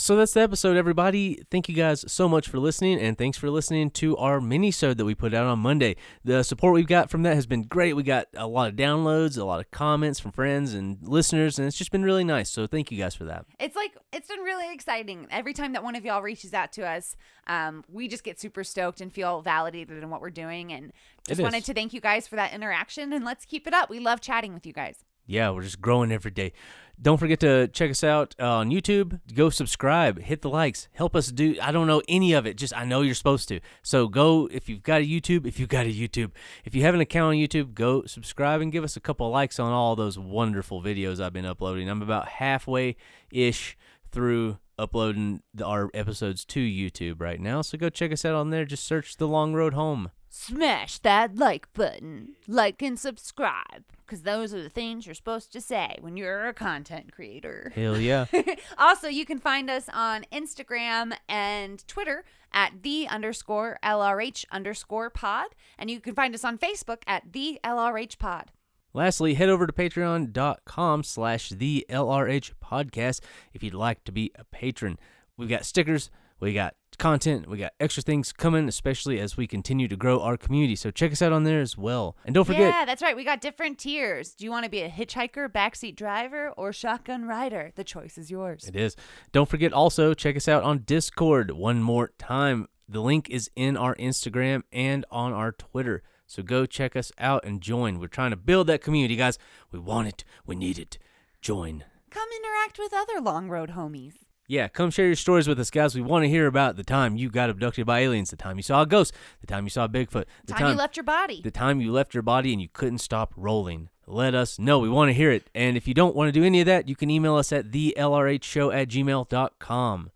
So 0.00 0.14
that's 0.14 0.32
the 0.32 0.42
episode, 0.42 0.76
everybody. 0.76 1.42
Thank 1.50 1.68
you 1.68 1.74
guys 1.74 2.04
so 2.06 2.28
much 2.28 2.48
for 2.48 2.60
listening, 2.60 3.00
and 3.00 3.18
thanks 3.18 3.36
for 3.36 3.50
listening 3.50 3.90
to 3.90 4.16
our 4.16 4.40
mini-sode 4.40 4.96
that 4.96 5.04
we 5.04 5.16
put 5.16 5.34
out 5.34 5.46
on 5.46 5.58
Monday. 5.58 5.96
The 6.22 6.44
support 6.44 6.74
we've 6.74 6.86
got 6.86 7.10
from 7.10 7.22
that 7.24 7.34
has 7.34 7.48
been 7.48 7.62
great. 7.62 7.94
We 7.94 8.04
got 8.04 8.28
a 8.36 8.46
lot 8.46 8.68
of 8.68 8.76
downloads, 8.76 9.36
a 9.36 9.42
lot 9.42 9.58
of 9.58 9.72
comments 9.72 10.20
from 10.20 10.30
friends 10.30 10.72
and 10.72 10.98
listeners, 11.02 11.58
and 11.58 11.66
it's 11.66 11.76
just 11.76 11.90
been 11.90 12.04
really 12.04 12.22
nice. 12.22 12.48
So 12.48 12.68
thank 12.68 12.92
you 12.92 12.96
guys 12.96 13.16
for 13.16 13.24
that. 13.24 13.44
It's 13.58 13.74
like 13.74 13.96
it's 14.12 14.28
been 14.28 14.38
really 14.38 14.72
exciting. 14.72 15.26
Every 15.32 15.52
time 15.52 15.72
that 15.72 15.82
one 15.82 15.96
of 15.96 16.04
y'all 16.04 16.22
reaches 16.22 16.54
out 16.54 16.70
to 16.74 16.86
us, 16.86 17.16
um, 17.48 17.82
we 17.88 18.06
just 18.06 18.22
get 18.22 18.38
super 18.38 18.62
stoked 18.62 19.00
and 19.00 19.12
feel 19.12 19.42
validated 19.42 20.00
in 20.00 20.10
what 20.10 20.20
we're 20.20 20.30
doing. 20.30 20.72
And 20.72 20.92
just 21.26 21.42
wanted 21.42 21.64
to 21.64 21.74
thank 21.74 21.92
you 21.92 22.00
guys 22.00 22.28
for 22.28 22.36
that 22.36 22.52
interaction. 22.52 23.12
And 23.12 23.24
let's 23.24 23.44
keep 23.44 23.66
it 23.66 23.74
up. 23.74 23.90
We 23.90 23.98
love 23.98 24.20
chatting 24.20 24.54
with 24.54 24.64
you 24.64 24.72
guys. 24.72 25.04
Yeah, 25.28 25.50
we're 25.50 25.62
just 25.62 25.82
growing 25.82 26.10
every 26.10 26.30
day. 26.30 26.54
Don't 27.00 27.18
forget 27.18 27.38
to 27.40 27.68
check 27.68 27.90
us 27.90 28.02
out 28.02 28.34
on 28.40 28.70
YouTube. 28.70 29.20
Go 29.34 29.50
subscribe, 29.50 30.20
hit 30.20 30.40
the 30.40 30.48
likes, 30.48 30.88
help 30.92 31.14
us 31.14 31.28
do. 31.28 31.54
I 31.62 31.70
don't 31.70 31.86
know 31.86 32.02
any 32.08 32.32
of 32.32 32.46
it. 32.46 32.56
Just 32.56 32.74
I 32.74 32.84
know 32.84 33.02
you're 33.02 33.14
supposed 33.14 33.46
to. 33.50 33.60
So 33.82 34.08
go 34.08 34.48
if 34.50 34.68
you've 34.68 34.82
got 34.82 35.02
a 35.02 35.04
YouTube. 35.04 35.46
If 35.46 35.60
you've 35.60 35.68
got 35.68 35.86
a 35.86 35.92
YouTube, 35.92 36.32
if 36.64 36.74
you 36.74 36.82
have 36.82 36.94
an 36.94 37.00
account 37.00 37.34
on 37.34 37.40
YouTube, 37.40 37.74
go 37.74 38.04
subscribe 38.06 38.62
and 38.62 38.72
give 38.72 38.82
us 38.82 38.96
a 38.96 39.00
couple 39.00 39.30
likes 39.30 39.60
on 39.60 39.70
all 39.70 39.94
those 39.94 40.18
wonderful 40.18 40.82
videos 40.82 41.22
I've 41.22 41.34
been 41.34 41.46
uploading. 41.46 41.88
I'm 41.88 42.02
about 42.02 42.28
halfway 42.28 42.96
ish 43.30 43.76
through 44.10 44.58
uploading 44.78 45.42
our 45.62 45.90
episodes 45.92 46.44
to 46.46 46.60
YouTube 46.60 47.20
right 47.20 47.38
now. 47.38 47.60
So 47.60 47.76
go 47.76 47.90
check 47.90 48.12
us 48.12 48.24
out 48.24 48.34
on 48.34 48.48
there. 48.50 48.64
Just 48.64 48.84
search 48.84 49.18
the 49.18 49.28
Long 49.28 49.52
Road 49.52 49.74
Home. 49.74 50.10
Smash 50.30 50.98
that 50.98 51.36
like 51.36 51.72
button, 51.72 52.34
like 52.46 52.82
and 52.82 52.98
subscribe, 52.98 53.84
because 54.04 54.22
those 54.22 54.52
are 54.52 54.62
the 54.62 54.68
things 54.68 55.06
you're 55.06 55.14
supposed 55.14 55.52
to 55.52 55.60
say 55.60 55.96
when 56.00 56.16
you're 56.16 56.46
a 56.48 56.54
content 56.54 57.12
creator. 57.12 57.72
Hell 57.74 57.98
yeah. 57.98 58.26
also, 58.78 59.08
you 59.08 59.24
can 59.24 59.38
find 59.38 59.70
us 59.70 59.88
on 59.92 60.26
Instagram 60.30 61.14
and 61.28 61.86
Twitter 61.88 62.24
at 62.52 62.82
the 62.82 63.08
underscore 63.08 63.78
LRH 63.82 64.44
underscore 64.50 65.08
pod, 65.08 65.46
and 65.78 65.90
you 65.90 65.98
can 65.98 66.14
find 66.14 66.34
us 66.34 66.44
on 66.44 66.58
Facebook 66.58 67.02
at 67.06 67.32
the 67.32 67.58
LRH 67.64 68.18
pod. 68.18 68.50
Lastly, 68.92 69.34
head 69.34 69.48
over 69.48 69.66
to 69.66 69.72
patreon.com 69.72 71.04
slash 71.04 71.50
the 71.50 71.86
LRH 71.88 72.52
podcast 72.62 73.20
if 73.54 73.62
you'd 73.62 73.74
like 73.74 74.04
to 74.04 74.12
be 74.12 74.30
a 74.34 74.44
patron. 74.44 74.98
We've 75.36 75.48
got 75.48 75.64
stickers, 75.64 76.10
we 76.40 76.52
got 76.52 76.74
content, 76.98 77.48
we 77.48 77.58
got 77.58 77.72
extra 77.78 78.02
things 78.02 78.32
coming, 78.32 78.68
especially 78.68 79.20
as 79.20 79.36
we 79.36 79.46
continue 79.46 79.86
to 79.88 79.96
grow 79.96 80.20
our 80.20 80.36
community. 80.36 80.74
So 80.76 80.90
check 80.90 81.12
us 81.12 81.22
out 81.22 81.32
on 81.32 81.44
there 81.44 81.60
as 81.60 81.76
well. 81.78 82.16
And 82.24 82.34
don't 82.34 82.44
forget, 82.44 82.60
Yeah, 82.74 82.84
that's 82.84 83.02
right. 83.02 83.14
We 83.16 83.24
got 83.24 83.40
different 83.40 83.78
tiers. 83.78 84.34
Do 84.34 84.44
you 84.44 84.50
want 84.50 84.64
to 84.64 84.70
be 84.70 84.80
a 84.82 84.88
hitchhiker, 84.88 85.48
backseat 85.48 85.96
driver, 85.96 86.50
or 86.56 86.72
shotgun 86.72 87.24
rider? 87.26 87.72
The 87.76 87.84
choice 87.84 88.18
is 88.18 88.30
yours. 88.30 88.64
it 88.64 88.74
is. 88.76 88.96
Don't 89.32 89.48
forget 89.48 89.72
also, 89.72 90.14
check 90.14 90.36
us 90.36 90.48
out 90.48 90.62
on 90.64 90.80
Discord 90.80 91.50
one 91.52 91.82
more 91.82 92.10
time. 92.18 92.66
The 92.88 93.00
link 93.00 93.28
is 93.30 93.50
in 93.54 93.76
our 93.76 93.94
Instagram 93.96 94.62
and 94.72 95.04
on 95.10 95.32
our 95.32 95.52
Twitter. 95.52 96.02
So 96.26 96.42
go 96.42 96.66
check 96.66 96.96
us 96.96 97.12
out 97.18 97.44
and 97.44 97.60
join. 97.60 98.00
We're 98.00 98.06
trying 98.08 98.30
to 98.30 98.36
build 98.36 98.66
that 98.66 98.82
community, 98.82 99.16
guys. 99.16 99.38
We 99.70 99.78
want 99.78 100.08
it. 100.08 100.24
We 100.46 100.56
need 100.56 100.78
it. 100.78 100.98
Join. 101.40 101.84
Come 102.10 102.28
interact 102.42 102.78
with 102.78 102.92
other 102.92 103.20
long 103.20 103.48
road 103.48 103.70
homies. 103.70 104.14
Yeah, 104.50 104.68
come 104.68 104.90
share 104.90 105.04
your 105.04 105.14
stories 105.14 105.46
with 105.46 105.60
us, 105.60 105.70
guys. 105.70 105.94
We 105.94 106.00
want 106.00 106.24
to 106.24 106.28
hear 106.28 106.46
about 106.46 106.76
the 106.76 106.82
time 106.82 107.16
you 107.18 107.28
got 107.28 107.50
abducted 107.50 107.84
by 107.84 108.00
aliens, 108.00 108.30
the 108.30 108.36
time 108.36 108.56
you 108.56 108.62
saw 108.62 108.80
a 108.80 108.86
ghost, 108.86 109.12
the 109.42 109.46
time 109.46 109.64
you 109.64 109.70
saw 109.70 109.86
Bigfoot, 109.86 110.24
the 110.46 110.54
Time, 110.54 110.70
you 110.70 110.74
left 110.78 110.96
your 110.96 111.04
body. 111.04 111.42
the 111.42 111.50
time 111.50 111.82
you 111.82 111.92
left 111.92 112.14
your 112.14 112.22
body 112.22 112.54
and 112.54 112.62
you 112.62 112.68
couldn't 112.72 112.98
stop 112.98 113.34
rolling. 113.36 113.90
Let 114.06 114.34
us 114.34 114.58
know. 114.58 114.78
We 114.78 114.88
want 114.88 115.10
to 115.10 115.12
hear 115.12 115.30
it. 115.30 115.50
And 115.54 115.76
if 115.76 115.86
you 115.86 115.92
don't 115.92 116.16
want 116.16 116.28
to 116.28 116.32
do 116.32 116.46
any 116.46 116.60
of 116.60 116.66
that, 116.66 116.88
you 116.88 116.96
can 116.96 117.10
email 117.10 117.36
us 117.36 117.52
at 117.52 117.72
the 117.72 117.94
lrhshow 117.98 118.74
at 118.74 118.88
gmail.com. 118.88 120.10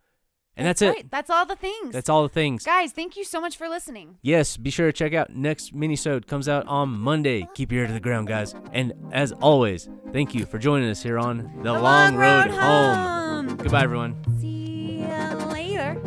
And 0.56 0.66
that's, 0.66 0.80
that's 0.80 0.96
right. 0.96 1.04
it. 1.04 1.10
That's 1.10 1.30
all 1.30 1.46
the 1.46 1.56
things. 1.56 1.92
That's 1.92 2.08
all 2.10 2.22
the 2.22 2.28
things. 2.28 2.64
Guys, 2.64 2.92
thank 2.92 3.16
you 3.16 3.24
so 3.24 3.40
much 3.40 3.56
for 3.56 3.68
listening. 3.68 4.18
Yes, 4.22 4.56
be 4.58 4.68
sure 4.70 4.86
to 4.86 4.92
check 4.92 5.14
out 5.14 5.30
next 5.30 5.74
minisode 5.74 6.26
comes 6.26 6.48
out 6.48 6.66
on 6.66 6.90
Monday. 6.90 7.48
Keep 7.54 7.72
your 7.72 7.82
ear 7.82 7.86
to 7.86 7.92
the 7.94 8.00
ground, 8.00 8.28
guys. 8.28 8.54
And 8.72 8.92
as 9.12 9.32
always, 9.32 9.88
thank 10.12 10.34
you 10.34 10.44
for 10.44 10.58
joining 10.58 10.90
us 10.90 11.02
here 11.02 11.18
on 11.18 11.38
The, 11.58 11.62
the 11.64 11.72
Long, 11.72 11.82
Long, 11.82 12.16
Road, 12.16 12.46
Road 12.48 12.54
home. 12.54 13.48
home. 13.48 13.56
Goodbye, 13.56 13.82
everyone. 13.84 14.22
See 14.40 15.00
you 15.00 15.36
later. 15.46 16.00